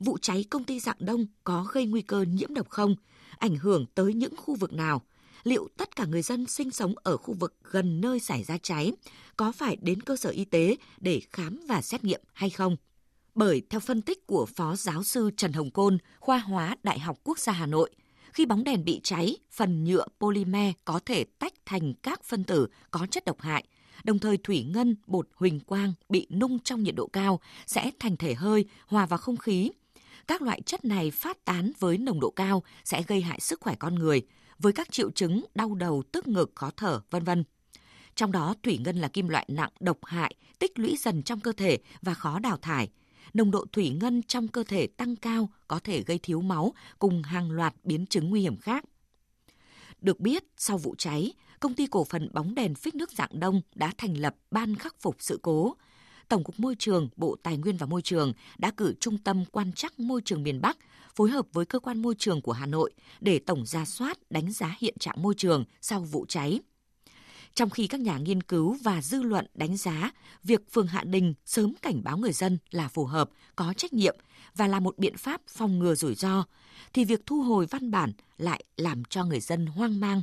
vụ 0.00 0.18
cháy 0.18 0.44
công 0.50 0.64
ty 0.64 0.80
Dạng 0.80 0.96
Đông 0.98 1.26
có 1.44 1.66
gây 1.72 1.86
nguy 1.86 2.02
cơ 2.02 2.24
nhiễm 2.28 2.54
độc 2.54 2.68
không, 2.68 2.94
ảnh 3.38 3.56
hưởng 3.56 3.86
tới 3.94 4.14
những 4.14 4.36
khu 4.36 4.54
vực 4.54 4.72
nào, 4.72 5.02
liệu 5.44 5.68
tất 5.76 5.96
cả 5.96 6.04
người 6.04 6.22
dân 6.22 6.46
sinh 6.46 6.70
sống 6.70 6.94
ở 7.02 7.16
khu 7.16 7.34
vực 7.34 7.54
gần 7.70 8.00
nơi 8.00 8.20
xảy 8.20 8.44
ra 8.44 8.58
cháy 8.58 8.92
có 9.36 9.52
phải 9.52 9.76
đến 9.80 10.00
cơ 10.00 10.16
sở 10.16 10.30
y 10.30 10.44
tế 10.44 10.76
để 11.00 11.20
khám 11.30 11.60
và 11.68 11.82
xét 11.82 12.04
nghiệm 12.04 12.20
hay 12.32 12.50
không? 12.50 12.76
Bởi 13.34 13.62
theo 13.70 13.80
phân 13.80 14.02
tích 14.02 14.26
của 14.26 14.46
Phó 14.46 14.76
Giáo 14.76 15.02
sư 15.02 15.30
Trần 15.36 15.52
Hồng 15.52 15.70
Côn, 15.70 15.98
khoa 16.20 16.38
hóa 16.38 16.76
Đại 16.82 16.98
học 16.98 17.18
Quốc 17.24 17.38
gia 17.38 17.52
Hà 17.52 17.66
Nội, 17.66 17.90
khi 18.32 18.46
bóng 18.46 18.64
đèn 18.64 18.84
bị 18.84 19.00
cháy, 19.02 19.36
phần 19.50 19.84
nhựa 19.84 20.06
polymer 20.20 20.74
có 20.84 21.00
thể 21.06 21.24
tách 21.24 21.52
thành 21.66 21.94
các 22.02 22.24
phân 22.24 22.44
tử 22.44 22.66
có 22.90 23.06
chất 23.10 23.24
độc 23.24 23.40
hại. 23.40 23.64
Đồng 24.04 24.18
thời 24.18 24.36
thủy 24.36 24.62
ngân, 24.62 24.96
bột 25.06 25.28
huỳnh 25.34 25.60
quang 25.60 25.92
bị 26.08 26.26
nung 26.30 26.58
trong 26.58 26.82
nhiệt 26.82 26.94
độ 26.94 27.06
cao 27.06 27.40
sẽ 27.66 27.90
thành 27.98 28.16
thể 28.16 28.34
hơi 28.34 28.64
hòa 28.86 29.06
vào 29.06 29.18
không 29.18 29.36
khí. 29.36 29.70
Các 30.26 30.42
loại 30.42 30.60
chất 30.60 30.84
này 30.84 31.10
phát 31.10 31.44
tán 31.44 31.72
với 31.78 31.98
nồng 31.98 32.20
độ 32.20 32.30
cao 32.30 32.62
sẽ 32.84 33.02
gây 33.02 33.20
hại 33.20 33.40
sức 33.40 33.60
khỏe 33.60 33.74
con 33.78 33.94
người, 33.94 34.22
với 34.58 34.72
các 34.72 34.92
triệu 34.92 35.10
chứng 35.10 35.44
đau 35.54 35.74
đầu, 35.74 36.02
tức 36.12 36.28
ngực, 36.28 36.52
khó 36.54 36.70
thở, 36.76 37.00
vân 37.10 37.24
vân. 37.24 37.44
Trong 38.14 38.32
đó 38.32 38.54
thủy 38.62 38.78
ngân 38.84 38.96
là 38.96 39.08
kim 39.08 39.28
loại 39.28 39.46
nặng 39.48 39.70
độc 39.80 39.98
hại, 40.04 40.34
tích 40.58 40.78
lũy 40.78 40.96
dần 40.98 41.22
trong 41.22 41.40
cơ 41.40 41.52
thể 41.52 41.78
và 42.02 42.14
khó 42.14 42.38
đào 42.38 42.56
thải– 42.56 42.90
nồng 43.34 43.50
độ 43.50 43.64
thủy 43.72 43.90
ngân 43.90 44.22
trong 44.22 44.48
cơ 44.48 44.64
thể 44.64 44.86
tăng 44.86 45.16
cao 45.16 45.48
có 45.68 45.78
thể 45.78 46.02
gây 46.02 46.18
thiếu 46.18 46.40
máu 46.40 46.74
cùng 46.98 47.22
hàng 47.22 47.50
loạt 47.50 47.74
biến 47.84 48.06
chứng 48.06 48.30
nguy 48.30 48.40
hiểm 48.40 48.56
khác. 48.56 48.84
Được 50.00 50.20
biết, 50.20 50.44
sau 50.56 50.78
vụ 50.78 50.94
cháy, 50.98 51.32
công 51.60 51.74
ty 51.74 51.86
cổ 51.86 52.04
phần 52.04 52.28
bóng 52.32 52.54
đèn 52.54 52.74
phích 52.74 52.94
nước 52.94 53.12
dạng 53.12 53.40
đông 53.40 53.60
đã 53.74 53.92
thành 53.98 54.18
lập 54.18 54.36
ban 54.50 54.74
khắc 54.74 54.96
phục 55.00 55.16
sự 55.18 55.38
cố. 55.42 55.76
Tổng 56.28 56.44
cục 56.44 56.60
Môi 56.60 56.76
trường, 56.78 57.08
Bộ 57.16 57.36
Tài 57.42 57.56
nguyên 57.56 57.76
và 57.76 57.86
Môi 57.86 58.02
trường 58.02 58.32
đã 58.58 58.70
cử 58.70 58.94
Trung 59.00 59.18
tâm 59.18 59.44
Quan 59.52 59.72
trắc 59.72 60.00
Môi 60.00 60.20
trường 60.24 60.42
miền 60.42 60.60
Bắc 60.60 60.78
phối 61.14 61.30
hợp 61.30 61.46
với 61.52 61.66
cơ 61.66 61.78
quan 61.78 62.02
môi 62.02 62.14
trường 62.18 62.42
của 62.42 62.52
Hà 62.52 62.66
Nội 62.66 62.92
để 63.20 63.38
tổng 63.38 63.66
ra 63.66 63.84
soát 63.84 64.18
đánh 64.30 64.52
giá 64.52 64.76
hiện 64.78 64.94
trạng 64.98 65.22
môi 65.22 65.34
trường 65.34 65.64
sau 65.80 66.00
vụ 66.00 66.26
cháy 66.28 66.60
trong 67.54 67.70
khi 67.70 67.86
các 67.86 68.00
nhà 68.00 68.18
nghiên 68.18 68.42
cứu 68.42 68.76
và 68.82 69.02
dư 69.02 69.22
luận 69.22 69.46
đánh 69.54 69.76
giá 69.76 70.10
việc 70.44 70.72
phường 70.72 70.86
Hạ 70.86 71.04
Đình 71.04 71.34
sớm 71.44 71.72
cảnh 71.82 72.04
báo 72.04 72.18
người 72.18 72.32
dân 72.32 72.58
là 72.70 72.88
phù 72.88 73.04
hợp, 73.04 73.30
có 73.56 73.72
trách 73.76 73.92
nhiệm 73.92 74.16
và 74.54 74.66
là 74.66 74.80
một 74.80 74.98
biện 74.98 75.16
pháp 75.16 75.40
phòng 75.48 75.78
ngừa 75.78 75.94
rủi 75.94 76.14
ro, 76.14 76.44
thì 76.92 77.04
việc 77.04 77.26
thu 77.26 77.42
hồi 77.42 77.66
văn 77.70 77.90
bản 77.90 78.12
lại 78.38 78.64
làm 78.76 79.04
cho 79.04 79.24
người 79.24 79.40
dân 79.40 79.66
hoang 79.66 80.00
mang. 80.00 80.22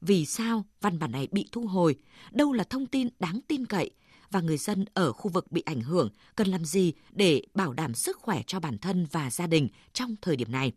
Vì 0.00 0.26
sao 0.26 0.64
văn 0.80 0.98
bản 0.98 1.12
này 1.12 1.28
bị 1.32 1.48
thu 1.52 1.66
hồi? 1.66 1.96
Đâu 2.30 2.52
là 2.52 2.64
thông 2.64 2.86
tin 2.86 3.08
đáng 3.18 3.40
tin 3.48 3.66
cậy? 3.66 3.90
Và 4.34 4.40
người 4.40 4.58
dân 4.58 4.84
ở 4.94 5.12
khu 5.12 5.30
vực 5.30 5.52
bị 5.52 5.62
ảnh 5.66 5.80
hưởng 5.80 6.10
cần 6.36 6.48
làm 6.48 6.64
gì 6.64 6.92
để 7.10 7.42
bảo 7.54 7.72
đảm 7.72 7.94
sức 7.94 8.18
khỏe 8.18 8.42
cho 8.46 8.60
bản 8.60 8.78
thân 8.78 9.06
và 9.12 9.30
gia 9.30 9.46
đình 9.46 9.68
trong 9.92 10.14
thời 10.22 10.36
điểm 10.36 10.52
này? 10.52 10.72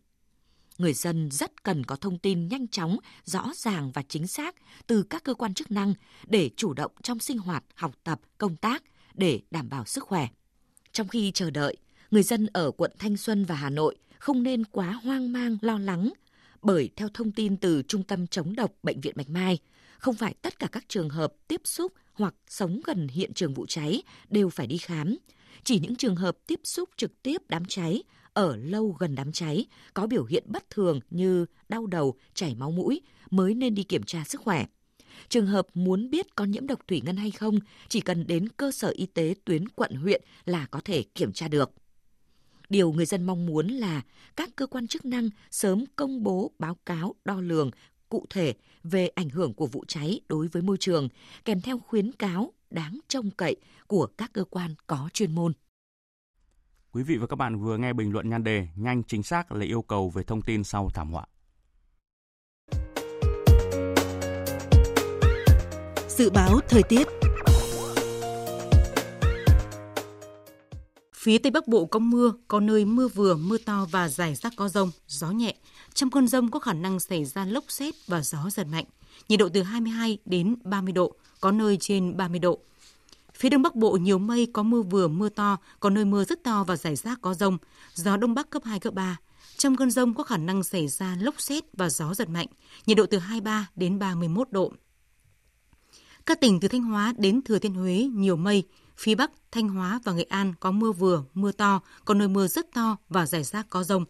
người 0.78 0.94
dân 0.94 1.32
rất 1.32 1.64
cần 1.64 1.84
có 1.84 1.96
thông 1.96 2.18
tin 2.18 2.48
nhanh 2.48 2.68
chóng, 2.68 2.98
rõ 3.24 3.52
ràng 3.56 3.92
và 3.92 4.02
chính 4.08 4.28
xác 4.28 4.56
từ 4.88 5.04
các 5.04 5.24
cơ 5.24 5.34
quan 5.34 5.54
chức 5.54 5.72
năng 5.72 5.94
để 6.28 6.50
chủ 6.56 6.74
động 6.74 6.92
trong 7.04 7.20
sinh 7.20 7.38
hoạt, 7.38 7.64
học 7.76 7.92
tập, 8.04 8.22
công 8.38 8.56
tác 8.56 8.84
để 9.14 9.42
đảm 9.52 9.70
bảo 9.70 9.86
sức 9.86 10.04
khỏe. 10.04 10.28
Trong 10.92 11.08
khi 11.08 11.32
chờ 11.32 11.50
đợi, 11.50 11.78
người 12.12 12.24
dân 12.24 12.48
ở 12.54 12.72
quận 12.72 12.92
Thanh 13.00 13.18
Xuân 13.18 13.46
và 13.46 13.56
Hà 13.56 13.70
Nội 13.70 13.96
không 14.20 14.44
nên 14.44 14.64
quá 14.66 14.92
hoang 15.04 15.32
mang 15.32 15.58
lo 15.62 15.78
lắng 15.78 16.14
bởi 16.62 16.90
theo 16.96 17.10
thông 17.14 17.32
tin 17.32 17.58
từ 17.58 17.82
Trung 17.88 18.04
tâm 18.04 18.28
chống 18.28 18.56
độc 18.56 18.72
Bệnh 18.84 19.02
viện 19.02 19.14
Bạch 19.18 19.30
Mai, 19.30 19.60
không 19.98 20.16
phải 20.16 20.34
tất 20.42 20.60
cả 20.60 20.68
các 20.72 20.86
trường 20.88 21.10
hợp 21.10 21.34
tiếp 21.48 21.62
xúc 21.64 21.94
hoặc 22.18 22.36
sống 22.48 22.82
gần 22.86 23.08
hiện 23.08 23.34
trường 23.34 23.54
vụ 23.54 23.66
cháy 23.66 24.02
đều 24.30 24.50
phải 24.50 24.68
đi 24.68 24.78
khám. 24.78 25.18
Chỉ 25.64 25.80
những 25.80 25.96
trường 25.96 26.16
hợp 26.16 26.38
tiếp 26.48 26.60
xúc 26.64 26.90
trực 26.98 27.24
tiếp 27.24 27.42
đám 27.50 27.66
cháy 27.66 28.04
ở 28.34 28.56
lâu 28.56 28.96
gần 29.00 29.16
đám 29.16 29.32
cháy 29.32 29.66
có 29.94 30.08
biểu 30.08 30.26
hiện 30.26 30.44
bất 30.48 30.70
thường 30.70 31.00
như 31.10 31.46
đau 31.70 31.88
đầu, 31.88 32.16
chảy 32.34 32.56
máu 32.56 32.72
mũi 32.72 33.02
mới 33.30 33.54
nên 33.54 33.76
đi 33.76 33.84
kiểm 33.84 34.04
tra 34.04 34.24
sức 34.24 34.42
khỏe. 34.42 34.66
Trường 35.30 35.48
hợp 35.48 35.68
muốn 35.74 36.10
biết 36.10 36.36
có 36.36 36.46
nhiễm 36.46 36.68
độc 36.68 36.80
thủy 36.88 37.02
ngân 37.06 37.16
hay 37.16 37.32
không, 37.32 37.60
chỉ 37.88 38.02
cần 38.02 38.28
đến 38.28 38.50
cơ 38.50 38.72
sở 38.72 38.90
y 38.90 39.06
tế 39.06 39.36
tuyến 39.46 39.70
quận 39.70 39.92
huyện 39.96 40.22
là 40.46 40.66
có 40.66 40.82
thể 40.86 41.04
kiểm 41.04 41.34
tra 41.34 41.48
được. 41.48 41.72
Điều 42.70 42.92
người 42.92 43.06
dân 43.06 43.24
mong 43.24 43.46
muốn 43.46 43.68
là 43.68 44.02
các 44.36 44.50
cơ 44.56 44.68
quan 44.68 44.88
chức 44.88 45.06
năng 45.06 45.30
sớm 45.52 45.84
công 45.96 46.24
bố 46.24 46.52
báo 46.60 46.78
cáo 46.86 47.16
đo 47.26 47.42
lường 47.42 47.72
cụ 48.10 48.26
thể 48.30 48.54
về 48.84 49.08
ảnh 49.08 49.30
hưởng 49.30 49.54
của 49.54 49.68
vụ 49.68 49.86
cháy 49.88 50.22
đối 50.30 50.48
với 50.48 50.62
môi 50.62 50.78
trường, 50.80 51.10
kèm 51.46 51.62
theo 51.62 51.80
khuyến 51.80 52.12
cáo 52.12 52.54
đáng 52.70 53.00
trông 53.08 53.32
cậy 53.32 53.56
của 53.88 54.08
các 54.18 54.34
cơ 54.34 54.44
quan 54.44 54.76
có 54.88 55.10
chuyên 55.14 55.36
môn. 55.36 55.54
Quý 56.92 57.04
vị 57.04 57.18
và 57.18 57.28
các 57.28 57.36
bạn 57.36 57.60
vừa 57.60 57.78
nghe 57.78 57.94
bình 57.94 58.12
luận 58.12 58.30
nhan 58.30 58.44
đề 58.44 58.68
nhanh 58.76 59.04
chính 59.04 59.24
xác 59.24 59.52
là 59.52 59.66
yêu 59.66 59.82
cầu 59.82 60.10
về 60.10 60.24
thông 60.24 60.42
tin 60.42 60.64
sau 60.64 60.90
thảm 60.94 61.12
họa. 61.12 61.26
Dự 66.10 66.30
báo 66.30 66.60
thời 66.70 66.84
tiết 66.84 67.08
Phía 71.28 71.38
Tây 71.38 71.52
Bắc 71.52 71.68
Bộ 71.68 71.86
có 71.86 72.00
mưa, 72.00 72.34
có 72.48 72.60
nơi 72.60 72.86
mưa 72.86 73.08
vừa, 73.08 73.36
mưa 73.36 73.58
to 73.58 73.88
và 73.92 74.10
rải 74.10 74.36
rác 74.36 74.54
có 74.56 74.70
rông, 74.70 74.92
gió 75.08 75.32
nhẹ. 75.32 75.56
Trong 75.98 76.10
cơn 76.10 76.28
rông 76.28 76.52
có 76.52 76.60
khả 76.60 76.74
năng 76.74 77.00
xảy 77.00 77.26
ra 77.26 77.46
lốc 77.46 77.64
xét 77.68 77.96
và 78.08 78.22
gió 78.22 78.50
giật 78.50 78.68
mạnh. 78.68 78.86
Nhiệt 79.30 79.40
độ 79.40 79.50
từ 79.54 79.64
22 79.64 80.18
đến 80.26 80.56
30 80.64 80.94
độ, 80.94 81.16
có 81.42 81.52
nơi 81.52 81.78
trên 81.78 82.18
30 82.18 82.40
độ. 82.40 82.60
Phía 83.34 83.50
Đông 83.50 83.62
Bắc 83.62 83.76
Bộ 83.76 83.92
nhiều 83.92 84.18
mây, 84.18 84.48
có 84.54 84.64
mưa 84.64 84.82
vừa, 84.82 85.08
mưa 85.08 85.30
to, 85.30 85.58
có 85.80 85.90
nơi 85.90 86.06
mưa 86.06 86.24
rất 86.24 86.44
to 86.44 86.64
và 86.64 86.76
rải 86.76 86.96
rác 86.96 87.22
có 87.22 87.34
rông. 87.34 87.58
Gió 87.94 88.18
Đông 88.18 88.34
Bắc 88.34 88.50
cấp 88.50 88.62
2, 88.66 88.80
cấp 88.80 88.94
3. 88.94 89.18
Trong 89.58 89.76
cơn 89.76 89.92
rông 89.92 90.14
có 90.14 90.24
khả 90.24 90.38
năng 90.38 90.64
xảy 90.64 90.88
ra 90.88 91.18
lốc 91.22 91.42
xét 91.42 91.64
và 91.74 91.90
gió 91.90 92.14
giật 92.14 92.30
mạnh, 92.30 92.48
nhiệt 92.86 92.98
độ 92.98 93.06
từ 93.06 93.18
23 93.18 93.68
đến 93.76 94.00
31 94.00 94.48
độ. 94.52 94.74
Các 96.26 96.42
tỉnh 96.42 96.60
từ 96.60 96.68
Thanh 96.68 96.84
Hóa 96.84 97.14
đến 97.18 97.42
Thừa 97.42 97.60
Thiên 97.60 97.74
Huế 97.74 98.10
nhiều 98.14 98.36
mây, 98.36 98.64
phía 98.98 99.16
Bắc, 99.16 99.32
Thanh 99.52 99.70
Hóa 99.70 100.00
và 100.04 100.14
Nghệ 100.14 100.24
An 100.24 100.54
có 100.60 100.72
mưa 100.72 100.92
vừa, 100.92 101.24
mưa 101.34 101.52
to, 101.52 101.82
có 102.06 102.14
nơi 102.14 102.28
mưa 102.28 102.48
rất 102.48 102.74
to 102.74 102.98
và 103.10 103.26
rải 103.26 103.44
rác 103.44 103.70
có 103.70 103.84
rông. 103.84 104.06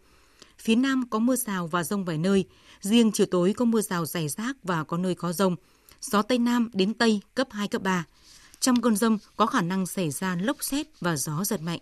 Phía 0.58 0.74
Nam 0.74 1.04
có 1.10 1.18
mưa 1.18 1.36
rào 1.36 1.66
và 1.66 1.84
rông 1.84 2.04
vài 2.04 2.18
nơi, 2.18 2.44
riêng 2.80 3.12
chiều 3.12 3.26
tối 3.26 3.52
có 3.56 3.64
mưa 3.64 3.80
rào 3.80 4.06
rải 4.06 4.28
rác 4.28 4.56
và 4.62 4.84
có 4.84 4.96
nơi 4.96 5.14
có 5.14 5.32
rông. 5.32 5.56
Gió 6.00 6.22
Tây 6.22 6.38
Nam 6.38 6.70
đến 6.72 6.94
Tây 6.94 7.20
cấp 7.34 7.48
2, 7.50 7.68
cấp 7.68 7.82
3. 7.82 8.04
Trong 8.60 8.82
cơn 8.82 8.96
rông 8.96 9.18
có 9.36 9.46
khả 9.46 9.62
năng 9.62 9.86
xảy 9.86 10.10
ra 10.10 10.36
lốc 10.36 10.56
xét 10.60 10.86
và 11.00 11.16
gió 11.16 11.44
giật 11.44 11.62
mạnh. 11.62 11.80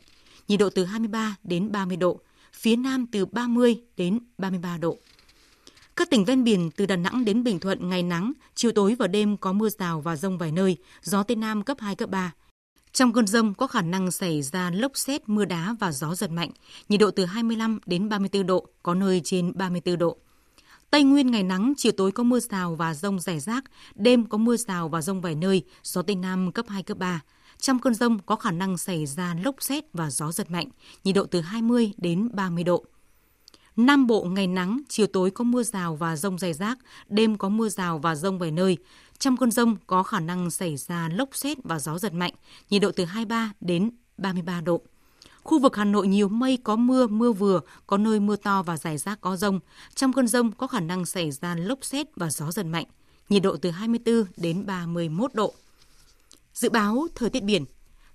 Nhiệt 0.48 0.60
độ 0.60 0.70
từ 0.70 0.84
23 0.84 1.36
đến 1.44 1.72
30 1.72 1.96
độ, 1.96 2.20
phía 2.52 2.76
Nam 2.76 3.06
từ 3.12 3.26
30 3.26 3.80
đến 3.96 4.18
33 4.38 4.78
độ. 4.78 4.98
Các 5.96 6.10
tỉnh 6.10 6.24
ven 6.24 6.44
biển 6.44 6.70
từ 6.76 6.86
Đà 6.86 6.96
Nẵng 6.96 7.24
đến 7.24 7.44
Bình 7.44 7.58
Thuận 7.58 7.88
ngày 7.88 8.02
nắng, 8.02 8.32
chiều 8.54 8.72
tối 8.72 8.94
và 8.98 9.06
đêm 9.06 9.36
có 9.36 9.52
mưa 9.52 9.68
rào 9.68 10.00
và 10.00 10.16
rông 10.16 10.38
vài 10.38 10.52
nơi, 10.52 10.76
gió 11.02 11.22
Tây 11.22 11.36
Nam 11.36 11.62
cấp 11.62 11.76
2, 11.80 11.94
cấp 11.94 12.10
3. 12.10 12.32
Trong 12.96 13.12
cơn 13.12 13.26
rông 13.26 13.54
có 13.54 13.66
khả 13.66 13.82
năng 13.82 14.10
xảy 14.10 14.42
ra 14.42 14.70
lốc 14.70 14.96
xét, 14.96 15.28
mưa 15.28 15.44
đá 15.44 15.76
và 15.80 15.92
gió 15.92 16.14
giật 16.14 16.30
mạnh, 16.30 16.50
nhiệt 16.88 17.00
độ 17.00 17.10
từ 17.10 17.24
25 17.24 17.78
đến 17.86 18.08
34 18.08 18.46
độ, 18.46 18.66
có 18.82 18.94
nơi 18.94 19.20
trên 19.24 19.52
34 19.54 19.98
độ. 19.98 20.16
Tây 20.90 21.02
Nguyên 21.02 21.30
ngày 21.30 21.42
nắng, 21.42 21.72
chiều 21.76 21.92
tối 21.92 22.12
có 22.12 22.22
mưa 22.22 22.40
rào 22.40 22.74
và 22.74 22.94
rông 22.94 23.20
rải 23.20 23.40
rác, 23.40 23.64
đêm 23.94 24.26
có 24.26 24.38
mưa 24.38 24.56
rào 24.56 24.88
và 24.88 25.02
rông 25.02 25.20
vài 25.20 25.34
nơi, 25.34 25.62
gió 25.82 26.02
Tây 26.02 26.16
Nam 26.16 26.52
cấp 26.52 26.66
2, 26.68 26.82
cấp 26.82 26.98
3. 26.98 27.20
Trong 27.58 27.78
cơn 27.78 27.94
rông 27.94 28.18
có 28.18 28.36
khả 28.36 28.50
năng 28.50 28.78
xảy 28.78 29.06
ra 29.06 29.36
lốc 29.44 29.54
xét 29.58 29.84
và 29.92 30.10
gió 30.10 30.32
giật 30.32 30.50
mạnh, 30.50 30.68
nhiệt 31.04 31.14
độ 31.14 31.26
từ 31.26 31.40
20 31.40 31.92
đến 31.96 32.28
30 32.32 32.64
độ. 32.64 32.84
Nam 33.76 34.06
Bộ 34.06 34.24
ngày 34.24 34.46
nắng, 34.46 34.80
chiều 34.88 35.06
tối 35.06 35.30
có 35.30 35.44
mưa 35.44 35.62
rào 35.62 35.96
và 35.96 36.16
rông 36.16 36.38
rải 36.38 36.52
rác, 36.52 36.78
đêm 37.08 37.38
có 37.38 37.48
mưa 37.48 37.68
rào 37.68 37.98
và 37.98 38.14
rông 38.14 38.38
vài 38.38 38.50
nơi. 38.50 38.76
Trong 39.18 39.36
cơn 39.36 39.50
rông 39.50 39.76
có 39.86 40.02
khả 40.02 40.20
năng 40.20 40.50
xảy 40.50 40.76
ra 40.76 41.08
lốc 41.12 41.36
xét 41.36 41.58
và 41.64 41.78
gió 41.78 41.98
giật 41.98 42.12
mạnh, 42.12 42.32
nhiệt 42.70 42.82
độ 42.82 42.90
từ 42.96 43.04
23 43.04 43.52
đến 43.60 43.90
33 44.18 44.60
độ. 44.60 44.80
Khu 45.42 45.58
vực 45.58 45.76
Hà 45.76 45.84
Nội 45.84 46.08
nhiều 46.08 46.28
mây 46.28 46.58
có 46.64 46.76
mưa, 46.76 47.06
mưa 47.06 47.32
vừa, 47.32 47.60
có 47.86 47.98
nơi 47.98 48.20
mưa 48.20 48.36
to 48.36 48.62
và 48.62 48.76
rải 48.76 48.98
rác 48.98 49.20
có 49.20 49.36
rông. 49.36 49.60
Trong 49.94 50.12
cơn 50.12 50.28
rông 50.28 50.52
có 50.52 50.66
khả 50.66 50.80
năng 50.80 51.06
xảy 51.06 51.30
ra 51.30 51.54
lốc 51.54 51.84
xét 51.84 52.06
và 52.16 52.30
gió 52.30 52.50
giật 52.50 52.66
mạnh. 52.66 52.86
Nhiệt 53.28 53.42
độ 53.42 53.56
từ 53.56 53.70
24 53.70 54.24
đến 54.36 54.66
31 54.66 55.34
độ. 55.34 55.54
Dự 56.54 56.70
báo 56.70 57.06
thời 57.14 57.30
tiết 57.30 57.42
biển. 57.42 57.64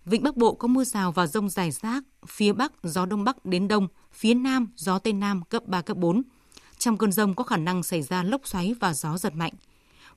Vịnh 0.06 0.24
Bắc 0.24 0.38
Bộ 0.38 0.54
có 0.54 0.68
mưa 0.68 0.84
rào 0.84 1.12
và 1.12 1.28
rông 1.28 1.50
rải 1.50 1.72
rác, 1.72 2.04
phía 2.28 2.54
Bắc 2.54 2.72
gió 2.84 3.06
Đông 3.06 3.24
Bắc 3.24 3.46
đến 3.46 3.68
Đông, 3.68 3.88
phía 4.14 4.34
Nam 4.34 4.68
gió 4.76 5.00
Tây 5.00 5.14
Nam 5.14 5.42
cấp 5.50 5.64
3, 5.68 5.82
cấp 5.82 5.98
4. 5.98 6.22
Trong 6.78 6.98
cơn 6.98 7.12
rông 7.12 7.36
có 7.36 7.44
khả 7.44 7.58
năng 7.58 7.84
xảy 7.84 8.02
ra 8.02 8.24
lốc 8.24 8.48
xoáy 8.48 8.76
và 8.80 8.94
gió 8.94 9.18
giật 9.18 9.36
mạnh. 9.36 9.54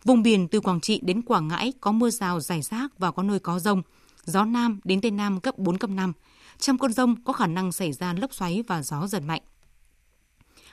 Vùng 0.05 0.23
biển 0.23 0.49
từ 0.49 0.61
Quảng 0.61 0.81
Trị 0.81 1.01
đến 1.03 1.23
Quảng 1.23 1.49
Ngãi 1.49 1.73
có 1.81 1.93
mưa 1.93 2.11
rào 2.11 2.41
rải 2.41 2.63
rác 2.63 2.99
và 2.99 3.11
có 3.11 3.23
nơi 3.23 3.39
có 3.39 3.59
rông. 3.59 3.83
Gió 4.25 4.45
Nam 4.45 4.81
đến 4.85 5.01
Tây 5.01 5.11
Nam 5.11 5.41
cấp 5.41 5.59
4, 5.59 5.79
cấp 5.79 5.91
5. 5.91 6.13
Trong 6.59 6.79
cơn 6.79 6.93
rông 6.93 7.25
có 7.25 7.33
khả 7.33 7.47
năng 7.47 7.73
xảy 7.73 7.93
ra 7.93 8.13
lốc 8.13 8.35
xoáy 8.35 8.63
và 8.67 8.83
gió 8.83 9.07
giật 9.07 9.23
mạnh. 9.27 9.43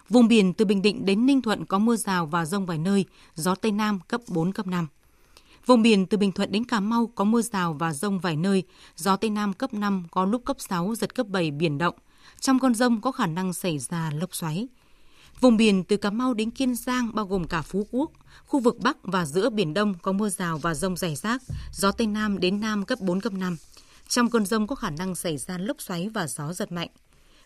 Vùng 0.09 0.27
biển 0.27 0.53
từ 0.53 0.65
Bình 0.65 0.81
Định 0.81 1.05
đến 1.05 1.25
Ninh 1.25 1.41
Thuận 1.41 1.65
có 1.65 1.79
mưa 1.79 1.95
rào 1.95 2.25
và 2.25 2.45
rông 2.45 2.65
vài 2.65 2.77
nơi, 2.77 3.05
gió 3.35 3.55
Tây 3.55 3.71
Nam 3.71 3.99
cấp 4.07 4.21
4, 4.27 4.53
cấp 4.53 4.67
5. 4.67 4.87
Vùng 5.65 5.81
biển 5.81 6.05
từ 6.05 6.17
Bình 6.17 6.31
Thuận 6.31 6.51
đến 6.51 6.65
Cà 6.65 6.79
Mau 6.79 7.11
có 7.15 7.23
mưa 7.23 7.41
rào 7.41 7.73
và 7.73 7.93
rông 7.93 8.19
vài 8.19 8.35
nơi, 8.35 8.63
gió 8.95 9.15
Tây 9.15 9.29
Nam 9.29 9.53
cấp 9.53 9.73
5, 9.73 10.03
có 10.11 10.25
lúc 10.25 10.45
cấp 10.45 10.57
6, 10.59 10.95
giật 10.95 11.15
cấp 11.15 11.27
7 11.27 11.51
biển 11.51 11.77
động. 11.77 11.95
Trong 12.39 12.59
cơn 12.59 12.75
rông 12.75 13.01
có 13.01 13.11
khả 13.11 13.27
năng 13.27 13.53
xảy 13.53 13.79
ra 13.79 14.11
lốc 14.15 14.35
xoáy. 14.35 14.67
Vùng 15.39 15.57
biển 15.57 15.83
từ 15.83 15.97
Cà 15.97 16.09
Mau 16.09 16.33
đến 16.33 16.51
Kiên 16.51 16.75
Giang 16.75 17.15
bao 17.15 17.25
gồm 17.25 17.47
cả 17.47 17.61
Phú 17.61 17.87
Quốc, 17.91 18.11
khu 18.45 18.59
vực 18.59 18.77
Bắc 18.79 18.97
và 19.03 19.25
giữa 19.25 19.49
Biển 19.49 19.73
Đông 19.73 19.93
có 20.01 20.11
mưa 20.11 20.29
rào 20.29 20.57
và 20.57 20.73
rông 20.73 20.97
rải 20.97 21.15
rác, 21.15 21.41
gió 21.73 21.91
Tây 21.91 22.07
Nam 22.07 22.39
đến 22.39 22.59
Nam 22.59 22.85
cấp 22.85 22.99
4, 23.01 23.21
cấp 23.21 23.33
5. 23.33 23.57
Trong 24.07 24.29
cơn 24.29 24.45
rông 24.45 24.67
có 24.67 24.75
khả 24.75 24.89
năng 24.89 25.15
xảy 25.15 25.37
ra 25.37 25.57
lốc 25.57 25.81
xoáy 25.81 26.09
và 26.09 26.27
gió 26.27 26.53
giật 26.53 26.71
mạnh. 26.71 26.89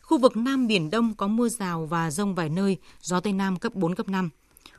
Khu 0.01 0.17
vực 0.17 0.37
Nam 0.37 0.67
Biển 0.67 0.89
Đông 0.89 1.13
có 1.15 1.27
mưa 1.27 1.49
rào 1.49 1.85
và 1.85 2.11
rông 2.11 2.35
vài 2.35 2.49
nơi, 2.49 2.77
gió 3.01 3.19
Tây 3.19 3.33
Nam 3.33 3.59
cấp 3.59 3.75
4, 3.75 3.95
cấp 3.95 4.09
5. 4.09 4.29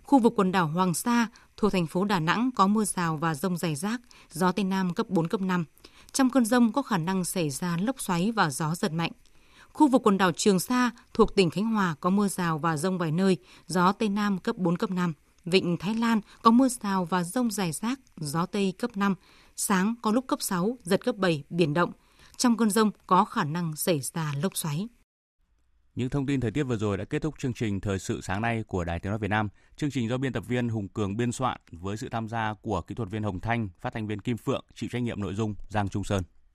Khu 0.03 0.19
vực 0.19 0.33
quần 0.37 0.53
đảo 0.53 0.67
Hoàng 0.67 0.95
Sa 0.95 1.27
thuộc 1.57 1.73
thành 1.73 1.87
phố 1.87 2.05
Đà 2.05 2.21
Nẵng 2.21 2.51
có 2.57 2.67
mưa 2.67 2.85
rào 2.85 3.17
và 3.17 3.35
rông 3.35 3.57
rải 3.57 3.75
rác, 3.75 4.01
gió 4.33 4.53
Tây 4.53 4.65
Nam 4.65 4.95
cấp 4.95 5.09
4, 5.09 5.29
cấp 5.29 5.41
5. 5.41 5.65
Trong 6.13 6.31
cơn 6.31 6.45
rông 6.45 6.73
có 6.73 6.83
khả 6.83 6.99
năng 6.99 7.25
xảy 7.25 7.51
ra 7.51 7.77
lốc 7.81 8.01
xoáy 8.01 8.33
và 8.33 8.51
gió 8.51 8.75
giật 8.75 8.93
mạnh. 8.93 9.13
Khu 9.77 9.89
vực 9.89 10.03
quần 10.05 10.19
đảo 10.19 10.33
Trường 10.33 10.61
Sa 10.61 10.91
thuộc 11.15 11.35
tỉnh 11.35 11.51
Khánh 11.51 11.65
Hòa 11.65 11.95
có 12.01 12.11
mưa 12.11 12.29
rào 12.29 12.59
và 12.59 12.77
rông 12.77 12.99
vài 12.99 13.13
nơi, 13.13 13.37
gió 13.67 13.93
Tây 13.93 14.09
Nam 14.09 14.39
cấp 14.39 14.57
4, 14.57 14.77
cấp 14.77 14.91
5. 14.91 15.13
Vịnh 15.45 15.77
Thái 15.77 15.95
Lan 15.95 16.21
có 16.43 16.51
mưa 16.51 16.69
rào 16.69 17.05
và 17.05 17.25
rông 17.25 17.51
rải 17.51 17.73
rác, 17.73 18.01
gió 18.17 18.47
Tây 18.47 18.73
cấp 18.79 18.97
5. 18.97 19.15
Sáng 19.57 19.95
có 20.03 20.13
lúc 20.13 20.27
cấp 20.27 20.43
6, 20.43 20.79
giật 20.83 21.05
cấp 21.05 21.17
7, 21.17 21.45
biển 21.51 21.75
động. 21.75 21.93
Trong 22.37 22.57
cơn 22.57 22.71
rông 22.71 22.91
có 23.07 23.25
khả 23.25 23.45
năng 23.45 23.77
xảy 23.77 24.01
ra 24.01 24.35
lốc 24.43 24.57
xoáy. 24.57 24.89
Những 25.95 26.11
thông 26.11 26.27
tin 26.27 26.41
thời 26.41 26.51
tiết 26.51 26.63
vừa 26.63 26.77
rồi 26.77 26.97
đã 26.97 27.05
kết 27.05 27.23
thúc 27.23 27.35
chương 27.39 27.55
trình 27.55 27.81
Thời 27.81 27.99
sự 27.99 28.21
sáng 28.21 28.43
nay 28.43 28.65
của 28.67 28.85
Đài 28.85 29.01
Tiếng 29.01 29.11
Nói 29.11 29.19
Việt 29.19 29.31
Nam. 29.31 29.49
Chương 29.77 29.91
trình 29.91 30.09
do 30.09 30.19
biên 30.19 30.33
tập 30.33 30.45
viên 30.47 30.69
Hùng 30.69 30.89
Cường 30.89 31.17
biên 31.17 31.33
soạn 31.33 31.61
với 31.73 31.97
sự 31.97 32.09
tham 32.09 32.29
gia 32.29 32.55
của 32.63 32.81
kỹ 32.81 32.95
thuật 32.95 33.11
viên 33.11 33.23
Hồng 33.23 33.41
Thanh, 33.41 33.69
phát 33.81 33.93
thanh 33.93 34.07
viên 34.07 34.21
Kim 34.21 34.37
Phượng, 34.37 34.65
chịu 34.75 34.89
trách 34.93 35.03
nhiệm 35.03 35.21
nội 35.21 35.35
dung 35.35 35.55
Giang 35.69 35.89
Trung 35.89 36.05
Sơn. 36.05 36.23